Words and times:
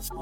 Here's 0.00 0.14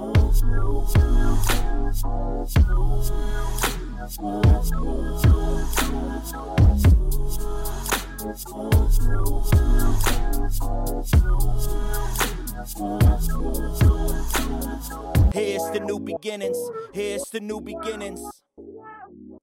the 15.71 15.81
new 15.87 16.01
beginnings. 16.01 16.59
Here's 16.93 17.23
the 17.31 17.39
new 17.41 17.61
beginnings. 17.61 18.21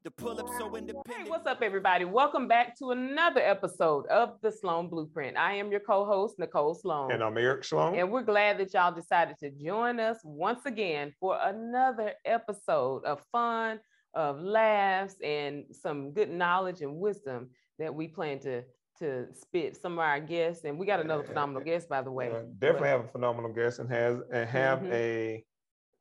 The 0.05 0.11
pull 0.11 0.39
up 0.39 0.47
so 0.59 0.75
independent. 0.75 1.07
Hey, 1.11 1.27
what's 1.27 1.47
up, 1.47 1.63
everybody? 1.63 2.05
Welcome 2.05 2.47
back 2.47 2.77
to 2.77 2.91
another 2.91 3.41
episode 3.41 4.05
of 4.05 4.39
the 4.43 4.51
Sloan 4.51 4.87
Blueprint. 4.87 5.35
I 5.35 5.53
am 5.53 5.71
your 5.71 5.79
co-host, 5.79 6.37
Nicole 6.37 6.75
Sloan. 6.75 7.11
And 7.11 7.23
I'm 7.23 7.35
Eric 7.39 7.63
Sloan. 7.63 7.95
And 7.95 8.11
we're 8.11 8.21
glad 8.21 8.59
that 8.59 8.71
y'all 8.71 8.93
decided 8.93 9.35
to 9.39 9.49
join 9.49 9.99
us 9.99 10.19
once 10.23 10.67
again 10.67 11.11
for 11.19 11.39
another 11.41 12.13
episode 12.23 13.03
of 13.03 13.19
fun, 13.31 13.79
of 14.13 14.39
laughs, 14.39 15.15
and 15.23 15.63
some 15.71 16.11
good 16.11 16.29
knowledge 16.29 16.81
and 16.81 16.97
wisdom 16.97 17.49
that 17.79 17.95
we 17.95 18.07
plan 18.07 18.37
to 18.41 18.61
to 18.99 19.25
spit 19.33 19.75
some 19.75 19.93
of 19.93 19.99
our 19.99 20.19
guests. 20.19 20.65
And 20.65 20.77
we 20.77 20.85
got 20.85 20.99
another 20.99 21.23
phenomenal 21.23 21.63
guest, 21.63 21.89
by 21.89 22.03
the 22.03 22.11
way. 22.11 22.27
Uh, 22.27 22.43
definitely 22.59 22.81
But- 22.81 22.89
have 22.89 23.05
a 23.05 23.07
phenomenal 23.07 23.51
guest 23.51 23.79
and 23.79 23.89
has 23.89 24.19
and 24.31 24.47
have 24.47 24.81
Mhm. 24.81 24.91
a 24.93 25.45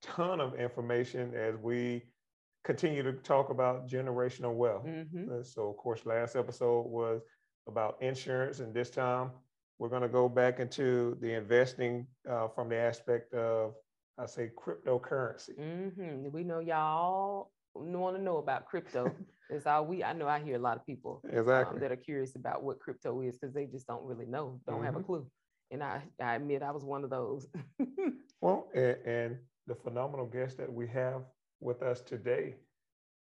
ton 0.02 0.42
of 0.42 0.56
information 0.56 1.34
as 1.34 1.56
we 1.56 2.02
continue 2.64 3.02
to 3.02 3.12
talk 3.12 3.50
about 3.50 3.86
generational 3.88 4.54
wealth. 4.54 4.86
Mhm. 4.86 5.30
Uh, 5.30 5.42
So, 5.42 5.68
of 5.70 5.76
course, 5.76 6.06
last 6.06 6.36
episode 6.36 6.86
was 6.86 7.22
about 7.66 8.00
insurance, 8.02 8.60
and 8.60 8.74
this 8.74 8.90
time 8.90 9.30
we're 9.78 9.88
going 9.90 10.02
to 10.02 10.08
go 10.08 10.28
back 10.28 10.60
into 10.60 11.16
the 11.20 11.32
investing 11.34 12.06
uh, 12.28 12.48
from 12.48 12.68
the 12.68 12.76
aspect 12.76 13.34
of, 13.34 13.74
I 14.18 14.26
say, 14.26 14.50
cryptocurrency. 14.56 15.56
Mhm. 15.58 16.32
We 16.32 16.44
know 16.44 16.60
y'all 16.60 17.52
want 17.74 18.16
to 18.16 18.22
know 18.22 18.38
about 18.38 18.66
crypto. 18.66 19.04
That's 19.50 19.66
all 19.66 19.86
we. 19.86 20.02
I 20.02 20.12
know. 20.14 20.26
I 20.28 20.40
hear 20.40 20.56
a 20.56 20.58
lot 20.58 20.76
of 20.78 20.86
people 20.86 21.22
um, 21.24 21.78
that 21.80 21.92
are 21.92 21.96
curious 21.96 22.34
about 22.34 22.62
what 22.62 22.80
crypto 22.80 23.20
is 23.20 23.36
because 23.38 23.52
they 23.54 23.66
just 23.66 23.86
don't 23.86 24.04
really 24.04 24.26
know, 24.26 24.60
don't 24.66 24.82
have 24.84 24.96
a 24.96 25.00
Mhm. 25.00 25.06
clue. 25.06 25.30
And 25.70 25.82
I, 25.82 26.02
I 26.20 26.36
admit 26.36 26.62
I 26.62 26.70
was 26.70 26.84
one 26.84 27.04
of 27.04 27.10
those. 27.10 27.48
Well, 28.40 28.68
and, 28.74 28.96
and 29.06 29.38
the 29.66 29.74
phenomenal 29.74 30.26
guest 30.26 30.58
that 30.58 30.72
we 30.72 30.86
have 30.88 31.22
with 31.64 31.82
us 31.82 32.00
today 32.02 32.54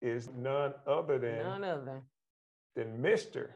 is 0.01 0.29
none 0.37 0.73
other 0.85 1.17
than 1.17 1.39
None 1.39 1.63
other. 1.63 2.03
than 2.75 2.99
Mr. 3.01 3.47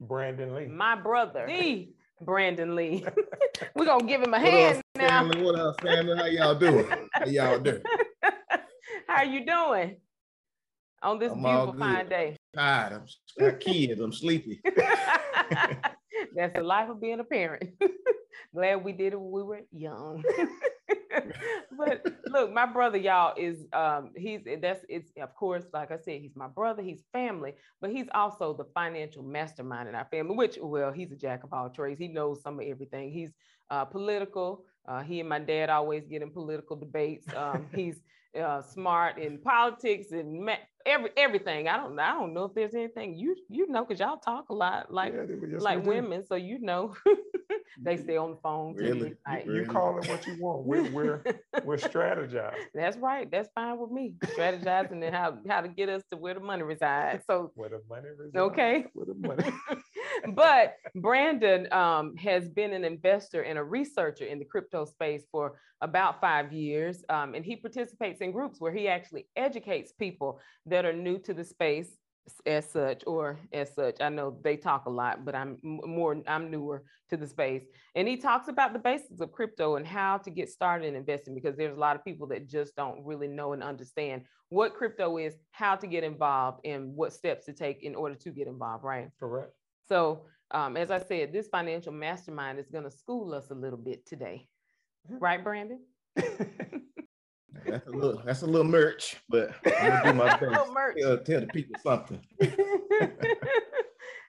Brandon 0.00 0.54
Lee. 0.54 0.66
My 0.66 0.94
brother, 0.94 1.44
the 1.48 1.92
Brandon 2.22 2.76
Lee. 2.76 3.04
We're 3.74 3.84
gonna 3.86 4.06
give 4.06 4.22
him 4.22 4.32
a 4.34 4.38
What 4.38 4.48
hand 4.48 4.78
up, 4.78 4.84
now. 4.96 5.08
family? 5.08 5.42
What 5.42 5.58
up, 5.58 5.80
family? 5.82 6.16
How 6.16 6.26
y'all 6.26 6.54
doing? 6.54 6.86
How 7.12 7.26
y'all 7.26 7.58
doing? 7.58 7.82
How 9.08 9.22
you 9.24 9.44
doing 9.44 9.96
on 11.02 11.18
this 11.18 11.32
I'm 11.32 11.42
beautiful 11.42 11.74
fine 11.78 12.08
day? 12.08 12.36
Tired. 12.54 12.92
I'm 12.92 13.06
got 13.38 13.60
kids. 13.60 14.00
I'm 14.00 14.12
sleepy. 14.12 14.60
That's 16.34 16.54
the 16.54 16.62
life 16.62 16.88
of 16.88 17.00
being 17.00 17.18
a 17.20 17.24
parent. 17.24 17.70
Glad 18.54 18.84
we 18.84 18.92
did 18.92 19.12
it 19.12 19.20
when 19.20 19.30
we 19.32 19.42
were 19.42 19.60
young. 19.72 20.22
but 21.78 22.04
look, 22.26 22.52
my 22.52 22.66
brother, 22.66 22.98
y'all, 22.98 23.34
is 23.36 23.66
um 23.72 24.10
he's 24.16 24.42
that's 24.60 24.84
it's 24.88 25.10
of 25.20 25.34
course, 25.34 25.64
like 25.72 25.90
I 25.90 25.96
said, 25.96 26.20
he's 26.20 26.36
my 26.36 26.48
brother, 26.48 26.82
he's 26.82 27.02
family, 27.12 27.54
but 27.80 27.90
he's 27.90 28.06
also 28.14 28.54
the 28.54 28.64
financial 28.74 29.22
mastermind 29.22 29.88
in 29.88 29.94
our 29.94 30.06
family, 30.10 30.34
which 30.36 30.58
well, 30.60 30.92
he's 30.92 31.12
a 31.12 31.16
jack 31.16 31.44
of 31.44 31.52
all 31.52 31.70
trades. 31.70 31.98
He 31.98 32.08
knows 32.08 32.42
some 32.42 32.60
of 32.60 32.66
everything. 32.66 33.10
He's 33.10 33.30
uh 33.70 33.84
political. 33.84 34.64
Uh, 34.88 35.02
he 35.02 35.18
and 35.20 35.28
my 35.28 35.40
dad 35.40 35.68
always 35.68 36.06
get 36.06 36.22
in 36.22 36.30
political 36.30 36.76
debates. 36.76 37.26
Um, 37.34 37.66
he's 37.74 38.00
uh, 38.40 38.62
smart 38.62 39.18
in 39.18 39.38
politics 39.38 40.12
and 40.12 40.44
ma- 40.44 40.56
every 40.86 41.10
everything. 41.16 41.68
I 41.68 41.76
don't 41.76 41.98
I 41.98 42.12
don't 42.12 42.32
know 42.32 42.44
if 42.44 42.54
there's 42.54 42.74
anything 42.74 43.14
you 43.14 43.36
you 43.48 43.68
know 43.68 43.84
because 43.84 44.00
y'all 44.00 44.16
talk 44.18 44.48
a 44.50 44.54
lot 44.54 44.92
like 44.92 45.12
Yeah, 45.12 45.22
yes, 45.50 45.60
like 45.62 45.78
we 45.78 45.84
do. 45.84 45.90
women, 46.02 46.24
so 46.26 46.34
you 46.36 46.58
know 46.60 46.94
they 47.82 47.96
stay 47.96 48.16
on 48.16 48.30
the 48.32 48.36
phone. 48.42 48.74
Really? 48.74 49.14
You 49.46 49.52
Really? 49.52 49.64
call 49.66 49.98
it 49.98 50.08
what 50.08 50.26
you 50.26 50.36
want. 50.40 50.64
We're 50.64 50.90
we're 50.90 51.22
we're 51.64 51.76
strategizing. 51.76 52.54
That's 52.74 52.96
right. 52.98 53.30
That's 53.30 53.48
fine 53.54 53.78
with 53.78 53.90
me. 53.90 54.14
Strategizing 54.24 55.04
and 55.04 55.14
how 55.14 55.38
how 55.48 55.60
to 55.60 55.68
get 55.68 55.88
us 55.88 56.02
to 56.10 56.16
where 56.16 56.34
the 56.34 56.40
money 56.40 56.62
resides. 56.62 57.24
So 57.26 57.52
Where 57.54 57.68
the 57.68 57.82
money 57.88 58.08
resides. 58.16 58.36
Okay. 58.36 58.86
Where 58.94 59.06
the 59.06 59.14
money. 59.14 59.44
but 60.34 60.74
Brandon 60.94 61.72
um, 61.72 62.16
has 62.16 62.48
been 62.48 62.72
an 62.72 62.84
investor 62.84 63.42
and 63.42 63.58
a 63.58 63.64
researcher 63.64 64.24
in 64.24 64.38
the 64.38 64.44
crypto 64.44 64.84
space 64.84 65.24
for 65.30 65.58
about 65.82 66.20
five 66.20 66.52
years. 66.52 67.04
Um, 67.10 67.34
and 67.34 67.44
he 67.44 67.56
participates 67.56 68.20
in 68.20 68.32
groups 68.32 68.60
where 68.60 68.72
he 68.72 68.88
actually 68.88 69.26
educates 69.36 69.92
people 69.92 70.40
that 70.66 70.75
are 70.84 70.92
new 70.92 71.18
to 71.18 71.32
the 71.32 71.44
space 71.44 71.96
as 72.44 72.68
such 72.68 73.04
or 73.06 73.38
as 73.52 73.72
such 73.74 74.00
i 74.00 74.08
know 74.08 74.36
they 74.42 74.56
talk 74.56 74.86
a 74.86 74.90
lot 74.90 75.24
but 75.24 75.34
i'm 75.34 75.58
more 75.62 76.20
i'm 76.26 76.50
newer 76.50 76.82
to 77.08 77.16
the 77.16 77.26
space 77.26 77.62
and 77.94 78.08
he 78.08 78.16
talks 78.16 78.48
about 78.48 78.72
the 78.72 78.78
basics 78.78 79.20
of 79.20 79.30
crypto 79.30 79.76
and 79.76 79.86
how 79.86 80.18
to 80.18 80.28
get 80.28 80.50
started 80.50 80.88
in 80.88 80.96
investing 80.96 81.34
because 81.34 81.56
there's 81.56 81.76
a 81.76 81.80
lot 81.80 81.94
of 81.94 82.04
people 82.04 82.26
that 82.26 82.48
just 82.48 82.74
don't 82.74 83.04
really 83.04 83.28
know 83.28 83.52
and 83.52 83.62
understand 83.62 84.22
what 84.48 84.74
crypto 84.74 85.18
is 85.18 85.34
how 85.52 85.76
to 85.76 85.86
get 85.86 86.02
involved 86.02 86.58
and 86.64 86.92
what 86.96 87.12
steps 87.12 87.44
to 87.46 87.52
take 87.52 87.84
in 87.84 87.94
order 87.94 88.16
to 88.16 88.30
get 88.30 88.48
involved 88.48 88.82
right 88.82 89.08
Correct. 89.20 89.52
so, 89.88 90.26
um, 90.52 90.76
as 90.76 90.90
I 90.90 91.00
said, 91.00 91.32
this 91.32 91.48
financial 91.48 91.92
mastermind 91.92 92.58
is 92.58 92.68
going 92.70 92.84
to 92.84 92.90
school 92.90 93.34
us 93.34 93.50
a 93.50 93.54
little 93.54 93.78
bit 93.78 94.06
today. 94.06 94.46
Right, 95.08 95.42
Brandon? 95.42 95.80
That's 97.64 97.86
a 97.86 97.90
little. 97.90 98.22
That's 98.24 98.42
a 98.42 98.46
little 98.46 98.70
merch, 98.70 99.16
but 99.28 99.54
I'm 99.66 100.02
gonna 100.02 100.12
do 100.12 100.12
my 100.14 100.28
best. 100.28 100.42
Little 100.42 100.72
merch. 100.72 100.96
Tell, 101.00 101.18
tell 101.18 101.40
the 101.40 101.46
people 101.46 101.80
something. 101.82 102.20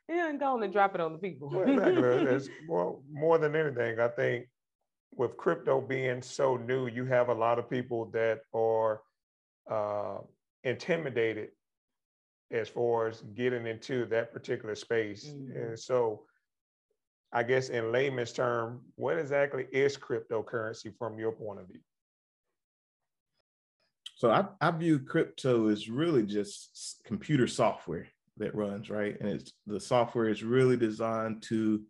yeah, 0.09 0.29
and 0.29 0.39
go 0.39 0.53
on 0.53 0.63
and 0.63 0.71
drop 0.71 0.95
it 0.95 1.01
on 1.01 1.13
the 1.13 1.19
people. 1.19 1.49
Well, 1.49 1.69
exactly. 1.69 2.35
It's 2.35 2.49
more, 2.67 2.99
more 3.11 3.37
than 3.37 3.55
anything, 3.55 3.99
I 3.99 4.07
think 4.07 4.47
with 5.15 5.35
crypto 5.37 5.81
being 5.81 6.21
so 6.21 6.57
new, 6.57 6.87
you 6.87 7.05
have 7.05 7.29
a 7.29 7.33
lot 7.33 7.59
of 7.59 7.69
people 7.69 8.09
that 8.11 8.41
are 8.53 9.01
uh, 9.69 10.19
intimidated 10.63 11.49
as 12.51 12.69
far 12.69 13.07
as 13.07 13.21
getting 13.35 13.67
into 13.67 14.05
that 14.05 14.31
particular 14.31 14.75
space. 14.75 15.25
Mhm. 15.25 15.55
And 15.55 15.79
so, 15.79 16.25
I 17.33 17.43
guess 17.43 17.69
in 17.69 17.91
layman's 17.91 18.31
term, 18.31 18.81
what 18.95 19.17
exactly 19.17 19.67
is 19.71 19.97
cryptocurrency 19.97 20.95
from 20.97 21.19
your 21.19 21.33
point 21.33 21.59
of 21.59 21.67
view? 21.67 21.81
So 24.17 24.31
I, 24.31 24.45
I 24.59 24.71
view 24.71 24.97
crypto 24.97 25.67
as 25.67 25.89
really 25.89 26.23
just 26.23 26.99
computer 27.05 27.45
software 27.45 28.07
that 28.37 28.55
runs, 28.55 28.89
right? 28.89 29.15
And 29.19 29.29
it's 29.29 29.53
the 29.67 29.79
software 29.79 30.27
is 30.27 30.43
really 30.43 30.75
designed 30.75 31.43
to 31.43 31.83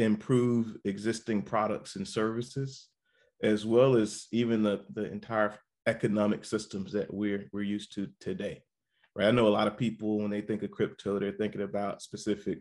improve 0.00 0.76
existing 0.84 1.42
products 1.42 1.94
and 1.94 2.06
services, 2.06 2.88
as 3.44 3.64
well 3.64 3.94
as 3.96 4.26
even 4.32 4.64
the, 4.64 4.84
the 4.92 5.04
entire 5.04 5.56
economic 5.86 6.44
systems 6.44 6.90
that 6.92 7.14
we're 7.14 7.48
we're 7.52 7.62
used 7.62 7.94
to 7.94 8.08
today. 8.18 8.60
Right. 9.14 9.28
I 9.28 9.30
know 9.30 9.46
a 9.46 9.48
lot 9.48 9.68
of 9.68 9.78
people 9.78 10.18
when 10.18 10.32
they 10.32 10.40
think 10.40 10.64
of 10.64 10.72
crypto, 10.72 11.20
they're 11.20 11.30
thinking 11.30 11.62
about 11.62 12.02
specific 12.02 12.58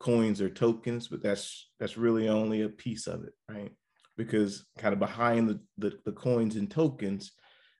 coins 0.00 0.42
or 0.42 0.50
tokens, 0.50 1.08
but 1.08 1.22
that's 1.22 1.70
that's 1.80 1.96
really 1.96 2.28
only 2.28 2.60
a 2.60 2.68
piece 2.68 3.06
of 3.06 3.24
it, 3.24 3.32
right? 3.48 3.72
Because 4.18 4.66
kind 4.76 4.92
of 4.92 4.98
behind 4.98 5.48
the, 5.48 5.60
the, 5.78 5.98
the 6.04 6.12
coins 6.12 6.56
and 6.56 6.70
tokens, 6.70 7.32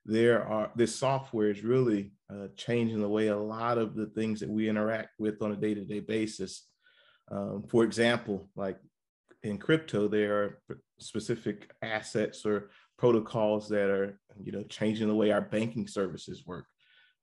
there 0.05 0.43
are 0.45 0.71
this 0.75 0.95
software 0.95 1.49
is 1.49 1.63
really 1.63 2.11
uh, 2.31 2.47
changing 2.55 3.01
the 3.01 3.09
way 3.09 3.27
a 3.27 3.37
lot 3.37 3.77
of 3.77 3.95
the 3.95 4.07
things 4.07 4.39
that 4.39 4.49
we 4.49 4.69
interact 4.69 5.11
with 5.19 5.41
on 5.41 5.51
a 5.51 5.55
day-to-day 5.55 5.99
basis. 5.99 6.67
Um, 7.29 7.63
for 7.69 7.83
example 7.83 8.49
like 8.55 8.77
in 9.43 9.57
crypto 9.57 10.07
there 10.07 10.43
are 10.43 10.79
specific 10.99 11.71
assets 11.81 12.45
or 12.45 12.71
protocols 12.97 13.69
that 13.69 13.89
are 13.89 14.19
you 14.43 14.51
know 14.51 14.63
changing 14.63 15.07
the 15.07 15.15
way 15.15 15.31
our 15.31 15.41
banking 15.41 15.87
services 15.87 16.43
work. 16.45 16.65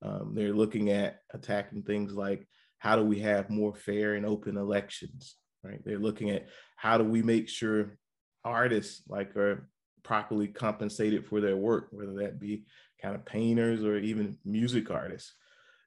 Um, 0.01 0.33
they're 0.35 0.55
looking 0.55 0.91
at 0.91 1.19
attacking 1.35 1.83
things 1.83 2.15
like 2.15 2.47
how 2.79 2.97
do 2.97 3.03
we 3.03 3.19
have 3.21 3.51
more 3.51 3.75
fair 3.75 4.15
and 4.15 4.25
open 4.25 4.57
elections 4.57 5.37
right? 5.63 5.81
They're 5.85 5.99
looking 5.99 6.31
at 6.31 6.49
how 6.77 6.99
do 6.99 7.05
we 7.05 7.23
make 7.23 7.49
sure 7.49 7.97
artists 8.45 9.03
like 9.09 9.37
are 9.37 9.69
properly 10.09 10.49
compensated 10.49 11.27
for 11.27 11.39
their 11.39 11.59
work, 11.59 11.89
whether 11.91 12.15
that 12.15 12.41
be 12.41 12.65
kind 13.01 13.15
of 13.15 13.27
painters 13.27 13.85
or 13.85 13.99
even 13.99 14.39
music 14.43 14.91
artists. 14.91 15.35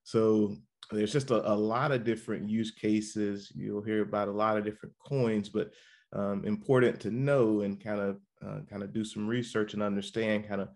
So 0.03 0.55
there's 0.91 1.11
just 1.11 1.31
a, 1.31 1.51
a 1.51 1.55
lot 1.55 1.91
of 1.91 2.03
different 2.03 2.47
use 2.47 2.69
cases. 2.69 3.51
You'll 3.55 3.81
hear 3.81 4.03
about 4.03 4.27
a 4.27 4.31
lot 4.43 4.57
of 4.57 4.63
different 4.63 4.93
coins, 5.03 5.49
but 5.49 5.71
um, 6.13 6.45
important 6.45 6.99
to 6.99 7.09
know 7.09 7.61
and 7.61 7.83
kind 7.83 7.99
of 7.99 8.19
uh, 8.45 8.59
kind 8.69 8.83
of 8.83 8.93
do 8.93 9.03
some 9.03 9.27
research 9.27 9.73
and 9.73 9.81
understand 9.81 10.47
kind 10.47 10.61
of 10.61 10.69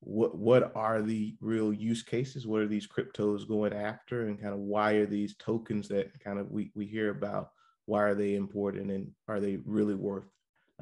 what 0.00 0.36
what 0.36 0.72
are 0.76 1.00
the 1.00 1.36
real 1.40 1.72
use 1.72 2.02
cases 2.02 2.44
what 2.44 2.60
are 2.60 2.66
these 2.66 2.88
cryptos 2.88 3.46
going 3.46 3.72
after 3.72 4.26
and 4.26 4.40
kind 4.40 4.52
of 4.52 4.58
why 4.58 4.94
are 4.94 5.06
these 5.06 5.36
tokens 5.36 5.86
that 5.86 6.08
kind 6.18 6.40
of 6.40 6.50
we, 6.50 6.72
we 6.74 6.86
hear 6.86 7.10
about 7.10 7.50
why 7.86 8.02
are 8.02 8.14
they 8.14 8.34
important 8.34 8.90
and 8.90 9.08
are 9.28 9.38
they 9.38 9.58
really 9.64 9.94
worth 9.94 10.24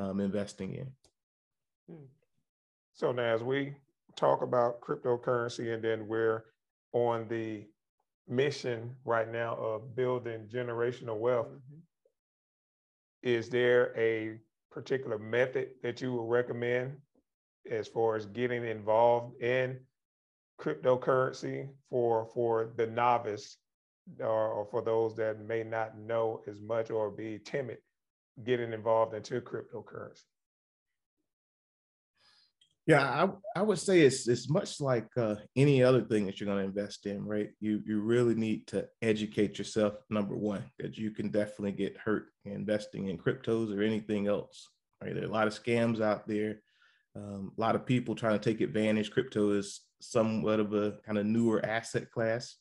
um, 0.00 0.20
investing 0.20 0.74
in. 0.74 0.90
So 2.92 3.12
now 3.12 3.34
as 3.34 3.42
we 3.42 3.74
talk 4.16 4.42
about 4.42 4.80
cryptocurrency 4.80 5.72
and 5.72 5.82
then 5.82 6.06
we're 6.06 6.44
on 6.92 7.28
the 7.28 7.66
mission 8.28 8.96
right 9.04 9.30
now 9.30 9.54
of 9.56 9.94
building 9.94 10.48
generational 10.48 11.18
wealth, 11.18 11.48
Mhm. 11.48 11.80
is 13.22 13.48
there 13.50 13.96
a 13.96 14.38
particular 14.70 15.18
method 15.18 15.70
that 15.82 16.00
you 16.00 16.14
would 16.14 16.28
recommend 16.30 17.00
as 17.70 17.88
far 17.88 18.16
as 18.16 18.26
getting 18.26 18.64
involved 18.64 19.40
in 19.42 19.86
cryptocurrency 20.58 21.74
for 21.88 22.26
for 22.26 22.66
the 22.76 22.86
novice 22.86 23.58
or, 24.18 24.48
or 24.52 24.66
for 24.66 24.82
those 24.82 25.16
that 25.16 25.38
may 25.40 25.62
not 25.62 25.96
know 25.98 26.42
as 26.46 26.60
much 26.60 26.90
or 26.90 27.10
be 27.10 27.38
timid 27.38 27.78
getting 28.44 28.72
involved 28.72 29.14
into 29.14 29.40
cryptocurrency? 29.40 30.24
Yeah, 32.90 33.04
I, 33.04 33.60
I 33.60 33.62
would 33.62 33.78
say 33.78 34.00
it's 34.00 34.26
it's 34.26 34.50
much 34.50 34.80
like 34.80 35.06
uh, 35.16 35.36
any 35.54 35.80
other 35.80 36.00
thing 36.00 36.26
that 36.26 36.40
you're 36.40 36.48
going 36.52 36.58
to 36.58 36.64
invest 36.64 37.06
in, 37.06 37.24
right? 37.24 37.50
You 37.60 37.80
you 37.86 38.00
really 38.00 38.34
need 38.34 38.66
to 38.68 38.88
educate 39.00 39.58
yourself. 39.58 39.94
Number 40.10 40.36
one, 40.36 40.64
that 40.80 40.98
you 40.98 41.12
can 41.12 41.30
definitely 41.30 41.70
get 41.70 41.96
hurt 41.96 42.32
investing 42.44 43.06
in 43.06 43.16
cryptos 43.16 43.72
or 43.72 43.80
anything 43.80 44.26
else. 44.26 44.68
Right, 45.00 45.14
there 45.14 45.22
are 45.22 45.28
a 45.28 45.32
lot 45.32 45.46
of 45.46 45.54
scams 45.54 46.00
out 46.00 46.26
there. 46.26 46.62
Um, 47.14 47.52
a 47.56 47.60
lot 47.60 47.76
of 47.76 47.86
people 47.86 48.16
trying 48.16 48.36
to 48.36 48.50
take 48.50 48.60
advantage. 48.60 49.12
Crypto 49.12 49.52
is 49.52 49.82
somewhat 50.00 50.58
of 50.58 50.74
a 50.74 50.94
kind 51.06 51.16
of 51.16 51.26
newer 51.26 51.64
asset 51.64 52.10
class. 52.10 52.56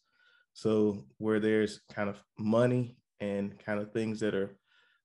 So 0.54 1.06
where 1.18 1.40
there's 1.40 1.82
kind 1.92 2.08
of 2.08 2.22
money 2.38 2.98
and 3.20 3.58
kind 3.66 3.80
of 3.80 3.94
things 3.94 4.20
that 4.20 4.36
are 4.36 4.56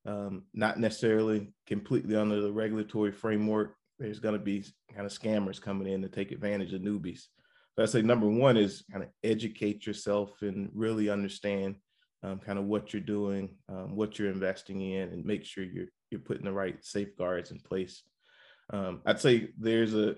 um, 0.05 0.43
not 0.53 0.79
necessarily 0.79 1.51
completely 1.65 2.15
under 2.15 2.41
the 2.41 2.51
regulatory 2.51 3.11
framework, 3.11 3.75
there's 3.99 4.19
going 4.19 4.37
to 4.37 4.43
be 4.43 4.65
kind 4.93 5.05
of 5.05 5.11
scammers 5.11 5.61
coming 5.61 5.91
in 5.91 6.01
to 6.01 6.09
take 6.09 6.31
advantage 6.31 6.73
of 6.73 6.81
newbies. 6.81 7.23
So 7.75 7.83
I 7.83 7.85
say 7.85 8.01
number 8.01 8.27
one 8.27 8.57
is 8.57 8.83
kind 8.91 9.03
of 9.03 9.09
educate 9.23 9.85
yourself 9.85 10.41
and 10.41 10.69
really 10.73 11.09
understand 11.09 11.75
um, 12.23 12.39
kind 12.39 12.57
of 12.57 12.65
what 12.65 12.93
you're 12.93 13.01
doing, 13.01 13.49
um, 13.69 13.95
what 13.95 14.17
you're 14.17 14.31
investing 14.31 14.81
in, 14.81 15.09
and 15.09 15.25
make 15.25 15.45
sure 15.45 15.63
you're 15.63 15.87
you're 16.11 16.21
putting 16.21 16.45
the 16.45 16.53
right 16.53 16.77
safeguards 16.83 17.51
in 17.51 17.59
place. 17.59 18.03
Um, 18.71 19.01
I'd 19.05 19.19
say 19.19 19.49
there's 19.59 19.93
a, 19.93 20.15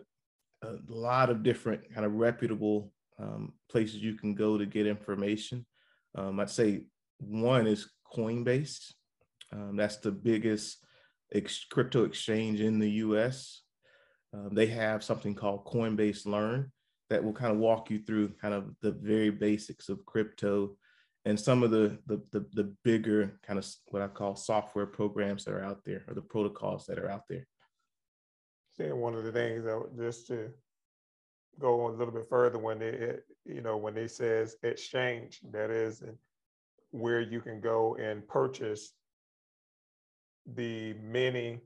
a 0.63 0.75
lot 0.87 1.29
of 1.29 1.43
different 1.43 1.93
kind 1.93 2.05
of 2.05 2.13
reputable 2.13 2.91
um, 3.19 3.53
places 3.69 3.95
you 3.95 4.13
can 4.13 4.35
go 4.35 4.57
to 4.57 4.65
get 4.65 4.85
information. 4.85 5.65
Um, 6.15 6.39
I'd 6.39 6.49
say 6.49 6.83
one 7.19 7.67
is 7.67 7.89
Coinbase. 8.15 8.93
Um, 9.51 9.75
that's 9.75 9.97
the 9.97 10.11
biggest 10.11 10.85
ex- 11.33 11.65
crypto 11.65 12.03
exchange 12.03 12.61
in 12.61 12.79
the 12.79 12.89
US. 12.89 13.63
Um, 14.37 14.53
they 14.53 14.67
have 14.67 15.03
something 15.03 15.33
called 15.33 15.65
Coinbase 15.65 16.25
Learn 16.25 16.71
that 17.09 17.23
will 17.23 17.33
kind 17.33 17.51
of 17.51 17.59
walk 17.59 17.89
you 17.89 17.99
through 17.99 18.29
kind 18.41 18.53
of 18.53 18.75
the 18.81 18.91
very 18.91 19.29
basics 19.29 19.89
of 19.89 20.05
crypto 20.05 20.75
and 21.25 21.39
some 21.39 21.63
of 21.63 21.71
the, 21.71 21.97
the 22.05 22.21
the 22.31 22.45
the, 22.53 22.73
bigger 22.83 23.39
kind 23.45 23.59
of 23.59 23.67
what 23.87 24.01
I 24.01 24.07
call 24.07 24.35
software 24.35 24.85
programs 24.85 25.43
that 25.45 25.53
are 25.53 25.63
out 25.63 25.83
there 25.85 26.03
or 26.07 26.13
the 26.13 26.21
protocols 26.21 26.85
that 26.85 26.99
are 26.99 27.09
out 27.09 27.23
there. 27.29 27.45
Saying 28.77 28.95
one 28.95 29.15
of 29.15 29.23
the 29.23 29.31
things 29.31 29.63
that 29.65 29.97
just 29.97 30.27
to 30.27 30.51
go 31.59 31.87
a 31.87 31.91
little 31.91 32.13
bit 32.13 32.29
further 32.29 32.59
when 32.59 32.79
they 32.79 33.15
you 33.45 33.61
know 33.61 33.77
when 33.77 33.95
they 33.95 34.07
says 34.07 34.55
exchange 34.63 35.39
that 35.51 35.69
is 35.71 36.03
where 36.91 37.21
you 37.21 37.41
can 37.41 37.59
go 37.59 37.95
and 37.95 38.27
purchase 38.27 38.93
the 40.55 40.93
many 41.01 41.59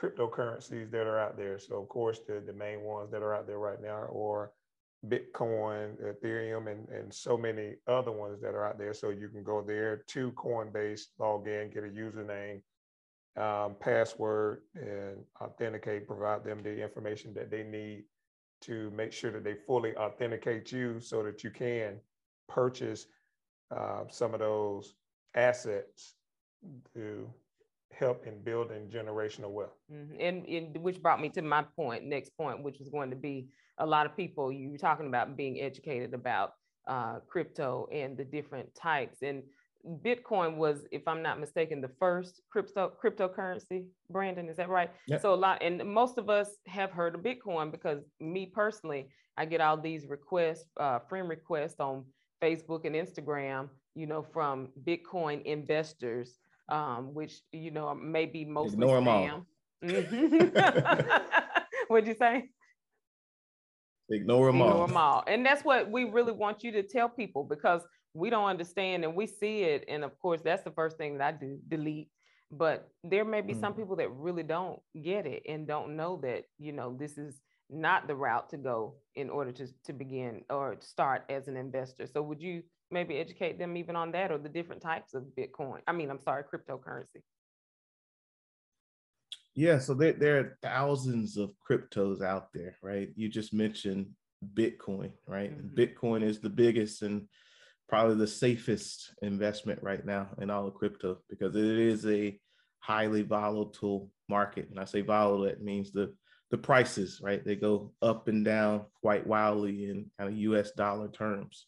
cryptocurrencies 0.00 0.90
that 0.90 1.06
are 1.06 1.18
out 1.18 1.36
there. 1.36 1.58
So 1.58 1.76
of 1.82 1.88
course 1.88 2.20
the 2.26 2.42
the 2.44 2.52
main 2.52 2.80
ones 2.82 3.10
that 3.10 3.22
are 3.22 3.34
out 3.34 3.46
there 3.46 3.58
right 3.58 3.80
now 3.82 4.08
are 4.14 4.52
Bitcoin, 5.06 5.96
Ethereum, 6.02 6.70
and, 6.70 6.88
and 6.88 7.12
so 7.12 7.36
many 7.36 7.76
other 7.86 8.12
ones 8.12 8.40
that 8.42 8.54
are 8.54 8.66
out 8.66 8.78
there. 8.78 8.92
So 8.92 9.10
you 9.10 9.28
can 9.28 9.42
go 9.42 9.62
there 9.62 10.04
to 10.08 10.32
Coinbase, 10.32 11.02
log 11.18 11.48
in, 11.48 11.70
get 11.70 11.84
a 11.84 11.88
username, 11.88 12.60
um, 13.36 13.76
password, 13.80 14.60
and 14.74 15.16
authenticate, 15.40 16.06
provide 16.06 16.44
them 16.44 16.62
the 16.62 16.82
information 16.82 17.32
that 17.34 17.50
they 17.50 17.62
need 17.62 18.04
to 18.62 18.90
make 18.90 19.12
sure 19.12 19.30
that 19.30 19.42
they 19.42 19.54
fully 19.66 19.96
authenticate 19.96 20.70
you 20.70 21.00
so 21.00 21.22
that 21.22 21.42
you 21.42 21.50
can 21.50 21.98
purchase 22.46 23.06
uh, 23.74 24.02
some 24.10 24.34
of 24.34 24.40
those 24.40 24.94
assets 25.34 26.14
to 26.94 27.26
help 27.92 28.26
in 28.26 28.42
building 28.42 28.88
generational 28.88 29.50
wealth. 29.50 29.76
Mm-hmm. 29.92 30.20
And, 30.20 30.46
and 30.46 30.82
which 30.82 31.02
brought 31.02 31.20
me 31.20 31.28
to 31.30 31.42
my 31.42 31.64
point, 31.76 32.04
next 32.04 32.36
point, 32.36 32.62
which 32.62 32.78
was 32.78 32.88
going 32.88 33.10
to 33.10 33.16
be 33.16 33.48
a 33.78 33.86
lot 33.86 34.06
of 34.06 34.16
people 34.16 34.52
you 34.52 34.70
were 34.70 34.78
talking 34.78 35.06
about 35.06 35.36
being 35.36 35.60
educated 35.60 36.14
about 36.14 36.52
uh, 36.88 37.18
crypto 37.28 37.88
and 37.92 38.16
the 38.16 38.24
different 38.24 38.74
types. 38.74 39.18
And 39.22 39.42
Bitcoin 40.04 40.56
was, 40.56 40.86
if 40.92 41.06
I'm 41.06 41.22
not 41.22 41.40
mistaken, 41.40 41.80
the 41.80 41.90
first 41.98 42.42
crypto 42.50 42.92
cryptocurrency. 43.02 43.86
Brandon, 44.10 44.48
is 44.48 44.56
that 44.58 44.68
right? 44.68 44.90
Yep. 45.06 45.22
So 45.22 45.32
a 45.32 45.36
lot, 45.36 45.62
and 45.62 45.82
most 45.84 46.18
of 46.18 46.28
us 46.28 46.50
have 46.66 46.90
heard 46.90 47.14
of 47.14 47.22
Bitcoin 47.22 47.70
because 47.70 48.02
me 48.20 48.46
personally, 48.46 49.08
I 49.36 49.46
get 49.46 49.60
all 49.60 49.78
these 49.78 50.06
requests, 50.06 50.66
uh, 50.78 50.98
friend 51.08 51.28
requests 51.28 51.80
on 51.80 52.04
Facebook 52.42 52.84
and 52.84 52.94
Instagram, 52.94 53.68
you 53.94 54.06
know, 54.06 54.22
from 54.22 54.68
Bitcoin 54.84 55.42
investors 55.44 56.38
um, 56.70 57.14
which 57.14 57.40
you 57.52 57.70
know 57.70 57.94
maybe 57.94 58.44
mostly 58.44 58.74
Ignore 58.74 59.00
spam. 59.00 59.44
Mm-hmm. 59.84 61.16
What'd 61.88 62.08
you 62.08 62.14
say? 62.18 62.50
Ignore 64.10 64.46
them 64.46 64.56
Ignore 64.56 64.72
all. 64.72 64.86
them 64.86 64.96
all. 64.96 65.24
And 65.26 65.46
that's 65.46 65.64
what 65.64 65.90
we 65.90 66.04
really 66.04 66.32
want 66.32 66.64
you 66.64 66.72
to 66.72 66.82
tell 66.82 67.08
people 67.08 67.44
because 67.44 67.82
we 68.12 68.28
don't 68.28 68.46
understand 68.46 69.04
and 69.04 69.14
we 69.14 69.26
see 69.26 69.62
it. 69.62 69.84
And 69.88 70.04
of 70.04 70.18
course, 70.20 70.40
that's 70.42 70.64
the 70.64 70.72
first 70.72 70.96
thing 70.98 71.18
that 71.18 71.34
I 71.34 71.36
do 71.36 71.58
delete. 71.68 72.08
But 72.50 72.88
there 73.04 73.24
may 73.24 73.40
be 73.40 73.54
mm. 73.54 73.60
some 73.60 73.74
people 73.74 73.94
that 73.96 74.10
really 74.10 74.42
don't 74.42 74.80
get 75.00 75.26
it 75.26 75.44
and 75.48 75.66
don't 75.66 75.96
know 75.96 76.18
that, 76.22 76.44
you 76.58 76.72
know, 76.72 76.96
this 76.98 77.16
is 77.16 77.40
not 77.68 78.08
the 78.08 78.16
route 78.16 78.50
to 78.50 78.56
go 78.56 78.96
in 79.14 79.30
order 79.30 79.52
to, 79.52 79.68
to 79.84 79.92
begin 79.92 80.42
or 80.50 80.76
start 80.80 81.22
as 81.28 81.46
an 81.46 81.56
investor. 81.56 82.08
So 82.08 82.20
would 82.22 82.42
you 82.42 82.64
maybe 82.90 83.18
educate 83.18 83.58
them 83.58 83.76
even 83.76 83.96
on 83.96 84.12
that 84.12 84.30
or 84.30 84.38
the 84.38 84.48
different 84.48 84.82
types 84.82 85.14
of 85.14 85.24
Bitcoin. 85.38 85.80
I 85.86 85.92
mean, 85.92 86.10
I'm 86.10 86.20
sorry, 86.20 86.42
cryptocurrency. 86.44 87.22
Yeah, 89.54 89.78
so 89.78 89.94
there, 89.94 90.12
there 90.12 90.38
are 90.38 90.58
thousands 90.62 91.36
of 91.36 91.52
cryptos 91.68 92.22
out 92.22 92.48
there, 92.54 92.76
right? 92.82 93.08
You 93.16 93.28
just 93.28 93.52
mentioned 93.52 94.06
Bitcoin, 94.54 95.12
right? 95.26 95.56
Mm-hmm. 95.56 95.78
Bitcoin 95.78 96.22
is 96.22 96.40
the 96.40 96.50
biggest 96.50 97.02
and 97.02 97.26
probably 97.88 98.14
the 98.14 98.26
safest 98.26 99.12
investment 99.22 99.82
right 99.82 100.06
now 100.06 100.28
in 100.40 100.48
all 100.50 100.66
of 100.66 100.74
crypto 100.74 101.18
because 101.28 101.56
it 101.56 101.64
is 101.64 102.06
a 102.06 102.38
highly 102.78 103.22
volatile 103.22 104.08
market. 104.28 104.68
And 104.70 104.78
I 104.78 104.84
say 104.84 105.00
volatile, 105.00 105.44
that 105.46 105.62
means 105.62 105.92
the 105.92 106.14
the 106.50 106.58
prices, 106.58 107.20
right? 107.22 107.44
They 107.44 107.54
go 107.54 107.92
up 108.02 108.26
and 108.26 108.44
down 108.44 108.82
quite 109.00 109.26
wildly 109.26 109.88
in 109.88 110.10
kind 110.18 110.32
of 110.32 110.38
US 110.38 110.72
dollar 110.72 111.08
terms. 111.08 111.66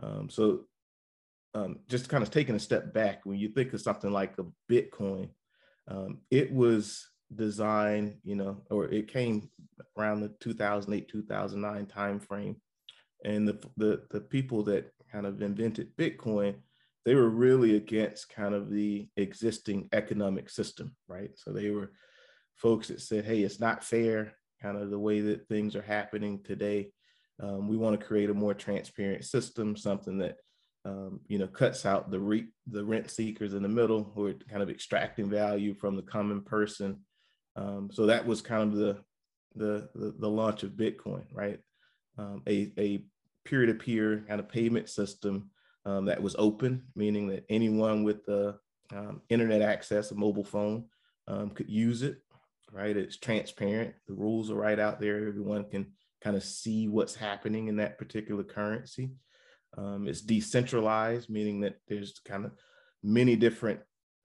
Um, 0.00 0.28
so 0.30 0.64
um, 1.54 1.80
just 1.88 2.08
kind 2.08 2.22
of 2.22 2.30
taking 2.30 2.54
a 2.54 2.60
step 2.60 2.92
back, 2.92 3.20
when 3.24 3.38
you 3.38 3.48
think 3.48 3.72
of 3.72 3.80
something 3.80 4.10
like 4.10 4.34
a 4.38 4.44
Bitcoin, 4.70 5.30
um, 5.88 6.18
it 6.30 6.52
was 6.52 7.08
designed, 7.34 8.16
you 8.24 8.36
know, 8.36 8.62
or 8.70 8.86
it 8.86 9.08
came 9.08 9.50
around 9.96 10.20
the 10.20 10.28
2008, 10.40 11.08
2009 11.08 11.86
timeframe. 11.86 12.56
And 13.24 13.48
the, 13.48 13.58
the, 13.76 14.02
the 14.10 14.20
people 14.20 14.62
that 14.64 14.92
kind 15.10 15.26
of 15.26 15.42
invented 15.42 15.96
Bitcoin, 15.96 16.54
they 17.04 17.14
were 17.14 17.30
really 17.30 17.76
against 17.76 18.28
kind 18.28 18.54
of 18.54 18.70
the 18.70 19.08
existing 19.16 19.88
economic 19.92 20.50
system, 20.50 20.94
right? 21.08 21.30
So 21.36 21.52
they 21.52 21.70
were 21.70 21.92
folks 22.54 22.88
that 22.88 23.00
said, 23.00 23.24
hey, 23.24 23.40
it's 23.40 23.60
not 23.60 23.84
fair, 23.84 24.34
kind 24.60 24.76
of 24.76 24.90
the 24.90 24.98
way 24.98 25.20
that 25.20 25.48
things 25.48 25.74
are 25.74 25.82
happening 25.82 26.42
today. 26.42 26.90
Um, 27.40 27.68
we 27.68 27.76
want 27.76 27.98
to 27.98 28.06
create 28.06 28.30
a 28.30 28.34
more 28.34 28.54
transparent 28.54 29.24
system, 29.24 29.76
something 29.76 30.18
that 30.18 30.36
um, 30.84 31.20
you 31.28 31.38
know 31.38 31.46
cuts 31.46 31.86
out 31.86 32.10
the 32.10 32.18
re- 32.18 32.52
the 32.66 32.84
rent 32.84 33.10
seekers 33.10 33.54
in 33.54 33.62
the 33.62 33.68
middle 33.68 34.12
who 34.14 34.26
are 34.26 34.34
kind 34.34 34.62
of 34.62 34.70
extracting 34.70 35.28
value 35.28 35.74
from 35.74 35.96
the 35.96 36.02
common 36.02 36.42
person. 36.42 37.00
Um, 37.56 37.90
so 37.92 38.06
that 38.06 38.26
was 38.26 38.40
kind 38.40 38.72
of 38.72 38.78
the, 38.78 38.98
the 39.54 39.88
the, 39.94 40.14
the 40.18 40.28
launch 40.28 40.62
of 40.62 40.70
Bitcoin, 40.70 41.24
right? 41.32 41.60
Um, 42.16 42.42
a 42.48 42.72
a 42.78 43.04
peer 43.44 43.66
to 43.66 43.74
peer 43.74 44.24
kind 44.28 44.40
of 44.40 44.48
payment 44.48 44.88
system 44.88 45.50
um, 45.84 46.04
that 46.06 46.22
was 46.22 46.36
open, 46.38 46.84
meaning 46.96 47.28
that 47.28 47.44
anyone 47.48 48.02
with 48.02 48.24
the 48.26 48.58
um, 48.92 49.22
internet 49.28 49.62
access, 49.62 50.10
a 50.10 50.14
mobile 50.14 50.44
phone, 50.44 50.84
could 51.54 51.68
use 51.68 52.02
it. 52.02 52.18
Right? 52.70 52.96
It's 52.96 53.16
transparent. 53.16 53.94
The 54.06 54.12
rules 54.14 54.50
are 54.50 54.54
right 54.54 54.78
out 54.78 55.00
there. 55.00 55.26
Everyone 55.26 55.64
can 55.70 55.86
kind 56.22 56.36
of 56.36 56.42
see 56.42 56.88
what's 56.88 57.14
happening 57.14 57.68
in 57.68 57.76
that 57.76 57.98
particular 57.98 58.44
currency. 58.44 59.10
Um, 59.76 60.08
it's 60.08 60.22
decentralized, 60.22 61.28
meaning 61.28 61.60
that 61.60 61.76
there's 61.88 62.20
kind 62.24 62.44
of 62.44 62.52
many 63.02 63.36
different 63.36 63.80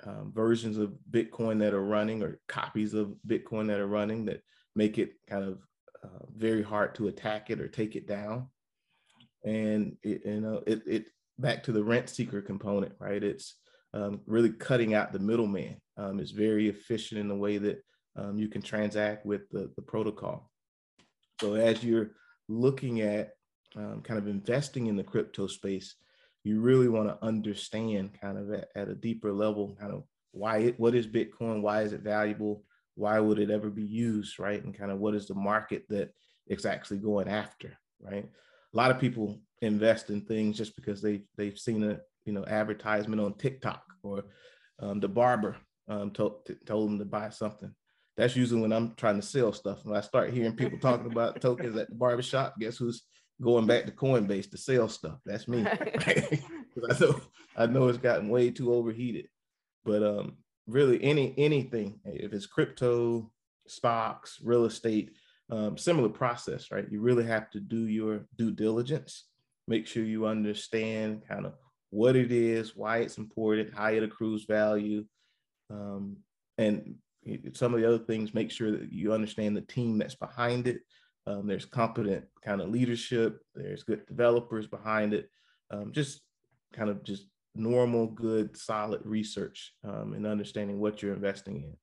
um, 0.05 0.31
versions 0.33 0.77
of 0.77 0.93
Bitcoin 1.09 1.59
that 1.59 1.73
are 1.73 1.83
running 1.83 2.23
or 2.23 2.39
copies 2.47 2.93
of 2.93 3.13
Bitcoin 3.27 3.67
that 3.67 3.79
are 3.79 3.87
running 3.87 4.25
that 4.25 4.41
make 4.75 4.97
it 4.97 5.13
kind 5.29 5.43
of 5.43 5.59
uh, 6.03 6.25
very 6.35 6.63
hard 6.63 6.95
to 6.95 7.07
attack 7.07 7.49
it 7.49 7.59
or 7.59 7.67
take 7.67 7.95
it 7.95 8.07
down. 8.07 8.49
And 9.45 9.97
it, 10.03 10.21
you 10.25 10.41
know, 10.41 10.63
it, 10.65 10.81
it 10.87 11.05
back 11.37 11.63
to 11.63 11.71
the 11.71 11.83
rent 11.83 12.09
seeker 12.09 12.41
component, 12.41 12.93
right? 12.99 13.23
It's 13.23 13.55
um, 13.93 14.21
really 14.25 14.49
cutting 14.49 14.93
out 14.93 15.13
the 15.13 15.19
middleman. 15.19 15.77
Um, 15.97 16.19
it's 16.19 16.31
very 16.31 16.69
efficient 16.69 17.21
in 17.21 17.27
the 17.27 17.35
way 17.35 17.57
that 17.59 17.83
um, 18.15 18.37
you 18.37 18.47
can 18.47 18.61
transact 18.61 19.25
with 19.25 19.49
the, 19.49 19.71
the 19.75 19.81
protocol. 19.81 20.49
So 21.39 21.55
as 21.55 21.83
you're 21.83 22.11
looking 22.47 23.01
at 23.01 23.31
um, 23.75 24.01
kind 24.01 24.19
of 24.19 24.27
investing 24.27 24.87
in 24.87 24.95
the 24.95 25.03
crypto 25.03 25.47
space, 25.47 25.95
you 26.43 26.59
really 26.59 26.89
want 26.89 27.07
to 27.07 27.25
understand 27.25 28.19
kind 28.19 28.37
of 28.37 28.51
at, 28.51 28.67
at 28.75 28.89
a 28.89 28.95
deeper 28.95 29.31
level, 29.31 29.75
kind 29.79 29.93
of 29.93 30.03
why 30.31 30.57
it, 30.57 30.79
what 30.79 30.95
is 30.95 31.07
Bitcoin? 31.07 31.61
Why 31.61 31.83
is 31.83 31.93
it 31.93 32.01
valuable? 32.01 32.63
Why 32.95 33.19
would 33.19 33.39
it 33.39 33.49
ever 33.49 33.69
be 33.69 33.83
used? 33.83 34.39
Right. 34.39 34.63
And 34.63 34.77
kind 34.77 34.91
of 34.91 34.99
what 34.99 35.15
is 35.15 35.27
the 35.27 35.35
market 35.35 35.85
that 35.89 36.13
it's 36.47 36.65
actually 36.65 36.97
going 36.97 37.27
after? 37.27 37.77
Right. 38.01 38.25
A 38.73 38.77
lot 38.77 38.91
of 38.91 38.99
people 38.99 39.39
invest 39.61 40.09
in 40.09 40.21
things 40.21 40.57
just 40.57 40.75
because 40.75 41.01
they 41.01 41.21
they've 41.37 41.57
seen 41.57 41.83
a 41.83 41.99
you 42.25 42.33
know 42.33 42.45
advertisement 42.45 43.21
on 43.21 43.33
TikTok 43.35 43.83
or 44.01 44.25
um, 44.79 44.99
the 44.99 45.07
barber 45.07 45.55
um, 45.87 46.11
told 46.11 46.49
told 46.65 46.89
them 46.89 46.99
to 46.99 47.05
buy 47.05 47.29
something. 47.29 47.73
That's 48.15 48.35
usually 48.35 48.61
when 48.61 48.73
I'm 48.73 48.93
trying 48.95 49.15
to 49.15 49.25
sell 49.25 49.53
stuff. 49.53 49.83
When 49.83 49.97
I 49.97 50.01
start 50.01 50.33
hearing 50.33 50.55
people 50.55 50.77
talking 50.77 51.11
about 51.11 51.41
tokens 51.41 51.75
at 51.77 51.89
the 51.89 51.95
barbershop, 51.95 52.55
guess 52.59 52.77
who's 52.77 53.03
going 53.41 53.65
back 53.65 53.85
to 53.85 53.91
Coinbase 53.91 54.51
to 54.51 54.57
sell 54.57 54.87
stuff? 54.87 55.19
That's 55.25 55.47
me. 55.47 55.65
I 55.67 56.99
know 56.99 57.21
I 57.55 57.65
know 57.65 57.87
it's 57.87 57.97
gotten 57.97 58.29
way 58.29 58.51
too 58.51 58.73
overheated. 58.73 59.27
But 59.85 60.03
um, 60.03 60.37
really, 60.67 61.03
any 61.03 61.33
anything, 61.37 61.99
if 62.05 62.33
it's 62.33 62.45
crypto, 62.45 63.31
stocks, 63.67 64.39
real 64.43 64.65
estate, 64.65 65.11
um, 65.49 65.77
similar 65.77 66.09
process, 66.09 66.71
right? 66.71 66.85
You 66.89 67.01
really 67.01 67.25
have 67.25 67.49
to 67.51 67.59
do 67.59 67.87
your 67.87 68.25
due 68.37 68.51
diligence. 68.51 69.25
Make 69.67 69.87
sure 69.87 70.03
you 70.03 70.25
understand 70.25 71.23
kind 71.27 71.45
of 71.45 71.53
what 71.89 72.15
it 72.15 72.31
is, 72.31 72.75
why 72.75 72.97
it's 72.97 73.17
important, 73.17 73.73
how 73.75 73.87
it 73.87 74.03
accrues 74.03 74.45
value, 74.45 75.05
um, 75.69 76.17
and 76.57 76.95
some 77.53 77.73
of 77.73 77.79
the 77.79 77.87
other 77.87 78.03
things. 78.03 78.33
Make 78.33 78.51
sure 78.51 78.71
that 78.71 78.91
you 78.91 79.13
understand 79.13 79.55
the 79.55 79.61
team 79.61 79.97
that's 79.97 80.15
behind 80.15 80.67
it. 80.67 80.81
Um, 81.25 81.47
there's 81.47 81.65
competent 81.65 82.25
kind 82.43 82.61
of 82.61 82.69
leadership. 82.69 83.39
There's 83.55 83.83
good 83.83 84.05
developers 84.07 84.67
behind 84.67 85.13
it. 85.13 85.29
Um, 85.71 85.91
just 85.91 86.21
kind 86.73 86.89
of 86.89 87.03
just 87.03 87.27
normal, 87.55 88.07
good, 88.07 88.57
solid 88.57 89.01
research 89.05 89.73
um, 89.83 90.13
and 90.13 90.25
understanding 90.25 90.79
what 90.79 91.01
you're 91.01 91.13
investing 91.13 91.57
in. 91.57 91.77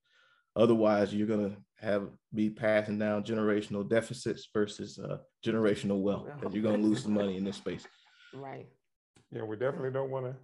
Otherwise, 0.56 1.14
you're 1.14 1.28
going 1.28 1.50
to 1.50 1.56
have 1.80 2.08
be 2.34 2.50
passing 2.50 2.98
down 2.98 3.22
generational 3.22 3.88
deficits 3.88 4.48
versus 4.52 4.98
uh, 4.98 5.18
generational 5.46 6.00
wealth, 6.00 6.28
because 6.38 6.52
you're 6.52 6.62
going 6.62 6.80
to 6.80 6.86
lose 6.86 7.04
some 7.04 7.14
money 7.14 7.36
in 7.36 7.44
this 7.44 7.56
space. 7.56 7.86
Right. 8.32 8.68
Yeah, 9.32 9.42
we 9.42 9.56
definitely 9.56 9.90
don't 9.90 10.12
want 10.12 10.26
to 10.26 10.36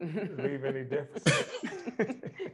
leave 0.00 0.64
any 0.64 0.84
deficit 0.84 1.48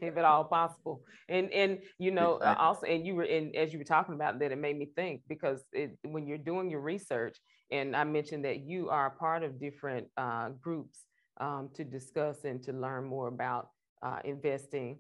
if 0.01 0.17
at 0.17 0.25
all 0.25 0.45
possible. 0.45 1.03
And 1.29 1.53
and 1.53 1.79
you 1.99 2.11
know 2.11 2.37
exactly. 2.37 2.65
also 2.65 2.87
and 2.87 3.07
you 3.07 3.15
were 3.15 3.25
in 3.25 3.55
as 3.57 3.73
you 3.73 3.79
were 3.79 3.85
talking 3.85 4.15
about 4.15 4.39
that 4.39 4.53
it 4.53 4.59
made 4.59 4.79
me 4.79 4.89
think 4.95 5.23
because 5.29 5.65
it, 5.73 5.99
when 6.03 6.27
you're 6.27 6.39
doing 6.39 6.71
your 6.71 6.81
research 6.81 7.37
and 7.73 7.97
i 7.97 8.05
mentioned 8.05 8.45
that 8.45 8.61
you 8.61 8.91
are 8.91 9.07
a 9.07 9.11
part 9.11 9.43
of 9.43 9.59
different 9.59 10.07
uh, 10.17 10.51
groups 10.61 11.07
um, 11.41 11.69
to 11.75 11.83
discuss 11.83 12.45
and 12.45 12.63
to 12.63 12.73
learn 12.73 13.05
more 13.05 13.29
about 13.29 13.71
uh, 14.03 14.19
investing 14.25 14.99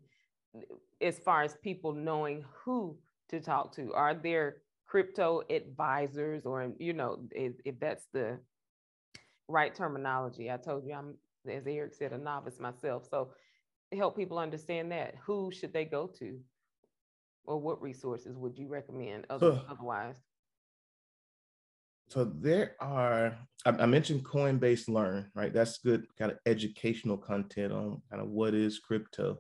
as 1.01 1.19
far 1.19 1.43
as 1.43 1.57
people 1.63 1.93
knowing 1.93 2.45
who 2.65 2.97
to 3.29 3.41
talk 3.41 3.75
to. 3.75 3.93
Are 3.95 4.15
there 4.15 4.57
crypto 4.93 5.41
advisors 5.49 6.45
or 6.45 6.71
you 6.79 6.93
know 6.93 7.19
if, 7.31 7.55
if 7.65 7.81
that's 7.81 8.05
the 8.13 8.39
right 9.49 9.75
terminology 9.75 10.51
i 10.51 10.57
told 10.59 10.85
you 10.87 10.93
i'm 10.93 11.15
as 11.51 11.67
eric 11.67 11.95
said 11.95 12.13
a 12.13 12.19
novice 12.19 12.61
myself. 12.61 13.07
So 13.11 13.31
help 13.97 14.17
people 14.17 14.39
understand 14.39 14.93
that 14.93 15.15
who 15.25 15.51
should 15.53 15.73
they 15.73 15.85
go 15.85 16.07
to? 16.19 16.39
Or 17.45 17.61
what 17.61 17.83
resources 17.83 18.37
would 18.37 18.57
you 18.57 18.69
recommend 18.69 19.27
other, 19.29 19.61
otherwise? 19.69 20.17
So 22.09 22.25
there 22.25 22.77
are 22.81 23.37
I, 23.67 23.87
mentioned 23.87 24.25
coinbase 24.25 24.89
learn 24.89 25.31
right? 25.35 25.53
That's 25.53 25.79
good 25.79 26.05
kind 26.19 26.31
of 26.31 26.39
educational 26.47 27.17
content 27.17 27.73
on 27.73 28.01
kind 28.11 28.23
of 28.23 28.29
what 28.29 28.55
is 28.55 28.79
crypto. 28.79 29.39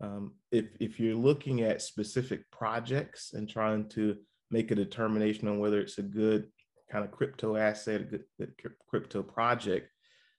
Um, 0.00 0.34
if 0.52 0.66
if 0.80 0.98
you're 1.00 1.16
looking 1.16 1.62
at 1.62 1.82
specific 1.82 2.50
projects 2.50 3.32
and 3.34 3.48
trying 3.48 3.88
to 3.90 4.16
make 4.50 4.70
a 4.70 4.76
determination 4.76 5.48
on 5.48 5.58
whether 5.58 5.80
it's 5.80 5.98
a 5.98 6.02
good 6.02 6.46
kind 6.90 7.04
of 7.04 7.10
crypto 7.10 7.56
asset 7.56 8.00
a 8.00 8.04
good, 8.04 8.24
good 8.38 8.54
crypto 8.88 9.22
project 9.22 9.90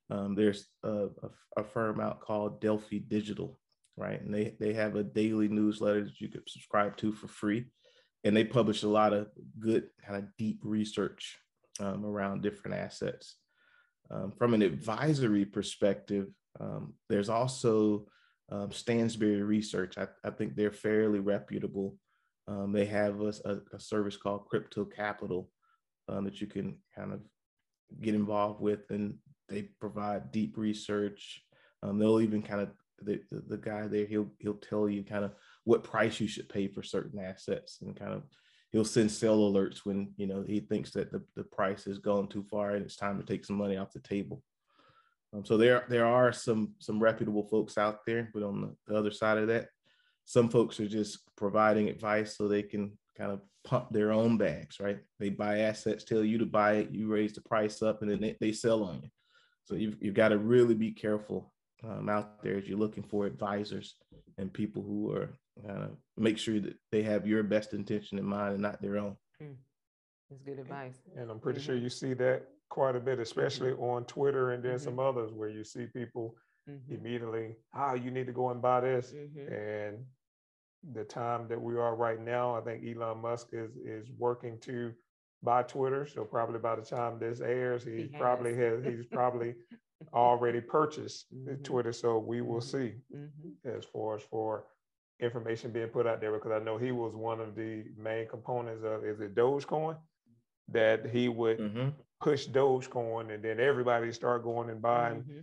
um, 0.10 0.36
there's 0.36 0.68
a, 0.84 1.08
a, 1.08 1.30
a, 1.58 1.64
firm 1.64 2.00
out 2.00 2.22
called 2.22 2.62
delphi 2.62 3.00
digital 3.08 3.60
right 3.98 4.22
and 4.22 4.34
they 4.34 4.56
they 4.60 4.74
have 4.74 4.96
a 4.96 5.04
daily 5.04 5.48
newsletter 5.48 6.04
that 6.04 6.20
you 6.20 6.28
could 6.28 6.44
subscribe 6.48 6.96
to 6.98 7.12
for 7.12 7.28
free 7.28 7.66
and 8.24 8.36
they 8.36 8.44
publish 8.44 8.84
a 8.84 8.88
lot 8.88 9.14
of 9.14 9.28
good 9.60 9.88
kind 10.06 10.18
of 10.18 10.26
deep 10.38 10.60
research 10.64 11.38
um, 11.80 12.06
around 12.06 12.42
different 12.42 12.78
assets. 12.78 13.38
Um, 14.12 14.34
from 14.38 14.54
an 14.54 14.62
advisory 14.62 15.46
perspective, 15.46 16.28
um, 16.60 16.94
there's 17.08 17.30
also 17.30 18.08
um, 18.52 18.70
Stansberry 18.70 19.46
Research. 19.46 19.98
I, 19.98 20.08
I, 20.26 20.32
think 20.32 20.56
they're 20.56 20.72
fairly 20.72 21.20
reputable. 21.20 21.96
Um, 22.48 22.72
they 22.72 22.86
have 22.86 23.22
a, 23.22 23.34
a, 23.46 23.80
service 23.80 24.18
called 24.18 24.48
Crypto 24.48 24.84
Capital 24.84 25.50
that 26.08 26.42
you 26.42 26.48
can 26.48 26.76
kind 26.96 27.14
of 27.14 27.20
get 28.02 28.16
involved 28.16 28.60
with, 28.60 28.90
and 28.90 29.14
they 29.50 29.64
provide 29.80 30.32
deep 30.32 30.58
research. 30.58 31.44
they'll 31.84 32.22
even 32.22 32.42
kind 32.42 32.62
of 32.62 32.70
the, 33.02 33.22
the, 33.32 33.42
the 33.48 33.58
guy 33.58 33.88
there 33.88 34.06
he'll 34.06 34.30
he'll 34.40 34.56
tell 34.56 34.90
you 34.90 35.04
kind 35.04 35.24
of 35.24 35.32
what 35.64 35.84
price 35.84 36.20
you 36.20 36.28
should 36.28 36.50
pay 36.50 36.68
for 36.68 36.84
certain 36.84 37.20
assets 37.20 37.80
and 37.82 37.96
kind 37.96 38.14
of 38.14 38.24
he'll 38.72 38.86
send 38.86 39.12
sell 39.12 39.38
alerts 39.38 39.80
when 39.86 40.12
you 40.18 40.28
know 40.28 40.44
he 40.46 40.60
thinks 40.60 40.92
that 40.92 41.12
the, 41.12 41.22
the 41.36 41.44
price 41.44 41.86
has 41.86 41.98
gone 41.98 42.28
too 42.28 42.44
far 42.44 42.72
and 42.72 42.86
it's 42.86 42.96
time 42.96 43.18
to 43.20 43.26
take 43.26 43.46
some 43.46 43.56
money 43.56 43.78
off 43.78 43.94
the 43.94 44.00
table. 44.00 44.44
Um, 45.34 45.46
so 45.46 45.58
there 45.58 45.86
there 45.90 46.06
are 46.06 46.32
some 46.32 46.74
some 46.80 47.00
reputable 47.00 47.44
folks 47.44 47.78
out 47.78 48.06
there, 48.06 48.30
but 48.34 48.44
on 48.44 48.62
the, 48.62 48.76
the 48.88 48.98
other 48.98 49.12
side 49.12 49.38
of 49.38 49.48
that, 49.48 49.68
some 50.26 50.50
folks 50.50 50.80
are 50.80 50.88
just 50.88 51.20
providing 51.36 51.90
advice 51.90 52.36
so 52.36 52.48
they 52.48 52.64
can 52.64 52.98
kind 53.18 53.32
of 53.32 53.42
pump 53.64 53.90
their 53.92 54.12
own 54.12 54.38
bags, 54.38 54.80
right? 54.80 55.00
They 55.20 55.30
buy 55.30 55.60
assets, 55.60 56.04
tell 56.04 56.24
you 56.24 56.38
to 56.40 56.46
buy 56.46 56.74
it, 56.74 56.92
you 56.92 57.08
raise 57.08 57.34
the 57.34 57.42
price 57.42 57.82
up, 57.82 58.02
and 58.02 58.10
then 58.10 58.22
they, 58.22 58.38
they 58.40 58.52
sell 58.52 58.84
on 58.84 59.02
you. 59.04 59.10
So 59.70 59.76
you've, 59.76 59.98
you've 60.02 60.16
got 60.16 60.30
to 60.30 60.40
really 60.40 60.74
be 60.74 60.92
careful 60.92 61.54
um, 61.84 62.10
out 62.10 62.42
there 62.42 62.58
as 62.58 62.68
you're 62.68 62.80
looking 62.80 63.04
for 63.04 63.28
advisors 63.28 63.96
and 64.40 64.52
people 64.52 64.82
who 64.82 65.16
are 65.16 65.30
uh, 65.70 65.90
make 66.18 66.40
sure 66.40 66.60
that 66.60 66.74
they 66.92 67.04
have 67.04 67.28
your 67.28 67.44
best 67.44 67.74
intention 67.74 68.18
in 68.18 68.26
mind 68.26 68.54
and 68.54 68.64
not 68.64 68.82
their 68.82 68.98
own. 68.98 69.16
Mm. 69.42 69.56
That's 70.30 70.42
good 70.42 70.58
advice. 70.58 70.96
And 71.16 71.30
I'm 71.30 71.40
pretty 71.40 71.60
mm-hmm. 71.60 71.68
sure 71.68 71.76
you 71.76 71.90
see 71.90 72.14
that 72.16 72.48
quite 72.70 72.96
a 72.96 73.00
bit, 73.00 73.20
especially 73.20 73.72
mm-hmm. 73.72 73.84
on 73.84 74.06
Twitter 74.06 74.52
and 74.52 74.64
then 74.64 74.76
mm-hmm. 74.76 74.84
some 74.84 75.00
others 75.00 75.32
where 75.34 75.50
you 75.50 75.64
see 75.64 75.86
people 75.86 76.36
mm-hmm. 76.68 76.96
immediately, 76.96 77.56
oh, 77.76 77.94
you 77.94 78.10
need 78.10 78.26
to 78.26 78.34
go 78.34 78.50
and 78.50 78.62
buy 78.62 78.82
this. 78.82 79.14
Mm-hmm. 79.14 79.54
And 79.54 79.98
the 80.94 81.04
time 81.04 81.48
that 81.50 81.62
we 81.62 81.78
are 81.78 81.96
right 81.96 82.20
now, 82.20 82.56
I 82.56 82.62
think 82.62 82.84
Elon 82.84 83.22
Musk 83.22 83.50
is 83.52 83.76
is 83.76 84.08
working 84.18 84.58
to 84.62 84.94
buy 85.44 85.64
Twitter. 85.64 86.06
So 86.06 86.24
probably 86.24 86.60
by 86.60 86.76
the 86.76 86.82
time 86.82 87.20
this 87.20 87.42
airs, 87.42 87.84
he, 87.84 88.04
he 88.04 88.08
probably 88.18 88.56
has 88.56 88.84
he's 88.84 89.06
probably 89.06 89.56
already 90.14 90.62
purchased 90.62 91.26
mm-hmm. 91.34 91.62
Twitter. 91.64 91.94
So 91.94 92.18
we 92.20 92.42
will 92.42 92.62
see 92.62 92.94
as 93.66 93.86
far 93.86 94.16
as 94.16 94.24
for 94.24 94.66
information 95.20 95.72
being 95.72 95.88
put 95.88 96.08
out 96.08 96.22
there 96.22 96.32
because 96.32 96.52
I 96.52 96.64
know 96.64 96.78
he 96.78 96.92
was 96.92 97.14
one 97.14 97.42
of 97.42 97.56
the 97.56 97.84
main 97.98 98.28
components 98.28 98.84
of 98.86 99.04
is 99.04 99.20
it 99.20 99.36
Dogecoin 99.36 99.98
that 100.72 101.10
he 101.10 101.28
would 101.28 101.60
mm-hmm. 101.60 101.90
push 102.22 102.48
Dogecoin 102.48 103.34
and 103.34 103.44
then 103.44 103.60
everybody 103.60 104.12
start 104.14 104.44
going 104.44 104.70
and 104.70 104.82
buying 104.82 105.22
mm-hmm. 105.22 105.40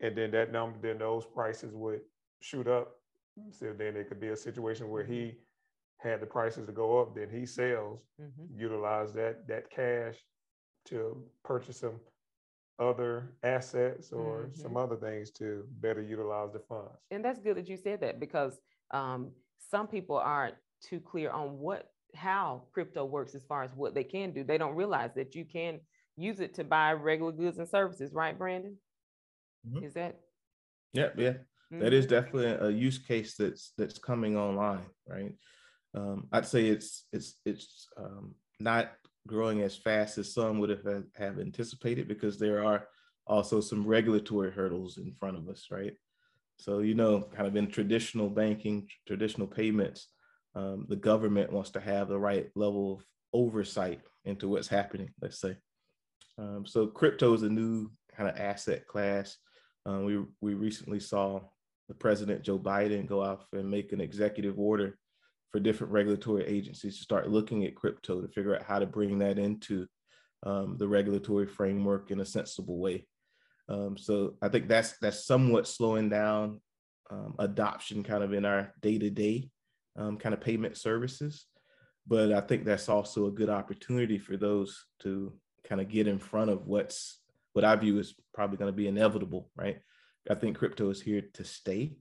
and 0.00 0.16
then 0.16 0.30
that 0.32 0.52
number 0.52 0.78
then 0.82 0.98
those 0.98 1.24
prices 1.24 1.72
would 1.74 2.00
shoot 2.40 2.68
up. 2.68 2.92
So 3.50 3.74
then 3.76 3.96
it 3.96 4.08
could 4.08 4.20
be 4.20 4.28
a 4.28 4.36
situation 4.36 4.88
where 4.88 5.04
he 5.04 5.36
had 5.98 6.20
the 6.20 6.26
prices 6.26 6.66
to 6.66 6.72
go 6.72 7.00
up, 7.00 7.14
then 7.14 7.28
he 7.30 7.46
sells, 7.46 8.00
mm-hmm. 8.20 8.58
utilize 8.58 9.12
that 9.14 9.46
that 9.48 9.70
cash 9.70 10.16
to 10.86 11.22
purchase 11.44 11.80
some 11.80 12.00
other 12.78 13.32
assets 13.42 14.12
or 14.12 14.44
mm-hmm. 14.44 14.60
some 14.60 14.76
other 14.76 14.96
things 14.96 15.30
to 15.30 15.64
better 15.80 16.02
utilize 16.02 16.52
the 16.52 16.58
funds. 16.58 17.00
And 17.10 17.24
that's 17.24 17.40
good 17.40 17.56
that 17.56 17.68
you 17.68 17.76
said 17.76 18.00
that 18.02 18.20
because 18.20 18.58
um, 18.92 19.30
some 19.70 19.86
people 19.86 20.16
aren't 20.16 20.54
too 20.82 21.00
clear 21.00 21.30
on 21.30 21.58
what 21.58 21.90
how 22.14 22.62
crypto 22.72 23.04
works 23.04 23.34
as 23.34 23.44
far 23.44 23.62
as 23.62 23.70
what 23.74 23.94
they 23.94 24.04
can 24.04 24.32
do. 24.32 24.44
They 24.44 24.58
don't 24.58 24.74
realize 24.74 25.10
that 25.16 25.34
you 25.34 25.44
can 25.44 25.80
use 26.16 26.40
it 26.40 26.54
to 26.54 26.64
buy 26.64 26.92
regular 26.92 27.32
goods 27.32 27.58
and 27.58 27.68
services, 27.68 28.12
right, 28.12 28.36
Brandon? 28.36 28.76
Mm-hmm. 29.68 29.84
Is 29.84 29.94
that? 29.94 30.20
Yeah, 30.92 31.08
yeah. 31.16 31.30
Mm-hmm. 31.72 31.80
That 31.80 31.92
is 31.92 32.06
definitely 32.06 32.46
a 32.46 32.70
use 32.70 32.98
case 32.98 33.34
that's 33.36 33.72
that's 33.76 33.98
coming 33.98 34.36
online, 34.36 34.86
right? 35.08 35.32
Um, 35.96 36.28
I'd 36.30 36.46
say 36.46 36.66
it's 36.66 37.06
it's 37.12 37.36
it's 37.44 37.88
um, 37.96 38.34
not 38.60 38.92
growing 39.26 39.62
as 39.62 39.74
fast 39.74 40.18
as 40.18 40.32
some 40.32 40.58
would 40.58 40.70
have, 40.70 41.04
have 41.16 41.40
anticipated 41.40 42.06
because 42.06 42.38
there 42.38 42.64
are 42.64 42.86
also 43.26 43.60
some 43.60 43.84
regulatory 43.84 44.52
hurdles 44.52 44.98
in 44.98 45.12
front 45.12 45.36
of 45.36 45.48
us, 45.48 45.66
right? 45.70 45.94
So, 46.58 46.78
you 46.78 46.94
know, 46.94 47.22
kind 47.34 47.46
of 47.46 47.56
in 47.56 47.66
traditional 47.68 48.30
banking, 48.30 48.88
traditional 49.06 49.46
payments, 49.46 50.08
um, 50.54 50.86
the 50.88 50.96
government 50.96 51.52
wants 51.52 51.70
to 51.70 51.80
have 51.80 52.08
the 52.08 52.18
right 52.18 52.48
level 52.54 52.94
of 52.94 53.04
oversight 53.32 54.00
into 54.24 54.48
what's 54.48 54.68
happening, 54.68 55.10
let's 55.20 55.40
say. 55.40 55.56
Um, 56.38 56.64
so 56.66 56.86
crypto 56.86 57.34
is 57.34 57.42
a 57.42 57.48
new 57.48 57.90
kind 58.16 58.28
of 58.28 58.38
asset 58.38 58.86
class. 58.86 59.36
Um, 59.84 60.04
we, 60.04 60.22
we 60.40 60.54
recently 60.54 61.00
saw 61.00 61.40
the 61.88 61.94
president, 61.94 62.42
Joe 62.42 62.58
Biden, 62.58 63.06
go 63.06 63.22
off 63.22 63.44
and 63.52 63.70
make 63.70 63.92
an 63.92 64.00
executive 64.00 64.58
order 64.58 64.98
for 65.52 65.60
different 65.60 65.92
regulatory 65.92 66.44
agencies 66.44 66.96
to 66.96 67.02
start 67.02 67.30
looking 67.30 67.64
at 67.64 67.74
crypto 67.74 68.20
to 68.20 68.28
figure 68.28 68.54
out 68.54 68.62
how 68.62 68.78
to 68.78 68.86
bring 68.86 69.18
that 69.18 69.38
into 69.38 69.86
um, 70.44 70.76
the 70.78 70.88
regulatory 70.88 71.46
framework 71.46 72.10
in 72.10 72.20
a 72.20 72.24
sensible 72.24 72.78
way. 72.78 73.06
Um, 73.68 73.96
so 73.96 74.34
I 74.42 74.48
think 74.48 74.68
that's 74.68 74.98
that's 74.98 75.24
somewhat 75.24 75.66
slowing 75.66 76.08
down 76.08 76.60
um, 77.10 77.34
adoption 77.38 78.02
kind 78.02 78.22
of 78.22 78.32
in 78.32 78.44
our 78.44 78.72
day-to-day 78.80 79.50
um, 79.96 80.18
kind 80.18 80.34
of 80.34 80.40
payment 80.40 80.76
services. 80.76 81.46
But 82.06 82.32
I 82.32 82.40
think 82.40 82.64
that's 82.64 82.88
also 82.88 83.26
a 83.26 83.32
good 83.32 83.50
opportunity 83.50 84.18
for 84.18 84.36
those 84.36 84.86
to 85.00 85.32
kind 85.64 85.80
of 85.80 85.88
get 85.88 86.06
in 86.06 86.18
front 86.18 86.50
of 86.50 86.66
what's 86.66 87.20
what 87.54 87.64
I 87.64 87.74
view 87.74 87.98
is 87.98 88.14
probably 88.34 88.58
going 88.58 88.70
to 88.70 88.76
be 88.76 88.86
inevitable, 88.86 89.50
right? 89.56 89.78
I 90.30 90.34
think 90.34 90.58
crypto 90.58 90.90
is 90.90 91.00
here 91.00 91.22
to 91.34 91.44
stay. 91.44 91.96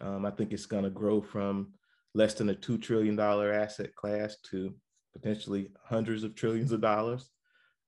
Um, 0.00 0.26
I 0.26 0.30
think 0.30 0.52
it's 0.52 0.66
going 0.66 0.84
to 0.84 0.90
grow 0.90 1.20
from 1.20 1.72
less 2.14 2.34
than 2.34 2.50
a 2.50 2.54
$2 2.54 2.80
trillion 2.80 3.18
asset 3.18 3.94
class 3.94 4.36
to 4.50 4.74
potentially 5.12 5.70
hundreds 5.84 6.24
of 6.24 6.34
trillions 6.34 6.72
of 6.72 6.80
dollars. 6.80 7.30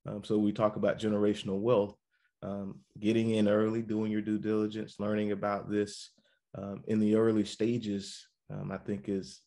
Um, 0.07 0.25
so 0.25 0.39
we 0.39 0.53
talk 0.53 0.77
about 0.77 0.99
generational 0.99 1.61
wealth, 1.61 1.95
um, 2.43 2.81
getting 2.99 3.31
in 3.31 3.49
early, 3.49 3.83
doing 3.83 4.11
your 4.11 4.23
due 4.23 4.39
diligence, 4.39 4.97
learning 4.99 5.33
about 5.33 5.71
this 5.71 6.11
um, 6.57 6.83
in 6.87 6.99
the 6.99 7.15
early 7.15 7.45
stages, 7.45 8.27
um, 8.51 8.73
I 8.73 8.79
think 8.79 9.09
is 9.09 9.43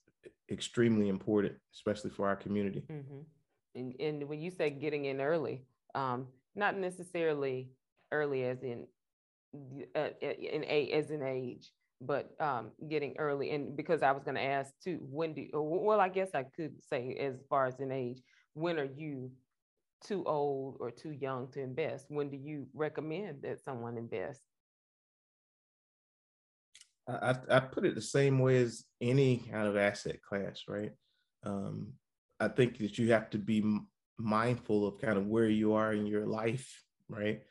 extremely 0.52 1.10
important, 1.10 1.56
especially 1.74 2.12
for 2.12 2.28
our 2.28 2.36
community. 2.36 2.84
Mm-hmm. 2.92 3.20
And, 3.76 3.96
and, 4.00 4.30
when 4.30 4.40
you 4.40 4.52
say 4.52 4.70
getting 4.70 5.06
in 5.06 5.20
early, 5.20 5.66
um, 5.96 6.28
not 6.56 6.78
necessarily 6.78 7.72
early 8.12 8.44
as 8.44 8.62
in 8.62 8.86
uh, 9.96 10.10
in 10.22 10.64
a 10.64 10.92
as 10.92 11.10
an 11.10 11.24
age, 11.24 11.72
but 12.06 12.30
um, 12.40 12.72
getting 12.90 13.16
early. 13.18 13.52
And 13.52 13.76
because 13.76 14.04
I 14.04 14.12
was 14.12 14.24
going 14.24 14.36
to 14.36 14.42
ask 14.42 14.74
too, 14.84 15.00
when 15.02 15.34
do 15.34 15.48
well, 15.54 16.00
I 16.00 16.10
guess 16.10 16.30
I 16.34 16.44
could 16.44 16.84
say 16.84 17.16
as 17.20 17.44
far 17.50 17.66
as 17.66 17.80
an 17.80 17.92
age, 17.92 18.22
when 18.54 18.80
are 18.80 18.90
you 18.96 19.32
too 20.06 20.24
old 20.26 20.78
or 20.80 20.92
too 20.92 21.12
young 21.12 21.50
to 21.52 21.62
invest? 21.62 22.06
When 22.10 22.30
do 22.30 22.38
you 22.38 22.68
recommend 22.74 23.42
that 23.44 23.64
someone 23.64 23.98
invest? 23.98 24.42
I, 27.08 27.36
I 27.50 27.60
put 27.60 27.86
it 27.86 27.96
the 27.96 28.02
same 28.02 28.40
way 28.40 28.62
as 28.62 28.86
any 29.02 29.38
kind 29.38 29.68
of 29.68 29.76
asset 29.76 30.22
class, 30.22 30.64
right? 30.68 30.92
Um, 31.46 31.94
I 32.40 32.48
think 32.48 32.78
that 32.78 32.98
you 32.98 33.12
have 33.12 33.30
to 33.32 33.38
be 33.38 33.64
mindful 34.18 34.88
of 34.88 35.02
kind 35.02 35.18
of 35.18 35.28
where 35.28 35.50
you 35.50 35.74
are 35.74 35.94
in 35.94 36.06
your 36.06 36.26
life, 36.26 36.82
right? 37.10 37.42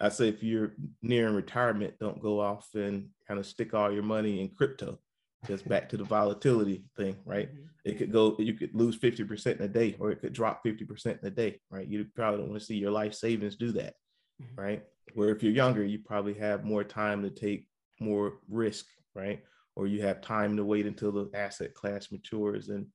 I 0.00 0.08
say 0.10 0.28
if 0.28 0.42
you're 0.42 0.72
nearing 1.02 1.34
retirement, 1.34 1.94
don't 1.98 2.22
go 2.22 2.40
off 2.40 2.68
and 2.74 3.08
kind 3.26 3.40
of 3.40 3.46
stick 3.46 3.74
all 3.74 3.92
your 3.92 4.02
money 4.02 4.40
in 4.40 4.50
crypto. 4.50 4.98
Just 5.46 5.68
back 5.68 5.88
to 5.88 5.96
the 5.96 6.04
volatility 6.04 6.84
thing, 6.96 7.16
right? 7.24 7.48
Mm-hmm. 7.48 7.64
It 7.84 7.98
could 7.98 8.12
go, 8.12 8.34
you 8.38 8.54
could 8.54 8.74
lose 8.74 8.98
50% 8.98 9.56
in 9.56 9.62
a 9.62 9.68
day, 9.68 9.96
or 9.98 10.10
it 10.10 10.20
could 10.20 10.32
drop 10.32 10.64
50% 10.64 11.20
in 11.20 11.26
a 11.26 11.30
day, 11.30 11.60
right? 11.70 11.86
You 11.86 12.06
probably 12.14 12.40
don't 12.40 12.50
want 12.50 12.60
to 12.60 12.66
see 12.66 12.76
your 12.76 12.90
life 12.90 13.14
savings 13.14 13.56
do 13.56 13.72
that, 13.72 13.94
mm-hmm. 14.42 14.60
right? 14.60 14.82
Where 15.14 15.30
if 15.30 15.42
you're 15.42 15.52
younger, 15.52 15.84
you 15.84 16.00
probably 16.04 16.34
have 16.34 16.64
more 16.64 16.84
time 16.84 17.22
to 17.22 17.30
take 17.30 17.68
more 18.00 18.34
risk, 18.48 18.86
right? 19.14 19.40
Or 19.76 19.86
you 19.86 20.02
have 20.02 20.20
time 20.20 20.56
to 20.56 20.64
wait 20.64 20.86
until 20.86 21.12
the 21.12 21.30
asset 21.34 21.72
class 21.74 22.10
matures 22.10 22.68
and 22.68 22.86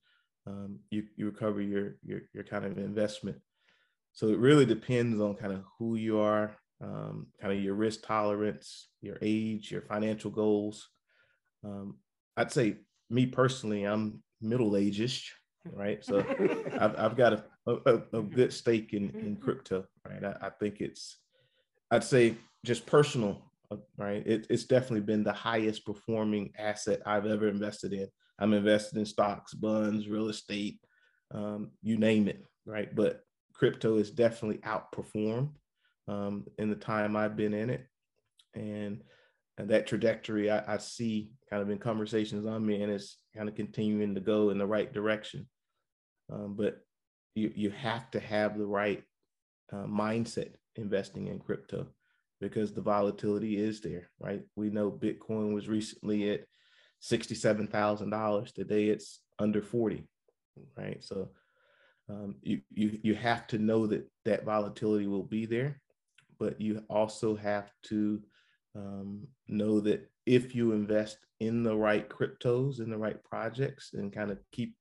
um, 0.46 0.80
you, 0.90 1.04
you 1.16 1.26
recover 1.26 1.62
your, 1.62 1.96
your, 2.04 2.22
your 2.34 2.44
kind 2.44 2.66
of 2.66 2.78
investment. 2.78 3.38
So 4.12 4.28
it 4.28 4.38
really 4.38 4.66
depends 4.66 5.22
on 5.22 5.36
kind 5.36 5.54
of 5.54 5.64
who 5.80 5.96
you 5.96 6.20
are, 6.20 6.56
um, 6.84 7.28
kind 7.40 7.54
of 7.54 7.64
your 7.64 7.76
risk 7.76 8.06
tolerance, 8.06 8.90
your 9.02 9.18
age, 9.22 9.72
your 9.72 9.82
financial 9.82 10.30
goals. 10.30 10.90
Um, 11.64 11.98
I'd 12.36 12.52
say 12.52 12.78
me 13.10 13.26
personally, 13.26 13.86
I'm 13.86 14.22
middle 14.42 14.76
aged, 14.76 15.32
right? 15.74 16.04
So 16.04 16.20
I've, 16.80 16.98
I've 16.98 17.16
got 17.16 17.34
a, 17.34 17.44
a, 17.68 18.02
a, 18.14 18.22
good 18.22 18.52
stake 18.52 18.94
in, 18.94 19.10
in 19.12 19.38
crypto, 19.38 19.86
right? 20.08 20.24
I, 20.24 20.48
I 20.48 20.50
think 20.50 20.82
it's, 20.82 21.18
I'd 21.90 22.04
say 22.04 22.36
just 22.66 22.86
personal, 22.86 23.42
uh, 23.72 23.78
right? 23.98 24.26
It, 24.26 24.48
it's 24.50 24.66
definitely 24.66 25.02
been 25.02 25.24
the 25.24 25.34
highest 25.34 25.86
performing 25.86 26.52
asset 26.58 27.02
I've 27.06 27.26
ever 27.26 27.48
invested 27.48 27.94
in. 27.94 28.08
I'm 28.40 28.54
invested 28.54 28.98
in 28.98 29.06
stocks, 29.06 29.54
bonds, 29.54 30.10
real 30.10 30.28
estate, 30.28 30.80
um, 31.34 31.72
you 31.82 31.98
name 31.98 32.28
it, 32.28 32.44
right? 32.66 32.94
But 32.94 33.22
crypto 33.54 33.98
is 33.98 34.12
definitely 34.12 34.58
outperformed 34.58 35.52
um, 36.08 36.46
in 36.58 36.70
the 36.70 36.76
time 36.76 37.16
I've 37.16 37.36
been 37.36 37.54
in 37.54 37.70
it. 37.70 37.86
And, 38.56 39.02
and 39.58 39.70
that 39.70 39.88
trajectory 39.88 40.52
I, 40.52 40.76
I, 40.76 40.78
see 40.78 41.32
kind 41.50 41.62
of 41.62 41.70
in 41.70 41.78
conversations 41.78 42.46
I'm 42.46 42.70
in 42.70 42.90
is 42.90 43.18
kind 43.36 43.50
of 43.50 43.56
continuing 43.56 44.16
to 44.16 44.22
go 44.22 44.50
in 44.50 44.58
the 44.58 44.68
right 44.68 44.92
direction. 44.92 45.48
Um, 46.32 46.56
but 46.56 46.80
you, 47.36 47.52
you 47.56 47.70
have 47.72 48.10
to 48.12 48.20
have 48.20 48.58
the 48.58 48.66
right 48.66 49.04
uh, 49.72 49.86
mindset 49.86 50.52
investing 50.76 51.28
in 51.28 51.40
crypto 51.40 51.88
because 52.42 52.74
the 52.74 52.82
volatility 52.82 53.58
is 53.58 53.82
there, 53.82 54.10
right? 54.20 54.42
We 54.56 54.70
know 54.70 54.92
Bitcoin 54.92 55.54
was 55.54 55.68
recently 55.68 56.30
at 56.32 56.42
$67,000. 57.02 58.54
Today 58.54 58.86
it's 58.86 59.22
under 59.40 59.62
40, 59.62 60.08
right? 60.78 61.04
So 61.04 61.30
um, 62.10 62.36
you, 62.42 62.62
you, 62.70 63.00
you 63.02 63.16
have 63.16 63.48
to 63.48 63.58
know 63.58 63.88
that 63.88 64.10
that 64.26 64.46
volatility 64.46 65.08
will 65.08 65.24
be 65.24 65.46
there 65.46 65.82
but 66.44 66.60
you 66.60 66.84
also 66.90 67.38
have 67.38 67.72
to 67.84 68.22
um, 68.76 69.26
know 69.48 69.80
that 69.80 70.12
if 70.26 70.54
you 70.54 70.74
invest 70.74 71.20
in 71.40 71.64
the 71.64 71.74
right 71.74 72.10
cryptos, 72.10 72.82
in 72.82 72.90
the 72.90 72.98
right 72.98 73.24
projects, 73.24 73.92
and 73.94 74.12
kind 74.12 74.30
of 74.30 74.40
keep 74.52 74.76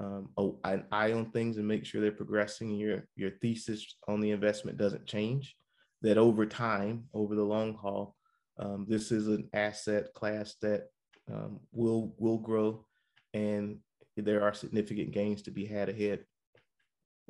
um, 0.00 0.30
a, 0.36 0.50
an 0.64 0.84
eye 0.90 1.12
on 1.12 1.30
things 1.30 1.58
and 1.58 1.68
make 1.68 1.86
sure 1.86 2.00
they're 2.00 2.10
progressing, 2.10 2.74
your 2.74 3.06
your 3.14 3.30
thesis 3.40 3.94
on 4.08 4.20
the 4.20 4.32
investment 4.32 4.78
doesn't 4.78 5.06
change. 5.06 5.54
That 6.02 6.18
over 6.18 6.44
time, 6.44 7.04
over 7.14 7.36
the 7.36 7.44
long 7.44 7.74
haul, 7.74 8.16
um, 8.58 8.86
this 8.88 9.12
is 9.12 9.28
an 9.28 9.48
asset 9.52 10.12
class 10.12 10.56
that 10.60 10.88
um, 11.32 11.60
will 11.70 12.14
will 12.18 12.38
grow, 12.38 12.84
and 13.32 13.78
there 14.16 14.42
are 14.42 14.54
significant 14.54 15.12
gains 15.12 15.42
to 15.42 15.52
be 15.52 15.66
had 15.66 15.88
ahead. 15.88 16.24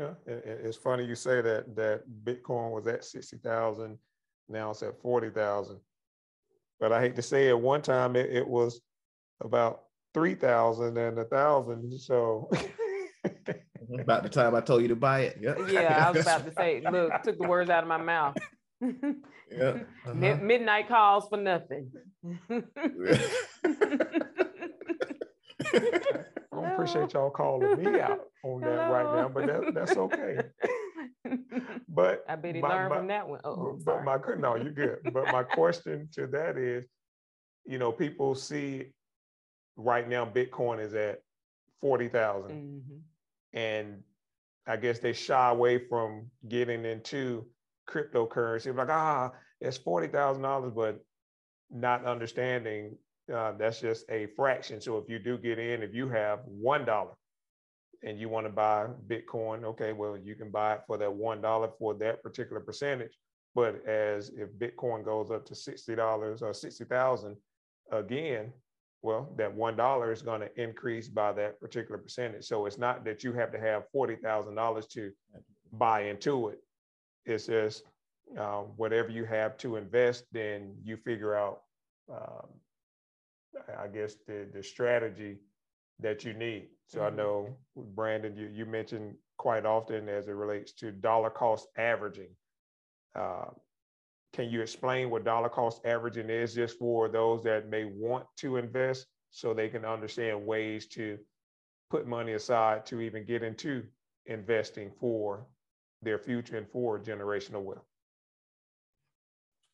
Yeah, 0.00 0.14
it's 0.26 0.78
funny 0.78 1.04
you 1.04 1.14
say 1.14 1.42
that 1.42 1.76
that 1.76 2.04
Bitcoin 2.24 2.72
was 2.72 2.86
at 2.86 3.04
sixty 3.04 3.36
thousand, 3.36 3.98
now 4.48 4.70
it's 4.70 4.82
at 4.82 4.98
forty 5.02 5.28
thousand. 5.28 5.78
But 6.78 6.92
I 6.92 7.00
hate 7.00 7.16
to 7.16 7.22
say 7.22 7.48
it, 7.48 7.60
one 7.60 7.82
time 7.82 8.16
it, 8.16 8.30
it 8.30 8.48
was 8.48 8.80
about 9.42 9.82
three 10.14 10.34
thousand 10.34 10.96
and 10.96 11.18
a 11.18 11.24
thousand. 11.24 11.92
So 12.00 12.48
about 14.00 14.22
the 14.22 14.30
time 14.30 14.54
I 14.54 14.62
told 14.62 14.80
you 14.80 14.88
to 14.88 14.96
buy 14.96 15.20
it. 15.20 15.38
Yeah, 15.38 15.54
yeah 15.68 16.06
I 16.06 16.10
was 16.10 16.22
about 16.22 16.46
to 16.46 16.52
say, 16.52 16.82
look, 16.90 17.12
took 17.22 17.38
the 17.38 17.46
words 17.46 17.68
out 17.68 17.82
of 17.82 17.88
my 17.88 17.98
mouth. 17.98 18.36
yeah. 18.80 18.88
Uh-huh. 19.58 20.14
Mid- 20.14 20.42
midnight 20.42 20.88
calls 20.88 21.28
for 21.28 21.36
nothing. 21.36 21.90
I 26.80 26.84
appreciate 26.84 27.12
y'all 27.14 27.30
calling 27.30 27.82
me 27.82 28.00
out 28.00 28.20
on 28.42 28.60
that 28.62 28.86
Hello. 28.86 28.92
right 28.92 29.16
now, 29.16 29.28
but 29.28 29.46
that, 29.46 29.74
that's 29.74 29.96
okay. 29.96 30.40
But 31.92 32.24
I 32.28 32.36
bet 32.36 32.54
he 32.54 32.60
my, 32.60 32.68
learned 32.68 32.90
my, 32.90 32.96
from 32.96 33.06
that 33.08 33.28
one. 33.28 33.40
Oh, 33.44 33.78
but 33.84 34.04
my 34.04 34.16
no, 34.38 34.54
you're 34.54 34.70
good. 34.70 34.98
But 35.12 35.26
my 35.32 35.42
question 35.56 36.08
to 36.12 36.26
that 36.28 36.56
is, 36.56 36.86
you 37.66 37.78
know, 37.78 37.90
people 37.90 38.34
see 38.34 38.86
right 39.76 40.08
now 40.08 40.24
Bitcoin 40.24 40.80
is 40.80 40.94
at 40.94 41.18
forty 41.80 42.08
thousand, 42.08 42.50
mm 42.50 42.80
mm-hmm. 42.80 43.58
and 43.58 44.02
I 44.66 44.76
guess 44.76 45.00
they 45.00 45.12
shy 45.12 45.50
away 45.50 45.86
from 45.88 46.30
getting 46.48 46.84
into 46.84 47.46
cryptocurrency. 47.88 48.74
Like, 48.74 48.88
ah, 48.88 49.32
it's 49.60 49.76
forty 49.76 50.06
thousand 50.06 50.42
dollars, 50.42 50.72
but 50.74 51.04
not 51.70 52.04
understanding 52.04 52.96
uh, 53.32 53.52
that's 53.58 53.80
just 53.80 54.04
a 54.10 54.26
fraction. 54.36 54.80
So 54.80 54.98
if 54.98 55.08
you 55.08 55.18
do 55.18 55.38
get 55.38 55.58
in, 55.58 55.82
if 55.82 55.94
you 55.94 56.08
have 56.08 56.40
one 56.44 56.84
dollar 56.84 57.12
and 58.02 58.18
you 58.18 58.28
want 58.28 58.46
to 58.46 58.52
buy 58.52 58.86
Bitcoin, 59.06 59.64
okay, 59.64 59.92
well 59.92 60.16
you 60.16 60.34
can 60.34 60.50
buy 60.50 60.74
it 60.74 60.82
for 60.86 60.96
that 60.98 61.12
one 61.12 61.40
dollar 61.40 61.70
for 61.78 61.94
that 61.94 62.22
particular 62.22 62.60
percentage. 62.60 63.16
But 63.54 63.84
as 63.86 64.30
if 64.30 64.48
Bitcoin 64.52 65.04
goes 65.04 65.30
up 65.30 65.44
to 65.46 65.54
sixty 65.54 65.94
dollars 65.94 66.42
or 66.42 66.54
sixty 66.54 66.84
thousand, 66.84 67.36
again, 67.90 68.52
well, 69.02 69.32
that 69.36 69.54
one 69.54 69.76
dollar 69.76 70.12
is 70.12 70.22
going 70.22 70.40
to 70.40 70.62
increase 70.62 71.08
by 71.08 71.32
that 71.32 71.60
particular 71.60 71.98
percentage. 71.98 72.44
So 72.44 72.66
it's 72.66 72.78
not 72.78 73.04
that 73.04 73.24
you 73.24 73.32
have 73.32 73.50
to 73.52 73.58
have 73.58 73.84
forty 73.92 74.16
thousand 74.16 74.54
dollars 74.54 74.86
to 74.88 75.10
buy 75.72 76.02
into 76.02 76.48
it. 76.48 76.58
It's 77.26 77.46
just 77.46 77.84
um, 78.38 78.66
whatever 78.76 79.08
you 79.08 79.24
have 79.24 79.56
to 79.58 79.76
invest, 79.76 80.24
then 80.32 80.74
you 80.84 80.96
figure 80.96 81.34
out, 81.34 81.62
um, 82.10 82.46
I 83.78 83.88
guess, 83.88 84.14
the 84.26 84.48
the 84.52 84.62
strategy 84.62 85.38
that 85.98 86.24
you 86.24 86.32
need. 86.32 86.70
So 86.86 87.02
I 87.02 87.10
Mhm. 87.10 87.16
know 87.16 87.58
Brandon, 87.76 88.36
you 88.36 88.46
you 88.48 88.66
mentioned 88.66 89.16
quite 89.36 89.66
often 89.66 90.08
as 90.08 90.28
it 90.28 90.32
relates 90.32 90.72
to 90.74 90.92
dollar 90.92 91.30
cost 91.30 91.68
averaging. 91.76 92.36
Uh, 93.14 93.50
can 94.32 94.48
you 94.48 94.60
explain 94.62 95.10
what 95.10 95.24
dollar 95.24 95.48
cost 95.48 95.84
averaging 95.84 96.30
is 96.30 96.54
just 96.54 96.78
for 96.78 97.08
those 97.08 97.42
that 97.42 97.68
may 97.68 97.84
want 97.84 98.26
to 98.36 98.56
invest 98.56 99.06
so 99.30 99.52
they 99.52 99.68
can 99.68 99.84
understand 99.84 100.46
ways 100.46 100.86
to 100.88 101.18
put 101.90 102.06
money 102.06 102.32
aside 102.34 102.86
to 102.86 103.00
even 103.00 103.24
get 103.24 103.42
into 103.42 103.84
investing 104.26 104.92
for 105.00 105.46
their 106.02 106.18
future 106.18 106.56
and 106.56 106.70
for 106.70 106.98
generational 106.98 107.62
wealth? 107.62 107.84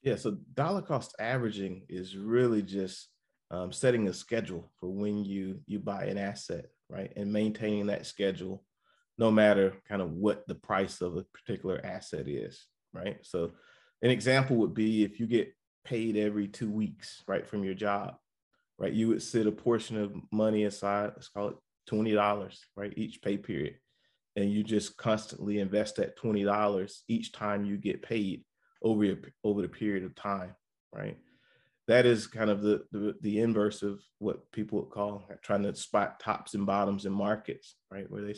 Yeah, 0.02 0.16
so 0.16 0.38
dollar 0.54 0.82
cost 0.82 1.14
averaging 1.18 1.85
is 1.88 2.16
really 2.16 2.62
just 2.62 3.09
um, 3.50 3.72
setting 3.72 4.09
a 4.09 4.12
schedule 4.12 4.70
for 4.78 4.88
when 4.88 5.24
you 5.24 5.61
you 5.66 5.78
buy 5.78 6.04
an 6.04 6.18
asset, 6.18 6.66
right, 6.88 7.12
and 7.16 7.32
maintaining 7.32 7.87
that 7.87 8.06
schedule, 8.06 8.64
no 9.18 9.30
matter 9.30 9.74
kind 9.88 10.02
of 10.02 10.12
what 10.12 10.46
the 10.46 10.54
price 10.54 11.00
of 11.00 11.16
a 11.16 11.24
particular 11.24 11.80
asset 11.85 12.28
is, 12.28 12.66
right. 12.92 13.18
So, 13.22 13.52
an 14.02 14.11
example 14.11 14.56
would 14.56 14.74
be 14.74 15.04
if 15.04 15.20
you 15.20 15.26
get 15.26 15.54
paid 15.85 16.16
every 16.16 16.48
two 16.48 16.70
weeks, 16.70 17.22
right, 17.28 17.46
from 17.46 17.62
your 17.62 17.74
job, 17.74 18.16
right, 18.78 18.92
you 18.92 19.09
would 19.09 19.22
set 19.22 19.46
a 19.46 19.52
portion 19.52 19.96
of 19.96 20.14
money 20.32 20.64
aside. 20.64 21.12
Let's 21.14 21.28
call 21.28 21.48
it 21.48 21.56
twenty 21.87 22.12
dollars, 22.12 22.61
right, 22.74 22.92
each 22.96 23.22
pay 23.22 23.37
period, 23.37 23.76
and 24.35 24.52
you 24.52 24.64
just 24.64 24.96
constantly 24.96 25.61
invest 25.61 25.96
that 25.96 26.16
twenty 26.16 26.42
dollars 26.42 27.04
each 27.09 27.32
time 27.32 27.64
you 27.64 27.76
get 27.76 28.02
paid 28.02 28.44
over 28.82 29.04
your, 29.04 29.18
over 29.44 29.62
the 29.62 29.68
period 29.68 30.04
of 30.04 30.14
time, 30.16 30.54
right? 30.92 31.16
That 31.88 32.05
is 32.05 32.27
kind 32.27 32.51
of 32.51 32.62
the, 32.62 32.85
the 32.90 33.14
the 33.20 33.40
inverse 33.40 33.83
of 33.83 34.01
what 34.18 34.51
people 34.51 34.81
would 34.81 34.90
call 34.90 35.29
trying 35.42 35.62
to 35.62 35.75
spot 35.75 36.18
tops 36.18 36.55
and 36.55 36.66
bottoms 36.66 37.07
in 37.07 37.12
markets, 37.12 37.77
right? 37.90 38.11
Where 38.11 38.22
they 38.22 38.35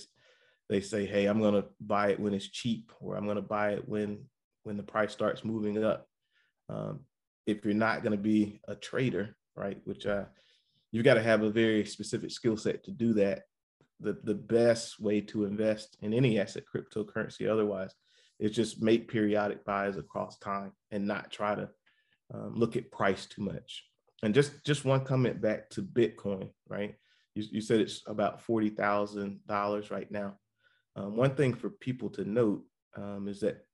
they 0.69 0.81
say, 0.81 1.07
"Hey, 1.07 1.27
I'm 1.27 1.41
going 1.41 1.55
to 1.55 1.69
buy 1.81 2.11
it 2.11 2.21
when 2.21 2.35
it's 2.35 2.49
cheap," 2.49 2.93
or 3.01 3.17
"I'm 3.17 3.25
going 3.25 3.37
to 3.37 3.43
buy 3.43 3.73
it 3.73 3.89
when 3.89 4.27
when 4.65 4.77
the 4.77 4.83
price 4.83 5.13
starts 5.13 5.45
moving 5.45 5.83
up." 5.83 6.07
Um, 6.69 7.01
if 7.47 7.65
you're 7.65 7.73
not 7.73 8.03
going 8.03 8.13
to 8.13 8.23
be 8.23 8.61
a 8.69 8.75
trader, 8.75 9.35
right, 9.57 9.81
which 9.85 10.05
uh, 10.07 10.25
you've 10.93 11.05
got 11.05 11.15
to 11.15 11.23
have 11.23 11.43
a 11.43 11.51
very 11.51 11.87
specific 11.87 12.31
skill 12.31 12.59
set 12.59 12.85
to 12.85 12.91
do 12.91 13.15
that. 13.15 13.45
The 14.01 14.19
the 14.23 14.35
best 14.35 15.01
way 15.01 15.23
to 15.23 15.47
invest 15.47 15.97
in 16.03 16.13
any 16.13 16.39
asset, 16.39 16.65
cryptocurrency, 16.73 17.51
otherwise, 17.51 17.95
is 18.39 18.51
just 18.51 18.83
make 18.83 19.09
periodic 19.09 19.65
buys 19.65 19.97
across 19.97 20.39
time 20.39 20.73
and 20.91 21.07
not 21.07 21.31
try 21.31 21.55
to 21.55 21.71
um, 22.33 22.55
look 22.55 22.77
at 22.77 22.91
price 22.91 23.27
too 23.27 23.43
much. 23.43 23.85
And 24.23 24.35
just 24.35 24.65
just 24.65 24.85
one 24.85 25.05
comment 25.05 25.41
back 25.41 25.71
to 25.71 25.83
Bitcoin, 25.83 26.51
right? 26.69 26.95
You, 27.35 27.45
you 27.53 27.61
said 27.61 27.81
it's 27.81 28.03
about 28.07 28.43
forty 28.43 28.71
thousand 28.71 29.41
dollars 29.47 29.91
right 29.91 30.11
now. 30.11 30.37
Um, 30.97 31.17
one 31.17 31.35
thing 31.37 31.55
for 31.55 31.71
people 31.71 32.11
to 32.11 32.25
note 32.25 32.65
um, 32.97 33.29
is 33.29 33.41
that 33.41 33.65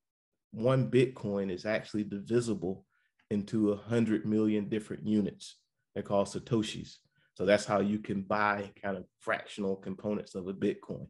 one 0.50 0.90
Bitcoin 0.90 1.50
is 1.50 1.64
actually 1.64 2.04
divisible 2.04 2.84
into 3.30 3.72
a 3.72 3.76
hundred 3.76 4.26
million 4.26 4.68
different 4.68 5.06
units. 5.06 5.56
They're 5.94 6.02
called 6.02 6.28
satoshis. 6.28 6.96
So 7.34 7.44
that's 7.44 7.64
how 7.64 7.80
you 7.80 7.98
can 7.98 8.22
buy 8.22 8.70
kind 8.80 8.96
of 8.96 9.04
fractional 9.18 9.76
components 9.76 10.34
of 10.34 10.46
a 10.46 10.52
Bitcoin. 10.52 11.08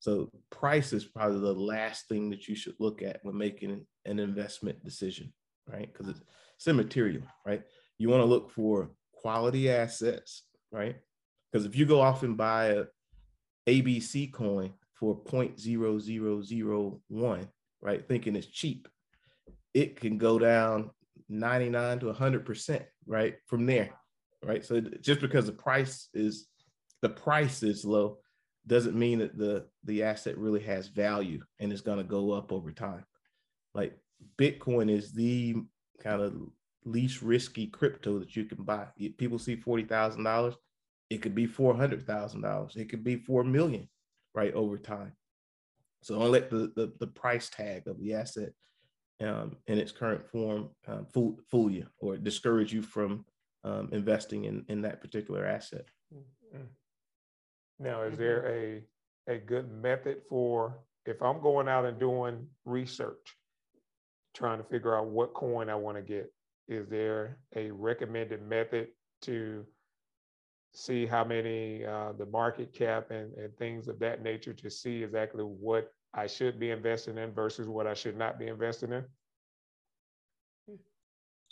So 0.00 0.30
price 0.50 0.92
is 0.92 1.04
probably 1.04 1.40
the 1.40 1.52
last 1.52 2.08
thing 2.08 2.30
that 2.30 2.48
you 2.48 2.54
should 2.54 2.74
look 2.78 3.02
at 3.02 3.20
when 3.22 3.36
making 3.36 3.86
an 4.04 4.18
investment 4.18 4.84
decision, 4.84 5.32
right? 5.66 5.90
Because 5.92 6.08
it's, 6.08 6.20
it's 6.58 6.66
immaterial, 6.66 7.22
right? 7.46 7.62
You 7.98 8.08
want 8.08 8.22
to 8.22 8.26
look 8.26 8.50
for 8.50 8.90
quality 9.12 9.70
assets, 9.70 10.42
right? 10.72 10.96
Because 11.50 11.64
if 11.64 11.76
you 11.76 11.86
go 11.86 12.00
off 12.00 12.24
and 12.24 12.36
buy 12.36 12.66
a 12.66 12.84
ABC 13.68 14.32
coin 14.32 14.72
for 14.94 15.22
0.0001, 15.22 17.48
right, 17.80 18.08
thinking 18.08 18.34
it's 18.34 18.48
cheap, 18.48 18.88
it 19.72 20.00
can 20.00 20.18
go 20.18 20.38
down 20.38 20.90
99 21.28 22.00
to 22.00 22.06
100%, 22.06 22.84
right, 23.06 23.36
from 23.46 23.64
there, 23.64 23.90
right? 24.44 24.64
So 24.64 24.80
just 24.80 25.20
because 25.20 25.46
the 25.46 25.52
price 25.52 26.08
is 26.12 26.48
the 27.02 27.08
price 27.08 27.62
is 27.62 27.84
low 27.84 28.18
doesn't 28.66 28.96
mean 28.96 29.20
that 29.20 29.38
the 29.38 29.66
the 29.84 30.02
asset 30.02 30.36
really 30.36 30.60
has 30.60 30.88
value 30.88 31.40
and 31.60 31.72
is 31.72 31.80
going 31.80 31.98
to 31.98 32.04
go 32.04 32.32
up 32.32 32.52
over 32.52 32.72
time. 32.72 33.04
Like 33.74 33.96
Bitcoin 34.36 34.90
is 34.90 35.12
the 35.12 35.54
kind 36.02 36.22
of 36.22 36.34
least 36.84 37.22
risky 37.22 37.66
crypto 37.66 38.18
that 38.18 38.36
you 38.36 38.44
can 38.44 38.62
buy. 38.64 38.86
People 39.16 39.38
see 39.38 39.56
forty 39.56 39.84
thousand 39.84 40.24
dollars, 40.24 40.54
it 41.10 41.22
could 41.22 41.34
be 41.34 41.46
four 41.46 41.74
hundred 41.74 42.06
thousand 42.06 42.42
dollars, 42.42 42.76
it 42.76 42.88
could 42.88 43.04
be 43.04 43.16
four 43.16 43.44
million, 43.44 43.88
right 44.34 44.54
over 44.54 44.78
time. 44.78 45.12
So 46.02 46.18
don't 46.18 46.30
let 46.30 46.50
the 46.50 46.72
the, 46.76 46.92
the 47.00 47.06
price 47.06 47.48
tag 47.48 47.88
of 47.88 48.00
the 48.00 48.14
asset 48.14 48.52
um, 49.20 49.56
in 49.66 49.78
its 49.78 49.92
current 49.92 50.26
form 50.30 50.70
um, 50.86 51.06
fool, 51.12 51.38
fool 51.50 51.70
you 51.70 51.86
or 51.98 52.16
discourage 52.16 52.72
you 52.72 52.82
from 52.82 53.24
um, 53.64 53.88
investing 53.92 54.44
in 54.44 54.64
in 54.68 54.82
that 54.82 55.00
particular 55.00 55.44
asset. 55.44 55.86
Mm-hmm. 56.14 56.64
Now, 57.80 58.02
is 58.02 58.18
there 58.18 58.44
a, 58.48 58.82
a 59.32 59.38
good 59.38 59.70
method 59.70 60.22
for, 60.28 60.78
if 61.06 61.22
I'm 61.22 61.40
going 61.40 61.68
out 61.68 61.84
and 61.84 61.96
doing 61.96 62.48
research, 62.64 63.36
trying 64.38 64.58
to 64.58 64.64
figure 64.64 64.96
out 64.96 65.08
what 65.08 65.34
coin 65.34 65.68
I 65.68 65.74
want 65.74 65.96
to 65.96 66.02
get, 66.02 66.32
is 66.68 66.88
there 66.88 67.38
a 67.56 67.70
recommended 67.72 68.40
method 68.40 68.88
to 69.22 69.66
see 70.72 71.06
how 71.06 71.24
many, 71.24 71.84
uh, 71.84 72.12
the 72.16 72.26
market 72.26 72.72
cap 72.72 73.10
and, 73.10 73.34
and 73.34 73.56
things 73.56 73.88
of 73.88 73.98
that 73.98 74.22
nature 74.22 74.52
to 74.52 74.70
see 74.70 75.02
exactly 75.02 75.42
what 75.42 75.90
I 76.14 76.28
should 76.28 76.60
be 76.60 76.70
investing 76.70 77.18
in 77.18 77.32
versus 77.32 77.66
what 77.66 77.88
I 77.88 77.94
should 77.94 78.16
not 78.16 78.38
be 78.38 78.46
investing 78.46 78.92
in? 78.92 79.04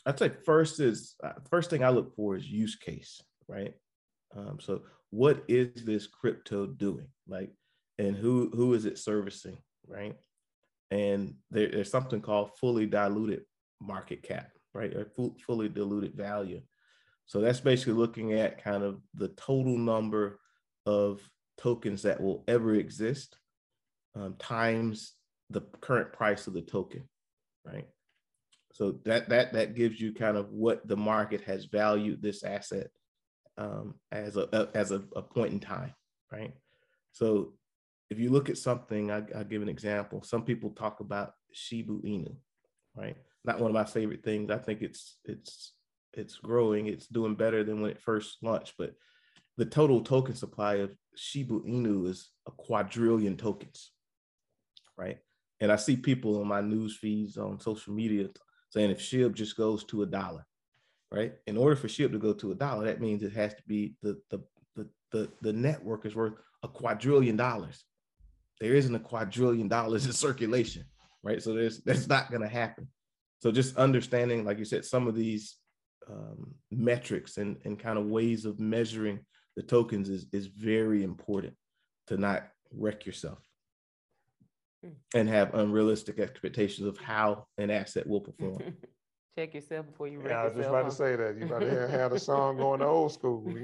I'd 0.07 0.19
say 0.19 0.31
first 0.45 0.79
is 0.79 1.17
uh, 1.25 1.33
first 1.51 1.69
thing 1.69 1.83
I 1.83 1.89
look 1.89 2.15
for 2.15 2.37
is 2.37 2.47
use 2.47 2.77
case, 2.77 3.21
right? 3.49 3.75
Um, 4.37 4.59
so 4.61 4.83
what 5.11 5.43
is 5.49 5.85
this 5.85 6.07
crypto 6.07 6.67
doing? 6.67 7.09
Like, 7.27 7.51
and 7.99 8.15
who 8.15 8.51
who 8.55 8.75
is 8.75 8.85
it 8.85 8.99
servicing, 8.99 9.59
right? 9.89 10.15
And 10.91 11.35
there, 11.51 11.69
there's 11.69 11.91
something 11.91 12.21
called 12.21 12.51
fully 12.59 12.87
diluted 12.87 13.43
market 13.81 14.23
cap, 14.23 14.51
right? 14.73 14.95
Or 14.95 15.07
full, 15.17 15.37
fully 15.45 15.69
diluted 15.69 16.15
value. 16.15 16.61
So 17.27 17.41
that's 17.41 17.61
basically 17.61 17.95
looking 17.95 18.35
at 18.35 18.63
kind 18.63 18.83
of 18.83 19.01
the 19.15 19.29
total 19.29 19.77
number 19.77 20.39
of 20.87 21.21
tokens 21.59 22.03
that 22.03 22.21
will 22.21 22.45
ever 22.47 22.75
exist 22.75 23.37
um, 24.15 24.35
times 24.39 25.15
the 25.51 25.63
current 25.81 26.13
price 26.13 26.47
of 26.47 26.55
the 26.55 26.63
token, 26.63 27.09
right? 27.65 27.87
So 28.73 28.99
that 29.05 29.29
that 29.31 29.53
that 29.55 29.75
gives 29.75 30.01
you 30.01 30.13
kind 30.13 30.37
of 30.37 30.51
what 30.51 30.87
the 30.87 30.97
market 30.97 31.43
has 31.43 31.65
valued 31.65 32.23
this 32.23 32.43
asset 32.43 32.89
um, 33.59 33.95
as 34.13 34.37
a, 34.37 34.49
a 34.53 34.69
as 34.77 34.91
a, 34.93 35.03
a, 35.15 35.23
point 35.23 35.53
in 35.53 35.61
time, 35.61 35.95
right? 36.31 36.53
So 37.13 37.55
if 38.11 38.19
you 38.19 38.31
look 38.31 38.49
at 38.49 38.59
something, 38.59 39.11
I, 39.11 39.21
will 39.35 39.45
give 39.45 39.63
an 39.63 39.69
example. 39.69 40.23
Some 40.23 40.43
people 40.43 40.71
talk 40.71 41.01
about 41.01 41.33
Shiba 41.53 41.93
Inu, 41.93 42.35
right? 42.95 43.17
Not 43.45 43.61
one 43.61 43.71
of 43.71 43.75
my 43.75 43.85
favorite 43.85 44.25
things. 44.25 44.51
I 44.51 44.59
think 44.59 44.83
it's 44.83 45.19
it's 45.25 45.73
it's 46.13 46.37
growing. 46.37 46.87
It's 46.87 47.07
doing 47.07 47.35
better 47.35 47.65
than 47.65 47.81
when 47.81 47.91
it 47.91 48.01
first 48.01 48.39
launched, 48.43 48.75
but 48.79 48.95
the 49.57 49.65
total 49.65 50.03
token 50.03 50.35
supply 50.35 50.75
of 50.77 50.95
Shiba 51.17 51.61
Inu 51.61 52.09
is 52.09 52.31
a 52.47 52.51
quadrillion 52.51 53.37
tokens, 53.37 53.93
right? 54.97 55.19
And 55.61 55.73
I 55.73 55.77
see 55.77 55.97
people 55.97 56.41
on 56.41 56.47
my 56.47 56.61
news 56.61 56.97
feeds 56.97 57.39
on 57.39 57.61
social 57.61 57.95
media 57.95 58.29
saying 58.71 58.91
if 58.91 59.01
SHIB 59.01 59.35
just 59.35 59.57
goes 59.57 59.85
to 59.85 60.03
a 60.03 60.07
dollar, 60.07 60.47
right? 61.11 61.35
In 61.47 61.57
order 61.57 61.77
for 61.77 61.89
SHIB 61.89 62.13
to 62.13 62.19
go 62.19 62.35
to 62.35 62.53
a 62.53 62.55
dollar, 62.55 62.85
that 62.85 63.01
means 63.01 63.23
it 63.23 63.33
has 63.33 63.55
to 63.55 63.63
be 63.67 63.97
the 64.03 64.21
the 64.31 64.41
the 64.75 64.89
the, 65.13 65.31
the 65.41 65.53
network 65.53 66.05
is 66.05 66.15
worth 66.15 66.35
a 66.63 66.69
quadrillion 66.69 67.37
dollars. 67.37 67.85
There 68.61 68.75
isn't 68.75 68.95
a 68.95 69.01
quadrillion 69.01 69.69
dollars 69.69 70.07
in 70.07 70.13
circulation, 70.13 70.85
right? 71.23 71.43
So 71.43 71.55
there's 71.55 71.81
that's 71.83 72.09
not 72.09 72.31
going 72.31 72.43
to 72.43 72.49
happen. 72.49 72.89
So 73.41 73.53
just 73.53 73.77
understanding, 73.77 74.45
like 74.45 74.59
you 74.59 74.65
said, 74.65 74.85
some 74.85 75.07
of 75.07 75.15
these 75.15 75.57
um, 76.11 76.55
metrics 76.71 77.37
and, 77.37 77.57
and 77.65 77.79
kind 77.79 77.99
of 77.99 78.07
ways 78.07 78.45
of 78.45 78.59
measuring 78.59 79.21
the 79.57 79.63
tokens 79.63 80.09
is, 80.09 80.27
is 80.33 80.47
very 80.47 81.03
important 81.03 81.55
to 82.07 82.17
not 82.17 82.49
wreck 82.73 83.07
yourself 83.07 83.39
and 85.15 85.29
have 85.29 85.55
unrealistic 85.55 86.19
expectations 86.19 86.87
of 86.87 86.97
how 86.99 87.47
an 87.59 87.71
asset 87.71 88.07
will 88.07 88.21
perform. 88.21 88.59
Check 89.39 89.55
yourself 89.55 89.87
before 89.87 90.09
you 90.09 90.19
wreck 90.19 90.31
Yeah, 90.31 90.41
I 90.41 90.45
was 90.45 90.55
just 90.55 90.57
yourself. 90.59 90.77
about 90.77 90.91
to 90.91 90.97
say 90.97 91.17
that. 91.17 91.37
You 91.37 91.45
about 91.45 91.61
to 91.61 91.89
have 91.89 92.13
a 92.13 92.19
song 92.19 92.57
going 92.57 92.81
to 92.81 92.87
old 92.87 93.13
school. 93.13 93.45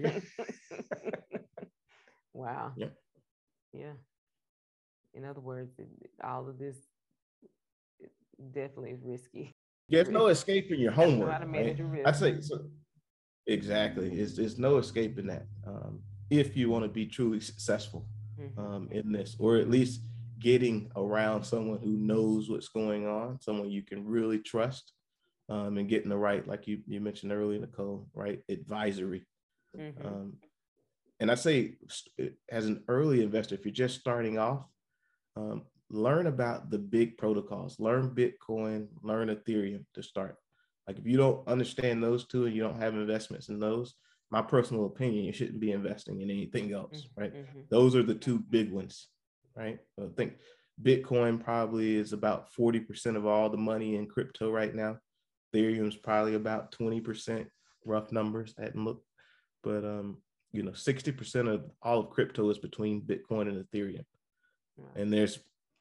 wow. 2.34 2.72
Yeah. 2.76 2.88
Yeah. 3.72 3.92
In 5.14 5.24
other 5.24 5.40
words, 5.40 5.78
it, 5.78 5.88
all 6.24 6.48
of 6.48 6.58
this 6.58 6.76
definitely 8.52 8.90
is 8.92 9.02
risky. 9.04 9.52
There's 9.88 10.08
no 10.08 10.28
escaping 10.28 10.80
your 10.80 10.92
homework. 10.92 11.32
how 11.32 11.38
to 11.38 11.46
manage 11.46 11.66
right? 11.68 11.78
your 11.78 11.86
risk. 11.88 12.08
I 12.08 12.12
say 12.12 12.40
so. 12.40 12.64
Exactly. 13.46 14.12
It's 14.12 14.36
there's 14.36 14.58
no 14.58 14.78
escaping 14.78 15.26
that. 15.26 15.46
Um, 15.66 16.00
if 16.30 16.56
you 16.56 16.70
want 16.70 16.84
to 16.84 16.88
be 16.88 17.06
truly 17.06 17.40
successful 17.40 18.06
Mhm. 18.38 18.58
um, 18.58 18.88
in 18.90 19.12
this, 19.12 19.36
or 19.38 19.56
at 19.56 19.68
least 19.68 20.02
getting 20.38 20.90
around 20.96 21.44
someone 21.44 21.78
who 21.78 21.96
knows 21.96 22.48
what's 22.48 22.68
going 22.68 23.06
on, 23.06 23.40
someone 23.40 23.70
you 23.70 23.82
can 23.82 24.04
really 24.06 24.38
trust, 24.38 24.92
um, 25.48 25.76
and 25.76 25.88
getting 25.88 26.08
the 26.08 26.16
right, 26.16 26.46
like 26.46 26.66
you 26.66 26.82
you 26.86 27.00
mentioned 27.00 27.32
earlier, 27.32 27.60
Nicole, 27.60 28.08
right 28.14 28.42
advisory. 28.48 29.26
Mhm. 29.76 30.04
Um, 30.04 30.38
and 31.20 31.30
I 31.30 31.34
say, 31.34 31.76
as 32.48 32.66
an 32.66 32.84
early 32.88 33.22
investor, 33.22 33.54
if 33.54 33.64
you're 33.64 33.74
just 33.74 34.00
starting 34.00 34.38
off, 34.38 34.66
um, 35.36 35.62
learn 35.90 36.26
about 36.26 36.70
the 36.70 36.78
big 36.78 37.18
protocols, 37.18 37.78
learn 37.78 38.14
Bitcoin, 38.14 38.88
learn 39.02 39.28
Ethereum 39.28 39.84
to 39.94 40.02
start. 40.02 40.36
Like 40.86 40.98
if 40.98 41.06
you 41.06 41.16
don't 41.16 41.46
understand 41.46 42.02
those 42.02 42.26
two 42.26 42.46
and 42.46 42.54
you 42.54 42.62
don't 42.62 42.80
have 42.80 42.94
investments 42.94 43.48
in 43.48 43.58
those, 43.58 43.94
my 44.30 44.42
personal 44.42 44.86
opinion, 44.86 45.24
you 45.24 45.32
shouldn't 45.32 45.60
be 45.60 45.72
investing 45.72 46.20
in 46.20 46.30
anything 46.30 46.72
else, 46.72 47.08
right? 47.16 47.32
Mhm. 47.34 47.68
Those 47.68 47.94
are 47.94 48.02
the 48.02 48.14
two 48.14 48.38
big 48.38 48.72
ones, 48.72 49.08
right? 49.54 49.78
I 50.00 50.08
think 50.16 50.38
Bitcoin 50.82 51.42
probably 51.42 51.96
is 51.96 52.12
about 52.12 52.50
40% 52.52 53.16
of 53.16 53.26
all 53.26 53.50
the 53.50 53.58
money 53.58 53.96
in 53.96 54.06
crypto 54.06 54.50
right 54.50 54.74
now. 54.74 54.98
Ethereum's 55.54 55.96
probably 55.96 56.34
about 56.34 56.72
20%, 56.72 57.46
rough 57.84 58.10
numbers. 58.10 58.54
I 58.58 58.62
hadn't 58.62 58.84
looked. 58.84 59.06
But 59.62 59.84
um, 59.84 60.22
you 60.52 60.62
know, 60.62 60.72
60% 60.72 61.48
of 61.48 61.70
all 61.82 62.00
of 62.00 62.10
crypto 62.10 62.48
is 62.50 62.58
between 62.58 63.02
Bitcoin 63.02 63.48
and 63.48 63.64
Ethereum. 63.64 64.04
And 64.96 65.12
there's 65.12 65.38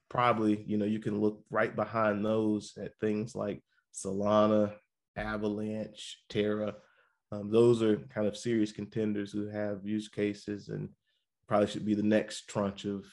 probably, 0.09 0.63
you 0.67 0.77
know, 0.77 0.85
you 0.85 0.99
can 0.99 1.19
look 1.19 1.43
right 1.49 1.75
behind 1.75 2.25
those 2.25 2.73
at 2.81 2.97
things 2.99 3.35
like 3.35 3.63
Solana, 3.93 4.73
Avalanche, 5.15 6.17
Terra. 6.29 6.75
Um, 7.31 7.49
those 7.49 7.81
are 7.81 7.97
kind 8.13 8.27
of 8.27 8.35
serious 8.35 8.71
contenders 8.71 9.31
who 9.31 9.47
have 9.47 9.85
use 9.85 10.09
cases 10.09 10.69
and 10.69 10.89
probably 11.47 11.67
should 11.67 11.85
be 11.85 11.93
the 11.93 12.03
next 12.03 12.47
tranche 12.47 12.85
of 12.85 13.05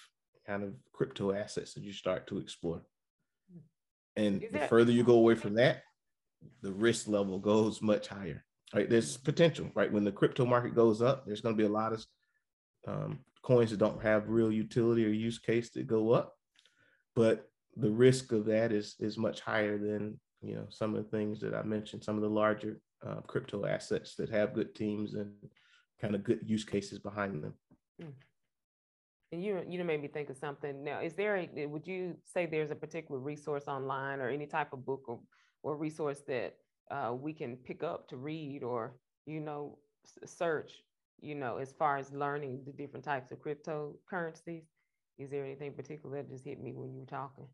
kind 0.47 0.63
of 0.65 0.75
crypto 0.93 1.33
assets 1.33 1.75
that 1.75 1.85
you 1.85 1.93
start 1.93 2.27
to 2.27 2.39
explore. 2.39 2.83
And 4.17 4.45
the 4.51 4.61
further 4.61 4.91
you 4.91 5.05
go 5.05 5.15
away 5.15 5.37
from 5.37 5.55
that, 5.55 5.83
the 6.63 6.73
risk 6.73 7.07
level 7.07 7.39
goes 7.39 7.81
much 7.81 8.09
higher. 8.09 8.45
Right? 8.75 8.91
There's 8.91 9.17
potential, 9.17 9.71
right? 9.75 9.91
When 9.93 10.05
the 10.05 10.13
crypto 10.13 10.45
market 10.45 10.75
goes 10.75 11.01
up, 11.01 11.25
there's 11.25 11.41
going 11.41 11.55
to 11.55 11.59
be 11.59 11.67
a 11.67 11.73
lot 11.73 11.93
of 11.93 12.05
um, 12.87 13.21
coins 13.43 13.71
that 13.71 13.79
don't 13.79 14.03
have 14.03 14.29
real 14.29 14.53
utility 14.53 15.05
or 15.05 15.11
use 15.11 15.39
case 15.39 15.71
that 15.71 15.87
go 15.87 16.13
up, 16.13 16.35
but 17.15 17.49
the 17.77 17.91
risk 17.91 18.33
of 18.33 18.45
that 18.47 18.73
is 18.73 18.97
is 18.99 19.17
much 19.17 19.41
higher 19.41 19.79
than 19.79 20.19
you 20.43 20.55
know 20.55 20.67
some 20.69 20.95
of 20.95 21.05
the 21.05 21.11
things 21.17 21.41
that 21.41 21.55
I 21.55 21.63
mentioned, 21.63 22.05
some 22.05 22.17
of 22.17 22.23
the 22.23 22.29
larger 22.29 22.81
uh, 23.07 23.21
crypto 23.27 23.67
assets 23.67 24.15
that 24.17 24.31
have 24.31 24.55
good 24.55 24.75
teams 24.75 25.15
and 25.15 25.33
kind 26.01 26.15
of 26.15 26.25
good 26.25 26.41
use 26.45 26.65
cases 26.65 26.99
behind 26.99 27.43
them. 27.43 27.55
And 29.31 29.45
you 29.45 29.63
you 29.69 29.85
made 29.85 30.01
me 30.01 30.09
think 30.09 30.31
of 30.31 30.37
something. 30.37 30.83
Now, 30.83 31.01
is 31.01 31.15
there 31.15 31.37
a 31.37 31.67
would 31.67 31.87
you 31.87 32.17
say 32.25 32.47
there's 32.47 32.71
a 32.71 32.77
particular 32.77 33.21
resource 33.21 33.69
online 33.69 34.21
or 34.21 34.29
any 34.29 34.47
type 34.47 34.73
of 34.73 34.87
book 34.87 35.05
or 35.07 35.21
or 35.63 35.77
resource 35.77 36.23
that 36.29 36.55
uh, 36.91 37.13
we 37.13 37.33
can 37.33 37.57
pick 37.57 37.83
up 37.83 38.09
to 38.09 38.17
read 38.17 38.63
or 38.63 38.97
you 39.27 39.41
know 39.41 39.79
search 40.25 40.73
you 41.21 41.35
know 41.35 41.57
as 41.57 41.73
far 41.73 41.97
as 41.97 42.13
learning 42.13 42.63
the 42.65 42.73
different 42.73 43.05
types 43.05 43.31
of 43.33 43.39
cryptocurrencies? 43.43 44.63
Is 45.19 45.31
there 45.31 45.45
anything 45.45 45.73
particular 45.73 46.17
that 46.23 46.31
just 46.31 46.45
hit 46.45 46.63
me 46.63 46.73
when 46.73 46.93
you 46.93 47.01
were 47.01 47.07
talking? 47.07 47.47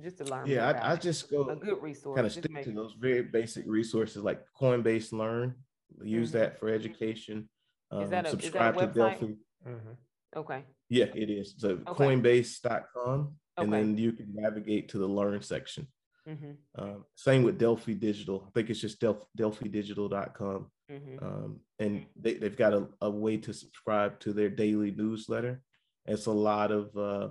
Just 0.00 0.18
to 0.18 0.24
learn. 0.24 0.46
Yeah, 0.46 0.68
I, 0.68 0.92
I 0.92 0.96
just 0.96 1.30
go 1.30 1.48
a 1.48 1.56
good 1.56 1.82
resource. 1.82 2.16
kind 2.16 2.26
of 2.26 2.32
stick 2.32 2.62
to 2.64 2.70
those 2.70 2.94
very 3.00 3.22
basic 3.22 3.64
resources 3.66 4.22
like 4.22 4.40
Coinbase 4.60 5.12
Learn. 5.12 5.54
Use 6.02 6.28
Mhm. 6.30 6.32
that 6.34 6.58
for 6.60 6.68
education. 6.68 7.48
Um, 7.90 8.00
that 8.00 8.00
a- 8.00 8.04
is 8.04 8.10
that 8.10 8.26
a 8.26 8.30
subscribe 8.30 8.74
to 8.76 8.86
website? 8.88 8.94
Delphi. 8.94 9.34
Mhm. 9.66 9.96
Okay. 10.36 10.64
Yeah, 10.90 11.06
it 11.14 11.30
is. 11.30 11.54
So 11.58 11.70
Okay. 11.88 12.04
coinbase.com. 12.04 13.34
And 13.56 13.68
Okay. 13.74 13.82
then 13.82 13.98
you 13.98 14.12
can 14.12 14.32
navigate 14.34 14.90
to 14.90 14.98
the 14.98 15.08
learn 15.08 15.40
section. 15.42 15.88
Mm-hmm. 16.28 16.52
Um, 16.76 17.04
same 17.16 17.42
with 17.42 17.58
Delphi 17.58 17.94
Digital. 17.94 18.44
I 18.46 18.50
think 18.50 18.70
it's 18.70 18.80
just 18.80 19.00
Delph- 19.00 19.26
delphidigital.com. 19.36 20.70
Mm-hmm. 20.90 21.24
Um, 21.24 21.60
and 21.78 22.06
they, 22.16 22.34
they've 22.34 22.56
got 22.56 22.72
a, 22.72 22.88
a 23.02 23.10
way 23.10 23.36
to 23.38 23.52
subscribe 23.52 24.18
to 24.20 24.32
their 24.32 24.48
daily 24.48 24.90
newsletter. 24.90 25.60
It's 26.06 26.26
a 26.26 26.32
lot 26.32 26.72
of 26.72 26.96
uh, 26.96 27.28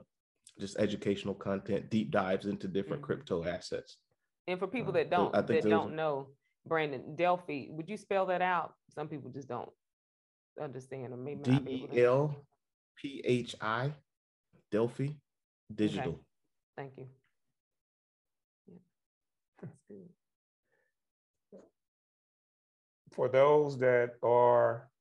just 0.59 0.77
educational 0.77 1.33
content, 1.33 1.89
deep 1.89 2.11
dives 2.11 2.45
into 2.45 2.67
different 2.67 3.01
Mhm. 3.01 3.05
crypto 3.05 3.43
assets. 3.45 3.97
And 4.47 4.59
for 4.59 4.67
people 4.67 4.89
Uh, 4.89 4.93
that 4.93 5.09
don't 5.09 5.33
think 5.33 5.47
that 5.47 5.69
don't 5.69 5.95
know, 5.95 6.29
Brandon 6.65 7.15
Delphi, 7.15 7.67
would 7.71 7.89
you 7.89 7.97
spell 7.97 8.25
that 8.27 8.41
out? 8.41 8.75
Some 8.89 9.07
people 9.07 9.31
just 9.31 9.47
don't 9.47 9.69
understand 10.61 11.13
or 11.13 11.17
maybe 11.17 11.41
D 11.43 11.87
E. 11.93 12.03
L 12.03 12.45
P 12.95 13.21
H 13.25 13.55
I, 13.61 13.91
Delphi 14.71 15.09
Digital. 15.73 16.19
Thank 16.75 16.97
you. 16.97 17.07
Yeah, 18.67 18.75
that's 19.61 19.79
good. 19.87 20.09
For 23.17 23.27
those 23.27 23.79
that 23.79 24.13
are 24.21 24.91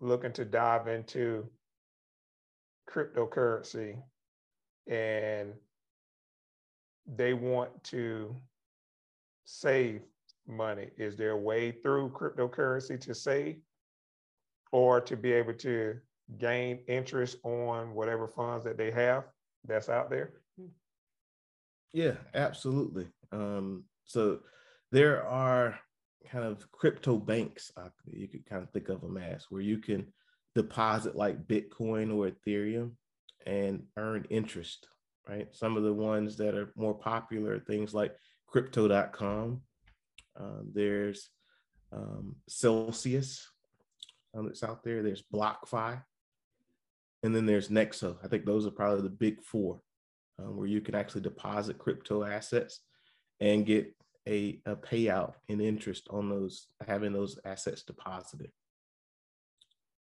looking 0.00 0.32
to 0.32 0.44
dive 0.46 0.88
into 0.88 1.46
cryptocurrency 2.90 3.98
and 4.86 5.52
they 7.06 7.34
want 7.34 7.84
to 7.84 8.34
save 9.44 10.00
money, 10.48 10.88
is 10.96 11.14
there 11.18 11.32
a 11.32 11.36
way 11.36 11.72
through 11.72 12.12
cryptocurrency 12.12 12.98
to 13.02 13.14
save? 13.14 13.58
Or 14.72 15.02
to 15.02 15.14
be 15.14 15.32
able 15.32 15.52
to 15.52 15.98
gain 16.38 16.78
interest 16.88 17.36
on 17.44 17.92
whatever 17.92 18.26
funds 18.26 18.64
that 18.64 18.78
they 18.78 18.90
have 18.92 19.24
that's 19.66 19.90
out 19.90 20.08
there? 20.08 20.32
Yeah, 21.92 22.14
absolutely. 22.32 23.08
Um, 23.30 23.84
so 24.06 24.40
there 24.90 25.26
are 25.26 25.78
kind 26.30 26.44
of 26.44 26.70
crypto 26.72 27.16
banks, 27.16 27.70
uh, 27.76 27.88
you 28.10 28.28
could 28.28 28.46
kind 28.46 28.62
of 28.62 28.70
think 28.70 28.88
of 28.88 29.00
them 29.00 29.16
as, 29.16 29.46
where 29.50 29.62
you 29.62 29.78
can 29.78 30.06
deposit 30.54 31.16
like 31.16 31.46
Bitcoin 31.46 32.14
or 32.14 32.30
Ethereum 32.30 32.92
and 33.46 33.84
earn 33.96 34.26
interest, 34.30 34.86
right? 35.28 35.48
Some 35.52 35.76
of 35.76 35.82
the 35.82 35.92
ones 35.92 36.36
that 36.36 36.54
are 36.54 36.72
more 36.76 36.94
popular 36.94 37.58
things 37.58 37.94
like 37.94 38.14
crypto.com. 38.46 39.62
Um, 40.38 40.70
there's 40.72 41.30
um, 41.92 42.36
Celsius 42.48 43.50
um, 44.34 44.46
that's 44.46 44.62
out 44.62 44.82
there. 44.84 45.02
There's 45.02 45.24
BlockFi. 45.32 46.02
And 47.22 47.34
then 47.34 47.46
there's 47.46 47.68
Nexo. 47.68 48.16
I 48.24 48.28
think 48.28 48.44
those 48.44 48.66
are 48.66 48.72
probably 48.72 49.02
the 49.02 49.10
big 49.10 49.42
four 49.42 49.80
um, 50.38 50.56
where 50.56 50.66
you 50.66 50.80
can 50.80 50.94
actually 50.94 51.20
deposit 51.20 51.78
crypto 51.78 52.24
assets 52.24 52.80
and 53.40 53.66
get 53.66 53.94
a, 54.28 54.60
a 54.66 54.76
payout 54.76 55.34
in 55.48 55.60
interest 55.60 56.06
on 56.10 56.28
those 56.28 56.66
having 56.86 57.12
those 57.12 57.38
assets 57.44 57.82
deposited. 57.82 58.50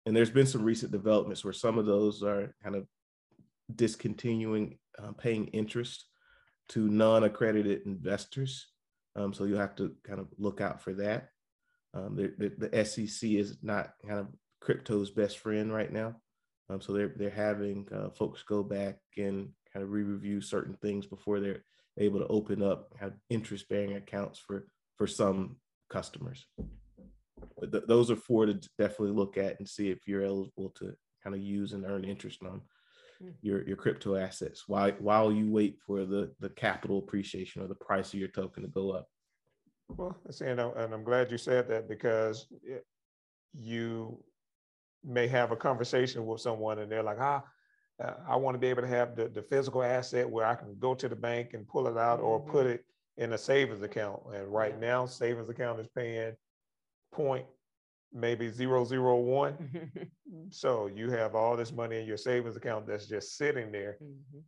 And 0.07 0.17
there's 0.17 0.31
been 0.31 0.47
some 0.47 0.63
recent 0.63 0.93
developments 0.93 1.45
where 1.45 1.53
some 1.53 1.79
of 1.79 1.87
those 1.87 2.23
are 2.23 2.55
kind 2.63 2.75
of 2.75 2.87
discontinuing 3.75 4.79
uh, 4.99 5.13
paying 5.13 5.47
interest 5.49 6.07
to 6.71 6.89
non-accredited 6.89 7.83
investors. 7.87 8.69
Um, 9.17 9.33
so 9.33 9.45
you'll 9.45 9.59
have 9.59 9.77
to 9.77 9.95
kind 10.07 10.21
of 10.21 10.29
look 10.39 10.61
out 10.61 10.81
for 10.83 10.95
that. 10.95 11.29
Um, 11.95 12.17
the, 12.17 12.33
the, 12.39 12.69
the 12.69 12.85
SEC 12.85 13.31
is 13.31 13.59
not 13.63 13.93
kind 14.07 14.21
of 14.21 14.29
crypto's 14.61 15.11
best 15.11 15.39
friend 15.39 15.73
right 15.73 15.93
now. 15.93 16.17
Um, 16.69 16.81
so 16.81 16.93
they're 16.93 17.13
they're 17.17 17.31
having 17.31 17.89
uh, 17.93 18.11
folks 18.11 18.45
go 18.45 18.63
back 18.63 18.99
and 19.17 19.49
kind 19.73 19.83
of 19.83 19.91
re-review 19.91 20.41
certain 20.41 20.77
things 20.81 21.07
before 21.07 21.41
they're 21.41 21.65
able 22.01 22.19
to 22.19 22.27
open 22.27 22.63
up 22.63 22.93
have 22.99 23.13
interest-bearing 23.29 23.95
accounts 23.97 24.39
for 24.39 24.67
for 24.97 25.07
some 25.07 25.57
customers. 25.91 26.47
But 27.59 27.73
th- 27.73 27.85
those 27.87 28.11
are 28.11 28.17
four 28.17 28.47
to 28.47 28.55
definitely 28.79 29.13
look 29.13 29.37
at 29.39 29.59
and 29.59 29.69
see 29.69 29.91
if 29.91 30.07
you're 30.07 30.25
eligible 30.25 30.71
to 30.79 30.95
kind 31.23 31.35
of 31.37 31.43
use 31.43 31.73
and 31.73 31.85
earn 31.85 32.05
interest 32.05 32.43
on 32.43 32.63
Mm. 33.23 33.35
your 33.43 33.69
your 33.69 33.77
crypto 33.77 34.15
assets 34.17 34.65
while 34.67 34.93
while 34.93 35.31
you 35.31 35.51
wait 35.53 35.77
for 35.87 36.07
the 36.07 36.33
the 36.41 36.49
capital 36.49 36.99
appreciation 37.01 37.61
or 37.61 37.67
the 37.69 37.75
price 37.75 38.15
of 38.15 38.19
your 38.19 38.31
token 38.31 38.63
to 38.63 38.69
go 38.71 38.93
up. 38.93 39.07
Well, 39.91 40.17
I 40.27 40.33
see, 40.33 40.47
and 40.47 40.59
I'm, 40.59 40.75
and 40.79 40.95
I'm 40.95 41.05
glad 41.05 41.31
you 41.31 41.37
said 41.37 41.69
that 41.69 41.87
because 41.87 42.47
it- 42.63 42.87
you 43.53 44.25
may 45.05 45.27
have 45.29 45.51
a 45.53 45.57
conversation 45.57 46.25
with 46.25 46.41
someone 46.41 46.79
and 46.79 46.91
they're 46.91 47.03
like, 47.03 47.21
ah, 47.21 47.45
uh, 48.01 48.15
I 48.27 48.37
want 48.37 48.55
to 48.55 48.59
be 48.59 48.69
able 48.69 48.83
to 48.83 48.89
have 48.89 49.15
the, 49.17 49.29
the 49.29 49.43
physical 49.43 49.83
asset 49.83 50.29
where 50.29 50.47
I 50.47 50.55
can 50.55 50.77
go 50.79 50.95
to 50.95 51.09
the 51.09 51.17
bank 51.17 51.55
and 51.55 51.67
pull 51.69 51.87
it 51.87 51.97
out 51.97 52.21
or 52.21 52.41
put 52.41 52.67
Mhm. 52.67 52.75
it 52.75 52.85
in 53.17 53.33
a 53.33 53.39
savings 53.39 53.83
account. 53.83 54.23
And 54.35 54.49
right 54.49 54.79
now, 54.79 55.07
savings 55.07 55.49
account 55.49 55.81
is 55.81 55.89
paying 55.89 56.37
point 57.13 57.47
maybe 58.13 58.49
zero 58.51 58.85
zero 58.85 59.17
one. 59.21 59.91
So 60.51 60.87
you 60.87 61.11
have 61.11 61.35
all 61.35 61.57
this 61.57 61.73
money 61.73 62.01
in 62.01 62.07
your 62.07 62.17
savings 62.17 62.57
account 62.57 62.87
that's 62.87 63.07
just 63.07 63.37
sitting 63.37 63.71
there 63.73 63.99
Mhm. 64.01 64.43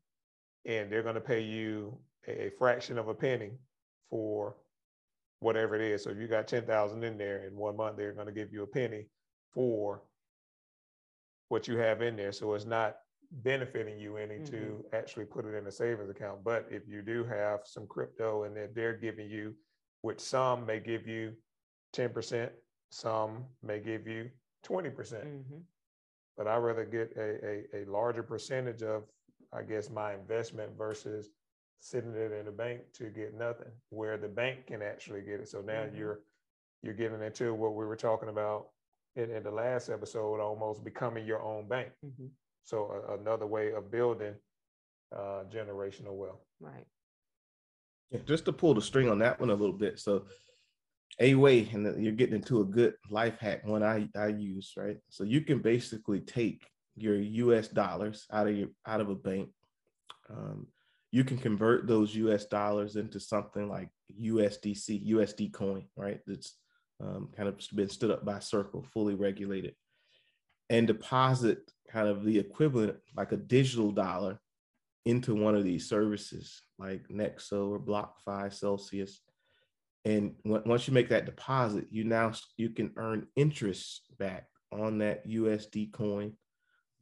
and 0.65 0.91
they're 0.91 1.03
gonna 1.03 1.21
pay 1.21 1.41
you 1.41 2.01
a 2.27 2.47
a 2.47 2.51
fraction 2.51 2.99
of 2.99 3.09
a 3.09 3.15
penny 3.15 3.59
for 4.11 4.57
whatever 5.41 5.75
it 5.75 5.81
is. 5.81 6.03
So 6.05 6.11
if 6.11 6.19
you 6.19 6.29
got 6.29 6.47
ten 6.49 6.67
thousand 6.67 7.03
in 7.05 7.19
there 7.19 7.45
in 7.45 7.57
one 7.57 7.77
month, 7.77 7.97
they're 7.97 8.12
gonna 8.15 8.33
give 8.33 8.53
you 8.53 8.62
a 8.62 8.67
penny 8.67 9.11
for 9.53 10.03
what 11.49 11.69
you 11.69 11.77
have 11.79 12.01
in 12.03 12.17
there. 12.17 12.33
So 12.33 12.55
it's 12.55 12.65
not 12.65 13.02
benefiting 13.33 13.99
you 13.99 14.16
any 14.16 14.38
to 14.40 14.85
actually 14.92 15.25
put 15.25 15.45
it 15.47 15.55
in 15.55 15.66
a 15.66 15.73
savings 15.73 16.11
account. 16.11 16.45
But 16.45 16.66
if 16.71 16.87
you 16.87 17.03
do 17.03 17.25
have 17.25 17.61
some 17.64 17.87
crypto 17.87 18.45
and 18.45 18.57
that 18.57 18.75
they're 18.75 18.97
giving 18.97 19.29
you, 19.31 19.55
which 20.03 20.21
some 20.21 20.66
may 20.66 20.81
give 20.81 21.07
you 21.07 21.33
ten 21.92 22.11
percent, 22.11 22.53
some 22.90 23.45
may 23.62 23.81
give 23.81 24.07
you 24.07 24.31
twenty 24.62 24.90
percent 24.90 25.25
Mhm. 25.25 25.62
but 26.37 26.47
I 26.47 26.57
rather 26.57 26.85
get 26.85 27.12
a, 27.16 27.47
a, 27.77 27.83
a 27.83 27.90
larger 27.90 28.23
percentage 28.23 28.83
of, 28.83 29.05
I 29.53 29.62
guess, 29.62 29.90
my 29.90 30.14
investment 30.14 30.77
versus 30.77 31.31
sitting 31.81 32.14
it 32.14 32.33
in 32.33 32.47
the 32.47 32.53
bank 32.53 32.81
to 32.95 33.11
get 33.11 33.35
nothing, 33.35 33.73
where 33.90 34.16
the 34.16 34.29
bank 34.29 34.66
can 34.68 34.83
actually 34.83 35.23
get 35.23 35.40
it. 35.40 35.49
So 35.49 35.61
now 35.61 35.85
Mhm. 35.85 35.97
you're, 35.99 36.21
you're 36.83 36.95
getting 36.95 37.23
into 37.23 37.55
what 37.55 37.75
we 37.75 37.85
were 37.85 37.97
talking 37.97 38.29
about 38.29 38.68
in, 39.16 39.31
in 39.31 39.42
the 39.42 39.51
last 39.51 39.88
episode, 39.88 40.40
almost 40.40 40.85
becoming 40.85 41.27
your 41.27 41.42
own 41.42 41.66
bank. 41.68 41.92
Mhm. 42.05 42.31
So 42.64 43.05
a- 43.09 43.18
another 43.18 43.46
way 43.46 43.72
of 43.72 43.90
building 43.90 44.35
uh, 45.14 45.44
generational 45.53 46.14
wealth. 46.14 46.44
Right. 46.61 46.87
Yeah, 48.11 48.20
just 48.27 48.44
to 48.46 48.53
pull 48.53 48.75
the 48.75 48.83
string 48.83 49.09
on 49.09 49.18
that 49.20 49.40
one 49.40 49.51
a 49.51 49.55
little 49.55 49.77
bit. 49.77 49.98
So 49.98 50.25
a 51.20 51.35
way, 51.35 51.68
and 51.72 52.03
you're 52.03 52.12
getting 52.12 52.37
into 52.37 52.61
a 52.61 52.64
good 52.64 52.94
life 53.11 53.38
hack 53.38 53.66
one 53.66 53.83
I, 53.83 54.09
I 54.16 54.29
use, 54.29 54.72
right? 54.77 54.98
So 55.09 55.25
you 55.25 55.42
can 55.42 55.61
basically 55.61 56.20
take 56.20 56.66
your 56.96 57.16
US 57.16 57.68
dollars 57.68 58.27
out 58.33 58.48
of 58.48 58.57
your 58.57 58.68
out 58.87 59.01
of 59.01 59.09
a 59.09 59.14
bank. 59.14 59.48
Um, 60.31 60.66
you 61.11 61.25
can 61.25 61.38
convert 61.38 61.87
those 61.87 62.14
US 62.14 62.46
dollars 62.46 62.96
into 62.96 63.20
something 63.20 63.68
like 63.68 63.90
USDC, 64.20 65.11
USD 65.11 65.53
coin, 65.53 65.85
right? 65.96 66.20
That's 66.27 66.57
um, 67.01 67.31
kind 67.37 67.48
of 67.48 67.61
been 67.75 67.88
stood 67.88 68.11
up 68.11 68.25
by 68.25 68.38
Circle, 68.38 68.87
fully 68.92 69.14
regulated, 69.14 69.75
and 70.70 70.87
deposit 70.87 71.70
kind 71.88 72.09
of 72.09 72.25
the 72.25 72.38
equivalent, 72.38 72.96
like 73.16 73.33
a 73.33 73.37
digital 73.37 73.90
dollar, 73.92 74.40
into 75.05 75.35
one 75.35 75.57
of 75.57 75.64
these 75.64 75.88
services 75.88 76.62
like 76.79 77.09
Nexo 77.09 77.68
or 77.70 77.81
BlockFi, 77.81 78.53
Celsius. 78.53 79.20
And 80.05 80.35
on- 80.46 80.62
once 80.64 80.87
you 80.87 80.94
make 80.94 81.09
that 81.09 81.27
deposit, 81.27 81.87
you 81.90 82.05
now 82.05 82.33
you 82.57 82.70
can 82.70 82.92
earn 82.96 83.27
interest 83.37 84.03
back 84.18 84.46
on 84.70 84.98
that 84.98 85.27
USD 85.29 85.92
coin 85.92 86.37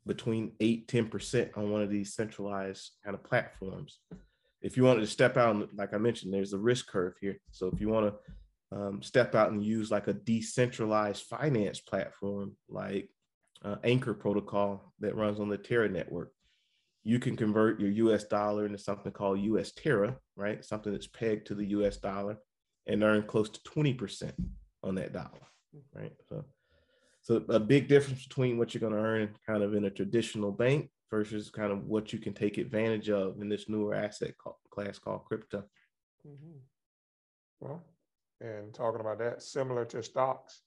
between 0.07 0.53
8 0.61 0.89
10% 0.89 1.57
on 1.57 1.71
one 1.71 1.83
of 1.83 1.91
these 1.91 2.15
centralized 2.15 2.91
kind 3.05 3.15
of 3.15 3.23
platforms. 3.23 4.01
If 4.63 4.77
you 4.77 4.85
wanted 4.85 5.01
to 5.01 5.07
step 5.07 5.37
out, 5.37 5.69
like 5.75 5.95
I 5.95 5.99
mentioned, 5.99 6.33
there's 6.33 6.53
a 6.53 6.59
risk 6.59 6.89
curve 6.89 7.15
here. 7.21 7.39
So 7.51 7.69
if 7.69 7.81
you 7.81 7.89
want 7.89 8.13
to 8.13 8.77
um, 8.77 9.03
step 9.03 9.35
out 9.35 9.53
and 9.53 9.65
use 9.65 9.91
like 9.91 10.07
a 10.09 10.13
decentralized 10.13 11.25
finance 11.25 11.81
platform 11.81 12.57
like 12.69 13.09
uh, 13.65 13.77
Anchor 13.85 14.15
Protocol 14.15 14.93
that 15.01 15.17
runs 15.17 15.41
on 15.41 15.49
the 15.49 15.59
Terra 15.59 15.89
network, 15.89 16.33
you 17.03 17.19
can 17.19 17.37
convert 17.37 17.81
your 17.81 17.91
US 17.91 18.25
dollar 18.25 18.67
into 18.67 18.79
something 18.79 19.13
called 19.13 19.41
US 19.41 19.73
Terra, 19.73 20.17
right? 20.37 20.65
Something 20.65 20.93
that's 20.93 21.07
pegged 21.07 21.47
to 21.49 21.55
the 21.55 21.67
US 21.67 21.97
dollar 21.97 22.39
and 22.87 23.03
earn 23.03 23.23
close 23.23 23.49
to 23.49 23.61
20% 23.61 24.33
on 24.83 24.95
that 24.97 25.13
dollar, 25.13 25.47
right? 25.95 26.13
So, 26.29 26.45
so 27.23 27.45
a 27.49 27.61
big 27.61 27.89
difference 27.89 28.27
between 28.27 28.59
what 28.59 28.75
you're 28.75 28.81
going 28.81 28.93
to 28.93 28.99
earn 28.99 29.35
kind 29.47 29.63
of 29.63 29.75
in 29.75 29.85
a 29.85 29.91
traditional 29.91 30.53
bank 30.53 30.91
versus 31.11 31.51
kind 31.51 31.73
of 31.73 31.87
what 31.87 32.13
you 32.13 32.19
can 32.19 32.33
take 32.33 32.59
advantage 32.59 33.11
of 33.11 33.41
in 33.41 33.49
this 33.49 33.69
newer 33.69 33.95
asset 33.95 34.37
call, 34.39 34.59
class 34.71 34.99
called 34.99 35.25
crypto. 35.25 35.65
Mm-hmm. 36.27 36.59
Well, 37.61 37.83
and 38.41 38.73
talking 38.73 39.01
about 39.01 39.19
that, 39.19 39.43
similar 39.43 39.85
to 39.87 40.03
stocks, 40.03 40.63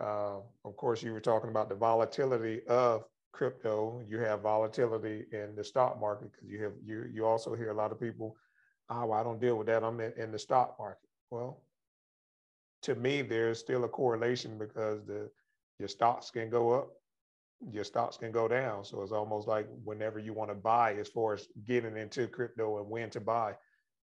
uh, 0.00 0.38
of 0.64 0.76
course, 0.76 1.02
you 1.02 1.12
were 1.12 1.20
talking 1.20 1.50
about 1.50 1.68
the 1.68 1.74
volatility 1.74 2.60
of 2.68 3.04
crypto. 3.32 4.02
You 4.08 4.18
have 4.20 4.40
volatility 4.40 5.26
in 5.32 5.54
the 5.56 5.64
stock 5.64 6.00
market 6.00 6.32
because 6.32 6.48
you 6.48 6.62
have 6.62 6.72
you 6.84 7.10
you 7.12 7.26
also 7.26 7.54
hear 7.54 7.70
a 7.70 7.74
lot 7.74 7.92
of 7.92 8.00
people, 8.00 8.36
oh, 8.90 9.12
I 9.12 9.22
don't 9.22 9.40
deal 9.40 9.56
with 9.56 9.66
that. 9.68 9.84
I'm 9.84 10.00
in, 10.00 10.12
in 10.16 10.32
the 10.32 10.38
stock 10.38 10.76
market. 10.78 11.08
Well, 11.30 11.62
to 12.82 12.94
me, 12.94 13.22
there's 13.22 13.58
still 13.58 13.84
a 13.84 13.88
correlation 13.88 14.58
because 14.58 15.04
the 15.04 15.30
your 15.78 15.88
stocks 15.88 16.30
can 16.30 16.48
go 16.48 16.70
up, 16.70 16.90
your 17.70 17.84
stocks 17.84 18.16
can 18.16 18.32
go 18.32 18.48
down. 18.48 18.84
So 18.84 19.02
it's 19.02 19.12
almost 19.12 19.48
like 19.48 19.66
whenever 19.84 20.18
you 20.18 20.32
want 20.32 20.50
to 20.50 20.54
buy, 20.54 20.94
as 20.94 21.08
far 21.08 21.34
as 21.34 21.48
getting 21.66 21.96
into 21.96 22.28
crypto 22.28 22.78
and 22.78 22.88
when 22.88 23.10
to 23.10 23.20
buy 23.20 23.54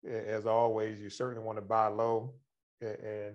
as 0.06 0.46
always, 0.46 1.00
you 1.00 1.10
certainly 1.10 1.44
want 1.44 1.58
to 1.58 1.62
buy 1.62 1.88
low 1.88 2.34
and 2.80 3.34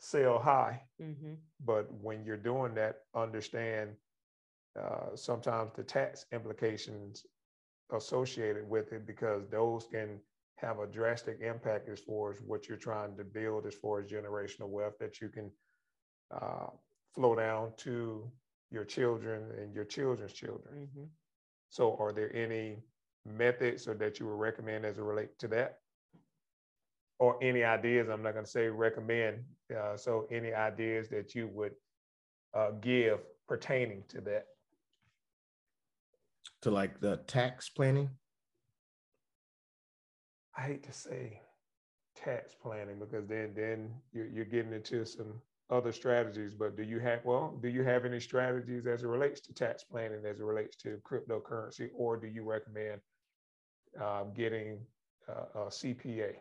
sell 0.00 0.40
high. 0.40 0.88
Mhm. 1.00 1.38
But 1.60 1.92
when 1.92 2.24
you're 2.24 2.36
doing 2.38 2.74
that, 2.76 3.06
understand 3.14 3.96
uh, 4.76 5.16
sometimes 5.16 5.72
the 5.74 5.84
tax 5.84 6.26
implications 6.32 7.26
associated 7.92 8.68
with 8.68 8.92
it 8.92 9.06
because 9.06 9.48
those 9.48 9.86
can 9.86 10.22
have 10.56 10.78
a 10.80 10.86
drastic 10.86 11.40
impact 11.40 11.88
as 11.88 12.00
far 12.00 12.32
as 12.32 12.40
what 12.42 12.68
you're 12.68 12.78
trying 12.78 13.16
to 13.16 13.24
build 13.24 13.66
as 13.66 13.74
far 13.74 14.00
as 14.00 14.10
generational 14.10 14.68
wealth 14.68 14.98
that 14.98 15.20
you 15.20 15.28
can 15.28 15.52
uh, 16.30 16.68
flow 17.14 17.34
down 17.34 17.74
to 17.78 18.32
your 18.70 18.84
children 18.84 19.50
and 19.58 19.74
your 19.74 19.84
children's 19.84 20.32
children. 20.32 20.86
Mhm. 20.86 21.10
So 21.70 21.96
are 21.98 22.12
there 22.12 22.34
any 22.34 22.84
methods 23.24 23.88
or 23.88 23.94
that 23.96 24.20
you 24.20 24.26
would 24.26 24.38
recommend 24.38 24.84
as 24.84 24.98
it 24.98 25.02
relate 25.02 25.38
to 25.40 25.48
that? 25.48 25.82
Or 27.20 27.36
any 27.42 27.62
ideas, 27.62 28.08
I'm 28.08 28.22
not 28.22 28.34
gonna 28.34 28.46
say 28.46 28.66
recommend, 28.68 29.44
uh, 29.78 29.96
so 29.96 30.26
any 30.30 30.52
ideas 30.52 31.08
that 31.10 31.34
you 31.34 31.48
would 31.48 31.72
uh, 32.54 32.70
give 32.80 33.20
pertaining 33.46 34.02
to 34.08 34.20
that? 34.22 34.46
To 36.62 36.70
like 36.70 36.98
the 37.00 37.18
tax 37.26 37.68
planning. 37.68 38.10
I 40.56 40.62
hate 40.62 40.82
to 40.84 40.92
say 40.92 41.42
tax 42.16 42.54
planning 42.54 42.98
because 42.98 43.26
then, 43.26 43.52
then 43.54 43.94
you're, 44.12 44.26
you're 44.26 44.44
getting 44.44 44.72
into 44.72 45.04
some 45.04 45.40
other 45.70 45.92
strategies, 45.92 46.54
but 46.54 46.76
do 46.76 46.82
you 46.82 46.98
have, 46.98 47.20
well, 47.24 47.56
do 47.62 47.68
you 47.68 47.84
have 47.84 48.04
any 48.04 48.18
strategies 48.18 48.86
as 48.86 49.02
it 49.02 49.06
relates 49.06 49.40
to 49.40 49.54
tax 49.54 49.84
planning, 49.84 50.24
as 50.26 50.40
it 50.40 50.44
relates 50.44 50.76
to 50.76 51.00
cryptocurrency? 51.08 51.90
Or 51.94 52.16
do 52.16 52.26
you 52.26 52.44
recommend 52.44 53.00
uh, 54.00 54.24
getting 54.34 54.78
uh, 55.28 55.60
a 55.60 55.66
CPA? 55.66 56.32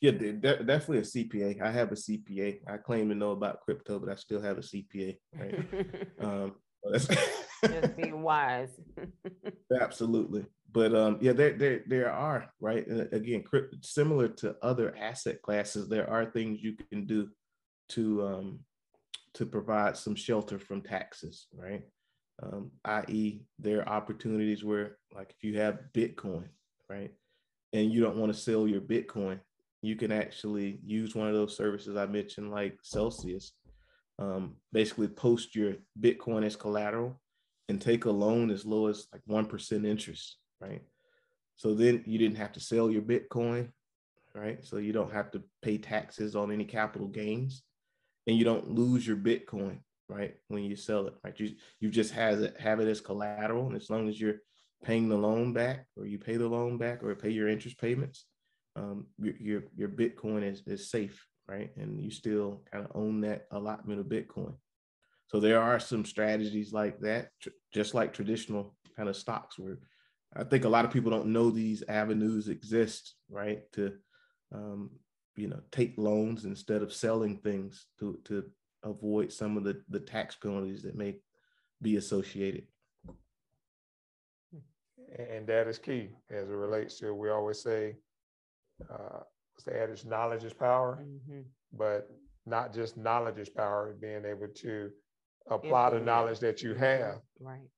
Yeah, 0.00 0.12
de- 0.12 0.32
de- 0.32 0.62
definitely 0.64 0.98
a 0.98 1.02
CPA. 1.02 1.62
I 1.62 1.70
have 1.70 1.90
a 1.90 1.94
CPA. 1.94 2.60
I 2.68 2.76
claim 2.76 3.08
to 3.08 3.14
know 3.14 3.30
about 3.30 3.62
crypto, 3.62 3.98
but 3.98 4.10
I 4.10 4.14
still 4.16 4.42
have 4.42 4.58
a 4.58 4.60
CPA. 4.60 5.16
Right. 5.34 6.08
um, 6.20 6.54
Just 6.94 7.96
being 7.96 8.22
wise. 8.22 8.80
Absolutely. 9.80 10.44
But 10.70 10.94
um, 10.94 11.18
yeah, 11.20 11.32
there, 11.32 11.52
there, 11.52 11.80
there 11.86 12.12
are, 12.12 12.50
right? 12.60 12.86
And 12.86 13.12
again, 13.12 13.42
crypt, 13.42 13.84
similar 13.84 14.28
to 14.28 14.56
other 14.62 14.94
asset 14.96 15.42
classes, 15.42 15.88
there 15.88 16.08
are 16.08 16.26
things 16.26 16.60
you 16.60 16.76
can 16.90 17.06
do 17.06 17.28
to 17.90 18.26
um, 18.26 18.60
to 19.34 19.46
provide 19.46 19.96
some 19.96 20.14
shelter 20.14 20.58
from 20.58 20.82
taxes, 20.82 21.46
right? 21.54 21.82
Um, 22.42 22.70
i.e., 22.84 23.42
there 23.58 23.80
are 23.80 23.88
opportunities 23.88 24.64
where, 24.64 24.98
like, 25.14 25.30
if 25.30 25.42
you 25.42 25.58
have 25.58 25.80
Bitcoin, 25.94 26.48
right, 26.90 27.12
and 27.72 27.92
you 27.92 28.02
don't 28.02 28.16
want 28.16 28.32
to 28.32 28.38
sell 28.38 28.66
your 28.66 28.80
Bitcoin, 28.80 29.40
you 29.86 29.96
can 29.96 30.12
actually 30.12 30.80
use 30.84 31.14
one 31.14 31.28
of 31.28 31.34
those 31.34 31.56
services 31.56 31.96
I 31.96 32.06
mentioned, 32.06 32.50
like 32.50 32.78
Celsius. 32.82 33.52
Um, 34.18 34.56
basically, 34.72 35.08
post 35.08 35.54
your 35.54 35.74
Bitcoin 36.00 36.44
as 36.44 36.56
collateral 36.56 37.20
and 37.68 37.80
take 37.80 38.04
a 38.04 38.10
loan 38.10 38.50
as 38.50 38.64
low 38.64 38.86
as 38.86 39.06
like 39.12 39.22
1% 39.28 39.86
interest, 39.86 40.38
right? 40.60 40.82
So 41.56 41.74
then 41.74 42.02
you 42.06 42.18
didn't 42.18 42.38
have 42.38 42.52
to 42.52 42.60
sell 42.60 42.90
your 42.90 43.02
Bitcoin, 43.02 43.70
right? 44.34 44.64
So 44.64 44.76
you 44.76 44.92
don't 44.92 45.12
have 45.12 45.30
to 45.32 45.42
pay 45.62 45.78
taxes 45.78 46.36
on 46.36 46.52
any 46.52 46.64
capital 46.64 47.08
gains 47.08 47.62
and 48.26 48.36
you 48.36 48.44
don't 48.44 48.70
lose 48.70 49.06
your 49.06 49.16
Bitcoin, 49.16 49.78
right? 50.08 50.34
When 50.48 50.64
you 50.64 50.76
sell 50.76 51.06
it, 51.06 51.14
right? 51.24 51.38
You, 51.38 51.54
you 51.80 51.90
just 51.90 52.12
has 52.12 52.40
it, 52.40 52.58
have 52.60 52.80
it 52.80 52.88
as 52.88 53.00
collateral. 53.00 53.66
And 53.66 53.76
as 53.76 53.90
long 53.90 54.08
as 54.08 54.20
you're 54.20 54.40
paying 54.84 55.08
the 55.08 55.16
loan 55.16 55.52
back 55.52 55.86
or 55.96 56.06
you 56.06 56.18
pay 56.18 56.36
the 56.36 56.48
loan 56.48 56.78
back 56.78 57.02
or 57.02 57.14
pay 57.14 57.30
your 57.30 57.48
interest 57.48 57.78
payments, 57.78 58.26
um, 58.76 59.06
your, 59.18 59.34
your, 59.40 59.62
your 59.76 59.88
Bitcoin 59.88 60.42
is, 60.42 60.62
is 60.66 60.90
safe, 60.90 61.26
right? 61.48 61.70
And 61.76 62.00
you 62.00 62.10
still 62.10 62.62
kind 62.70 62.84
of 62.84 62.92
own 62.94 63.20
that 63.22 63.46
allotment 63.50 64.00
of 64.00 64.06
Bitcoin. 64.06 64.54
So 65.28 65.40
there 65.40 65.60
are 65.60 65.80
some 65.80 66.04
strategies 66.04 66.72
like 66.72 67.00
that, 67.00 67.30
tr- 67.40 67.48
just 67.72 67.94
like 67.94 68.12
traditional 68.12 68.76
kind 68.96 69.08
of 69.08 69.16
stocks, 69.16 69.58
where 69.58 69.78
I 70.36 70.44
think 70.44 70.64
a 70.64 70.68
lot 70.68 70.84
of 70.84 70.92
people 70.92 71.10
don't 71.10 71.32
know 71.32 71.50
these 71.50 71.82
avenues 71.88 72.48
exist, 72.48 73.14
right? 73.30 73.60
To 73.72 73.94
um, 74.54 74.90
you 75.34 75.48
know, 75.48 75.60
take 75.72 75.94
loans 75.96 76.44
instead 76.44 76.82
of 76.82 76.92
selling 76.92 77.38
things 77.38 77.86
to 77.98 78.18
to 78.24 78.44
avoid 78.84 79.32
some 79.32 79.56
of 79.56 79.64
the 79.64 79.82
the 79.88 80.00
tax 80.00 80.36
penalties 80.36 80.82
that 80.82 80.96
may 80.96 81.16
be 81.82 81.96
associated. 81.96 82.64
And 85.18 85.46
that 85.46 85.66
is 85.66 85.78
key 85.78 86.10
as 86.30 86.48
it 86.48 86.54
relates 86.54 86.98
to, 86.98 87.14
we 87.14 87.30
always 87.30 87.62
say, 87.62 87.96
uh, 88.90 89.20
what's 89.52 89.64
the 89.64 89.80
adage, 89.80 90.04
knowledge 90.04 90.44
is 90.44 90.52
power, 90.52 90.98
Mhm. 91.02 91.44
but 91.72 92.10
not 92.46 92.72
just 92.72 92.96
knowledge 92.96 93.38
is 93.38 93.48
power, 93.48 93.92
being 93.94 94.24
able 94.24 94.48
to 94.48 94.92
apply 95.48 95.90
the 95.90 96.00
knowledge 96.00 96.38
that 96.40 96.62
you 96.62 96.74
have. 96.74 97.20
Right, 97.40 97.70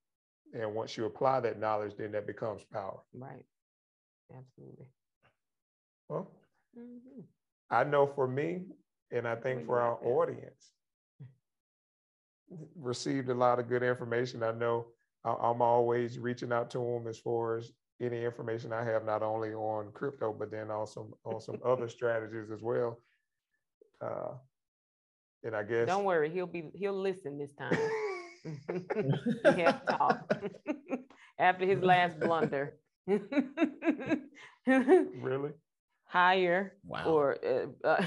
And 0.53 0.73
once 0.75 0.97
you 0.97 1.05
apply 1.05 1.39
that 1.41 1.59
knowledge, 1.59 1.95
then 1.95 2.11
that 2.11 2.25
becomes 2.27 2.63
power. 2.63 3.01
right. 3.13 3.45
Absolutely. 4.31 4.87
Well, 6.07 6.31
Mhm. 6.77 7.27
I 7.69 7.83
know 7.83 8.05
for 8.07 8.27
me, 8.27 8.65
and 9.11 9.27
I 9.27 9.35
think 9.35 9.61
We 9.61 9.65
for 9.65 9.79
our 9.79 9.97
that. 9.99 10.05
audience, 10.05 10.73
received 12.75 13.29
a 13.29 13.33
lot 13.33 13.59
of 13.59 13.67
good 13.67 13.83
information. 13.83 14.43
I 14.43 14.51
know 14.51 14.93
I'm 15.23 15.61
always 15.61 16.17
reaching 16.19 16.51
out 16.51 16.69
to 16.71 16.79
them 16.79 17.07
as 17.07 17.19
far 17.19 17.57
as 17.57 17.71
any 18.01 18.23
information 18.23 18.71
I 18.73 18.83
have, 18.85 19.05
not 19.05 19.21
only 19.23 19.53
on 19.53 19.91
crypto, 19.91 20.31
but 20.33 20.51
then 20.51 20.71
also 20.71 21.17
on 21.25 21.41
some 21.41 21.59
other 21.65 21.89
strategies 21.97 22.49
as 22.51 22.61
well. 22.61 22.99
Uh, 24.01 24.33
And 25.43 25.55
I 25.55 25.63
guess. 25.63 25.87
Don't 25.87 26.03
worry, 26.05 26.29
he'll 26.29 26.45
be, 26.47 26.69
he'll 26.73 26.99
listen 26.99 27.37
this 27.37 27.53
time. 27.53 27.77
He 29.53 29.61
has 29.61 29.75
talk 29.89 30.33
after 31.37 31.65
his 31.65 31.81
last 31.81 32.17
blunder. 32.21 32.77
Really? 34.65 35.51
Higher 36.05 36.77
Wow. 36.85 37.03
or, 37.05 37.37
uh, 37.45 37.67
uh, 37.87 38.05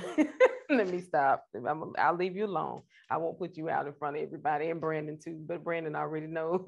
let 0.71 0.89
me 0.89 1.01
stop. 1.01 1.47
I'm, 1.55 1.93
I'll 1.99 2.17
leave 2.17 2.35
you 2.35 2.47
alone. 2.47 2.83
I 3.11 3.19
won't 3.19 3.39
put 3.39 3.57
you 3.59 3.69
out 3.69 3.87
in 3.87 3.93
front 3.93 4.17
of 4.17 4.23
everybody 4.23 4.71
and 4.71 4.81
Brandon 4.81 5.19
too, 5.23 5.39
but 5.47 5.63
Brandon 5.63 5.95
already 5.95 6.27
knows. 6.27 6.65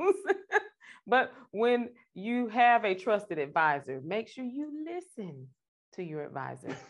But 1.06 1.32
when 1.50 1.90
you 2.14 2.48
have 2.48 2.84
a 2.84 2.94
trusted 2.94 3.38
advisor, 3.38 4.00
make 4.04 4.28
sure 4.28 4.44
you 4.44 4.70
listen 4.86 5.48
to 5.94 6.02
your 6.02 6.24
advisor. 6.24 6.76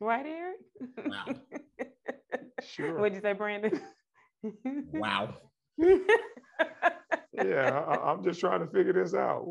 Right, 0.00 0.26
Eric? 0.26 0.56
Wow. 1.06 1.24
Sure. 2.66 2.98
What'd 2.98 3.14
you 3.14 3.20
say, 3.22 3.32
Brandon? 3.32 3.80
Wow. 4.92 5.34
Yeah, 7.32 7.70
I, 7.88 7.94
I- 7.94 8.12
I'm 8.12 8.22
just 8.22 8.38
trying 8.38 8.60
to 8.60 8.66
figure 8.66 8.92
this 8.92 9.12
out. 9.14 9.44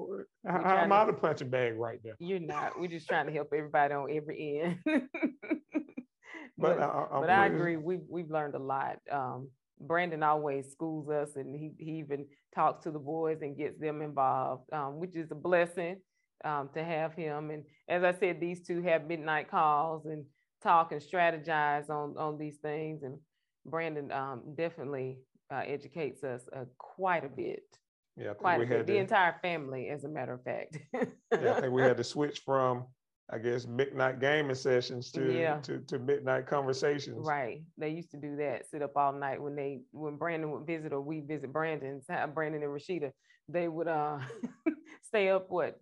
How, 0.47 0.51
how 0.53 0.57
am 0.57 0.63
trying 0.63 0.91
I 0.93 1.05
to- 1.05 1.11
the 1.11 1.17
punching 1.17 1.49
bag 1.49 1.75
right 1.75 1.99
now? 2.03 2.13
You're 2.19 2.39
not. 2.39 2.79
We're 2.79 2.87
just 2.87 3.07
trying 3.09 3.25
to 3.27 3.33
help 3.33 3.49
everybody 3.55 3.93
on 3.93 4.07
every 4.09 4.61
end. 4.63 4.79
But 4.85 6.77
but 6.77 6.79
I, 6.79 6.85
I- 6.85 7.19
but 7.19 7.29
I 7.29 7.45
agree. 7.47 7.75
We've 7.77 8.03
we've 8.09 8.29
learned 8.31 8.55
a 8.55 8.59
lot. 8.59 8.99
Um, 9.11 9.49
Brandon 9.87 10.23
always 10.23 10.71
schools 10.71 11.09
us, 11.09 11.35
and 11.35 11.55
he 11.55 11.71
he 11.77 11.99
even 11.99 12.25
talks 12.55 12.83
to 12.83 12.91
the 12.91 12.99
boys 12.99 13.39
and 13.41 13.57
gets 13.57 13.79
them 13.79 14.01
involved, 14.01 14.71
um, 14.73 14.99
which 14.99 15.15
is 15.15 15.31
a 15.31 15.35
blessing 15.35 15.97
um, 16.45 16.69
to 16.73 16.83
have 16.83 17.13
him. 17.13 17.49
And 17.51 17.63
as 17.87 18.03
I 18.03 18.17
said, 18.19 18.39
these 18.39 18.65
two 18.65 18.81
have 18.83 19.07
midnight 19.07 19.49
calls 19.49 20.05
and 20.05 20.25
talk 20.61 20.91
and 20.91 21.01
strategize 21.01 21.89
on 21.89 22.15
on 22.17 22.37
these 22.37 22.57
things. 22.61 23.03
And 23.03 23.17
Brandon 23.65 24.11
um, 24.11 24.55
definitely 24.57 25.19
uh, 25.53 25.61
educates 25.65 26.23
us 26.23 26.41
uh, 26.55 26.65
quite 26.77 27.23
a 27.25 27.29
bit, 27.29 27.63
Yeah, 28.17 28.33
quite 28.33 28.61
a 28.61 28.65
bit. 28.65 28.87
The 28.87 28.93
to, 28.93 28.99
entire 28.99 29.35
family, 29.41 29.89
as 29.89 30.03
a 30.03 30.09
matter 30.09 30.33
of 30.33 30.43
fact. 30.43 30.77
yeah, 30.93 31.55
I 31.55 31.61
think 31.61 31.73
we 31.73 31.81
had 31.81 31.97
to 31.97 32.03
switch 32.15 32.41
from, 32.45 32.85
I 33.31 33.37
guess, 33.37 33.65
midnight 33.65 34.19
gaming 34.19 34.55
sessions 34.55 35.11
to, 35.13 35.33
Yeah. 35.33 35.59
to, 35.61 35.79
to 35.79 35.97
midnight 35.99 36.45
conversations. 36.45 37.25
Right. 37.25 37.63
They 37.77 37.89
used 37.89 38.11
to 38.11 38.17
do 38.17 38.35
that, 38.37 38.69
sit 38.69 38.81
up 38.81 38.97
all 38.97 39.13
night 39.13 39.41
when 39.41 39.55
they, 39.55 39.79
when 39.91 40.17
Brandon 40.17 40.51
would 40.51 40.67
visit 40.67 40.91
or 40.93 41.01
we 41.01 41.21
visit 41.21 41.51
Brandon's, 41.53 42.05
Brandon 42.33 42.61
and 42.63 42.71
Rashida, 42.71 43.11
they 43.49 43.67
would 43.67 43.87
uh 43.87 44.19
stay 45.03 45.29
up 45.29 45.49
what, 45.49 45.79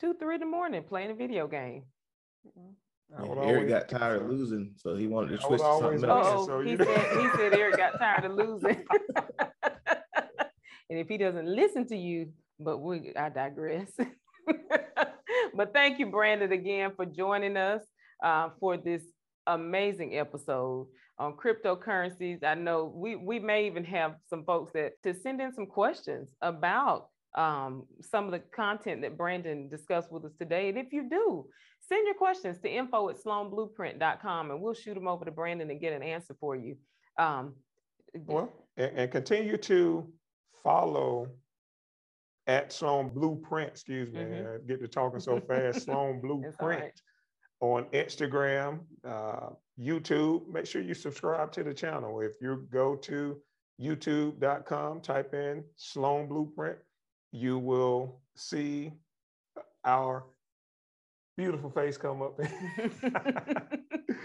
two, 0.00 0.14
three 0.14 0.34
in 0.34 0.40
the 0.40 0.46
morning 0.46 0.82
playing 0.82 1.10
a 1.10 1.14
video 1.14 1.46
game. 1.46 1.84
Yeah, 2.44 3.16
Eric 3.18 3.38
always- 3.38 3.68
got 3.68 3.88
tired 3.88 4.22
of 4.22 4.28
losing, 4.28 4.72
so 4.76 4.94
he 4.96 5.06
wanted 5.06 5.38
to 5.38 5.44
I 5.46 5.48
would 5.48 5.60
switch 5.60 5.60
to 5.60 5.78
something 5.80 6.08
else. 6.10 6.26
Oh, 6.30 6.46
so 6.46 6.60
he 6.60 6.76
said, 6.76 6.86
he 6.86 7.28
said 7.36 7.54
Eric 7.54 7.76
got 7.76 7.98
tired 7.98 8.24
of 8.24 8.32
losing. 8.32 8.84
And 10.90 10.98
if 10.98 11.06
he 11.06 11.18
doesn't 11.18 11.46
listen 11.46 11.86
to 11.86 11.96
you, 11.96 12.32
but 12.58 12.78
we, 12.78 13.12
I 13.16 13.28
digress. 13.28 13.92
But 15.54 15.72
thank 15.72 15.98
you, 15.98 16.06
Brandon, 16.06 16.52
again 16.52 16.92
for 16.96 17.06
joining 17.06 17.56
us 17.56 17.82
uh, 18.22 18.50
for 18.58 18.76
this 18.76 19.02
amazing 19.46 20.16
episode 20.16 20.86
on 21.18 21.34
cryptocurrencies. 21.34 22.44
I 22.44 22.54
know 22.54 22.92
we, 22.94 23.16
we 23.16 23.38
may 23.38 23.66
even 23.66 23.84
have 23.84 24.14
some 24.28 24.44
folks 24.44 24.72
that 24.74 24.92
to 25.02 25.14
send 25.14 25.40
in 25.40 25.52
some 25.52 25.66
questions 25.66 26.30
about 26.40 27.08
um, 27.36 27.86
some 28.00 28.24
of 28.26 28.32
the 28.32 28.40
content 28.54 29.02
that 29.02 29.16
Brandon 29.16 29.68
discussed 29.68 30.10
with 30.10 30.24
us 30.24 30.32
today. 30.38 30.68
And 30.68 30.78
if 30.78 30.92
you 30.92 31.08
do, 31.08 31.46
send 31.88 32.06
your 32.06 32.16
questions 32.16 32.58
to 32.60 32.70
info 32.70 33.08
at 33.08 33.22
sloanblueprint.com 33.22 34.50
and 34.50 34.60
we'll 34.60 34.74
shoot 34.74 34.94
them 34.94 35.08
over 35.08 35.24
to 35.24 35.30
Brandon 35.30 35.70
and 35.70 35.80
get 35.80 35.92
an 35.92 36.02
answer 36.02 36.36
for 36.40 36.56
you. 36.56 36.76
Um, 37.18 37.54
Well, 38.26 38.52
and, 38.76 38.92
and 38.96 39.10
continue 39.10 39.56
to 39.58 40.10
follow 40.62 41.28
at 42.50 42.72
Sloan 42.72 43.08
Blueprint, 43.10 43.68
excuse 43.70 44.10
me, 44.12 44.20
Mhm. 44.20 44.54
I 44.54 44.58
get 44.66 44.80
to 44.80 44.88
talking 44.88 45.20
so 45.20 45.38
fast, 45.48 45.82
Sloan 45.84 46.14
right. 46.14 46.22
Blueprint 46.22 47.02
on 47.60 47.84
Instagram, 47.92 48.80
uh, 49.04 49.50
YouTube. 49.78 50.48
Make 50.48 50.66
sure 50.66 50.82
you 50.82 50.94
subscribe 50.94 51.52
to 51.52 51.62
the 51.62 51.72
channel. 51.72 52.20
If 52.20 52.32
you 52.40 52.66
go 52.72 52.96
to 52.96 53.40
youtube.com, 53.80 55.00
type 55.00 55.32
in 55.32 55.64
Sloan 55.76 56.26
Blueprint, 56.26 56.78
you 57.30 57.58
will 57.58 58.20
see 58.34 58.92
our 59.84 60.24
beautiful 61.36 61.70
face 61.70 61.96
come 61.96 62.20
up. 62.22 62.38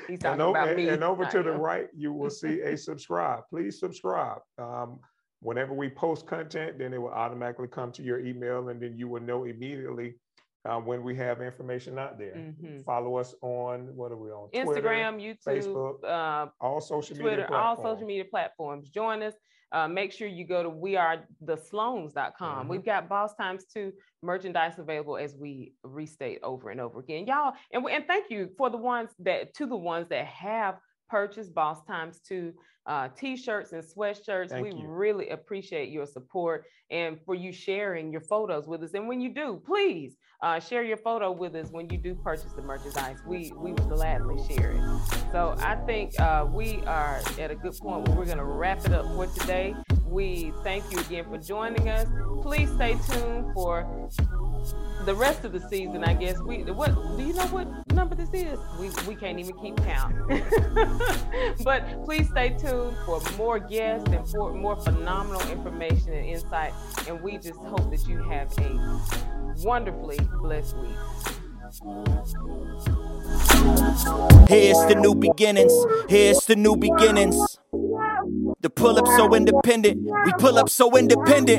He's 0.07 0.09
And, 0.09 0.19
talking 0.19 0.41
o- 0.41 0.49
about 0.51 0.69
and- 0.69 0.78
me. 0.78 0.89
and 0.89 1.03
over 1.03 1.26
to 1.26 1.43
the 1.43 1.51
right, 1.51 1.89
you 1.95 2.11
will 2.11 2.30
see 2.32 2.61
a 2.61 2.76
subscribe. 2.89 3.43
Please 3.49 3.80
subscribe. 3.80 4.39
Um, 4.57 4.99
whenever 5.46 5.74
we 5.76 5.88
post 5.89 6.26
content, 6.26 6.80
then 6.80 6.91
it 6.91 7.00
will 7.00 7.10
automatically 7.10 7.68
come 7.68 7.91
to 7.91 8.02
your 8.02 8.20
email, 8.20 8.70
and 8.70 8.82
then 8.82 8.98
you 8.98 9.08
will 9.08 9.22
know 9.22 9.43
immediately 9.43 10.16
uh, 10.66 10.80
when 10.80 11.04
we 11.04 11.16
have 11.16 11.39
information 11.41 12.00
out 12.00 12.18
there. 12.18 12.34
Mhm. 12.34 12.84
Follow 12.84 13.18
us 13.18 13.36
on 13.41 13.96
what 13.96 14.12
are 14.12 14.18
we 14.18 14.32
on? 14.32 14.50
Twitter, 14.50 14.82
Instagram, 14.82 15.22
YouTube, 15.22 15.43
Facebook, 15.43 16.04
uh, 16.04 16.48
all 16.60 16.82
social 16.82 17.16
media 17.16 17.36
Twitter, 17.36 17.54
all 17.54 17.76
platforms. 17.76 17.96
social 17.96 18.08
media 18.08 18.26
platforms. 18.26 18.89
Join 18.89 19.22
us. 19.22 19.36
Uh, 19.72 19.88
make 19.88 20.12
sure 20.12 20.28
you 20.28 20.46
go 20.46 20.64
to 20.64 20.70
wearethesloans.com. 20.72 22.66
Mhm. 22.66 22.70
We've 22.70 22.84
got 22.86 23.08
Boss 23.08 23.36
Times 23.36 23.66
2 23.66 23.93
merchandise 24.24 24.80
available 24.80 25.18
as 25.18 25.36
we 25.36 25.74
restate 25.84 26.39
over 26.41 26.70
and 26.72 26.82
over 26.82 27.00
again. 27.00 27.28
Y'all, 27.28 27.54
and, 27.72 27.86
and 27.88 28.08
thank 28.08 28.32
you 28.32 28.50
for 28.58 28.70
the 28.72 28.78
ones 28.78 29.14
that, 29.20 29.54
to 29.56 29.66
the 29.68 29.76
ones 29.78 30.08
that 30.10 30.26
have 30.26 30.80
purchased 31.10 31.53
Boss 31.53 31.84
Times 31.84 32.20
2 32.28 32.53
uh, 32.88 33.10
t-shirts 33.18 33.72
and 33.72 33.84
sweatshirts. 33.84 34.49
Thank 34.49 34.64
we 34.64 34.82
you. 34.82 34.88
really 34.88 35.30
appreciate 35.30 35.89
your 35.89 36.06
support 36.06 36.66
and 36.91 37.20
for 37.26 37.34
you 37.34 37.51
sharing 37.51 38.12
your 38.12 38.22
photos 38.22 38.68
with 38.68 38.84
us. 38.84 38.93
And 38.93 39.08
when 39.08 39.22
you 39.22 39.34
do, 39.34 39.62
please 39.66 40.18
uh, 40.42 40.60
share 40.60 40.84
your 40.84 40.98
photo 40.98 41.32
with 41.32 41.56
us 41.56 41.70
when 41.72 41.90
you 41.90 41.98
do 41.98 42.16
purchase 42.16 42.52
the 42.56 42.62
merchandise. 42.62 43.18
We 43.26 43.52
we 43.56 43.72
would 43.72 43.90
gladly 43.90 44.38
share 44.48 44.72
it. 44.72 44.82
So 45.32 45.56
I 45.60 45.76
think 45.86 46.20
uh, 46.20 46.46
we 46.50 46.82
are 46.86 47.22
at 47.40 47.52
a 47.52 47.56
good 47.56 47.74
point 47.78 48.08
where 48.08 48.18
we're 48.18 48.26
going 48.26 48.38
to 48.38 48.44
wrap 48.44 48.86
it 48.86 48.94
up 48.94 49.06
for 49.16 49.28
today. 49.28 49.76
We 50.06 50.54
thank 50.64 50.92
you 50.92 51.00
again 51.00 51.26
for 51.30 51.38
joining 51.38 51.90
us. 51.90 52.08
Please 52.42 52.72
stay 52.72 52.98
tuned 53.10 53.54
for 53.54 54.10
the 55.06 55.14
rest 55.14 55.46
of 55.46 55.52
the 55.52 55.60
season. 55.70 56.04
I 56.04 56.14
guess 56.14 56.40
we 56.42 56.64
what 56.64 56.94
do 57.18 57.24
you 57.24 57.34
know 57.34 57.46
what 57.48 57.68
number 57.94 58.16
this 58.16 58.30
is? 58.34 58.60
We 58.80 58.90
we 59.08 59.16
can't 59.16 59.40
even 59.40 59.58
keep 59.58 59.78
count. 59.78 60.16
but 61.64 62.04
please 62.04 62.30
stay 62.30 62.50
tuned 62.50 62.96
for 63.06 63.22
more 63.38 63.60
guests 63.60 64.10
and 64.12 64.28
for 64.30 64.54
more 64.54 64.76
phenomenal 64.78 65.42
information 65.50 66.14
and 66.14 66.26
insight. 66.26 66.74
And 67.08 67.22
we 67.22 67.38
just 67.38 67.60
hope 67.60 67.90
that 67.92 68.08
you 68.08 68.24
have 68.24 68.52
a 68.60 69.00
wonderfully 69.64 70.18
blessed 70.41 70.78
week. 70.78 70.95
Here's 74.47 74.78
the 74.86 74.95
new 74.99 75.15
beginnings. 75.15 75.73
Here's 76.07 76.45
the 76.45 76.55
new 76.55 76.76
beginnings. 76.76 77.36
The 78.61 78.69
pull 78.69 78.97
up 78.97 79.07
so 79.07 79.34
independent. 79.36 80.01
We 80.26 80.34
pull 80.39 80.57
up 80.57 80.69
so 80.69 80.95
independent. 80.97 81.49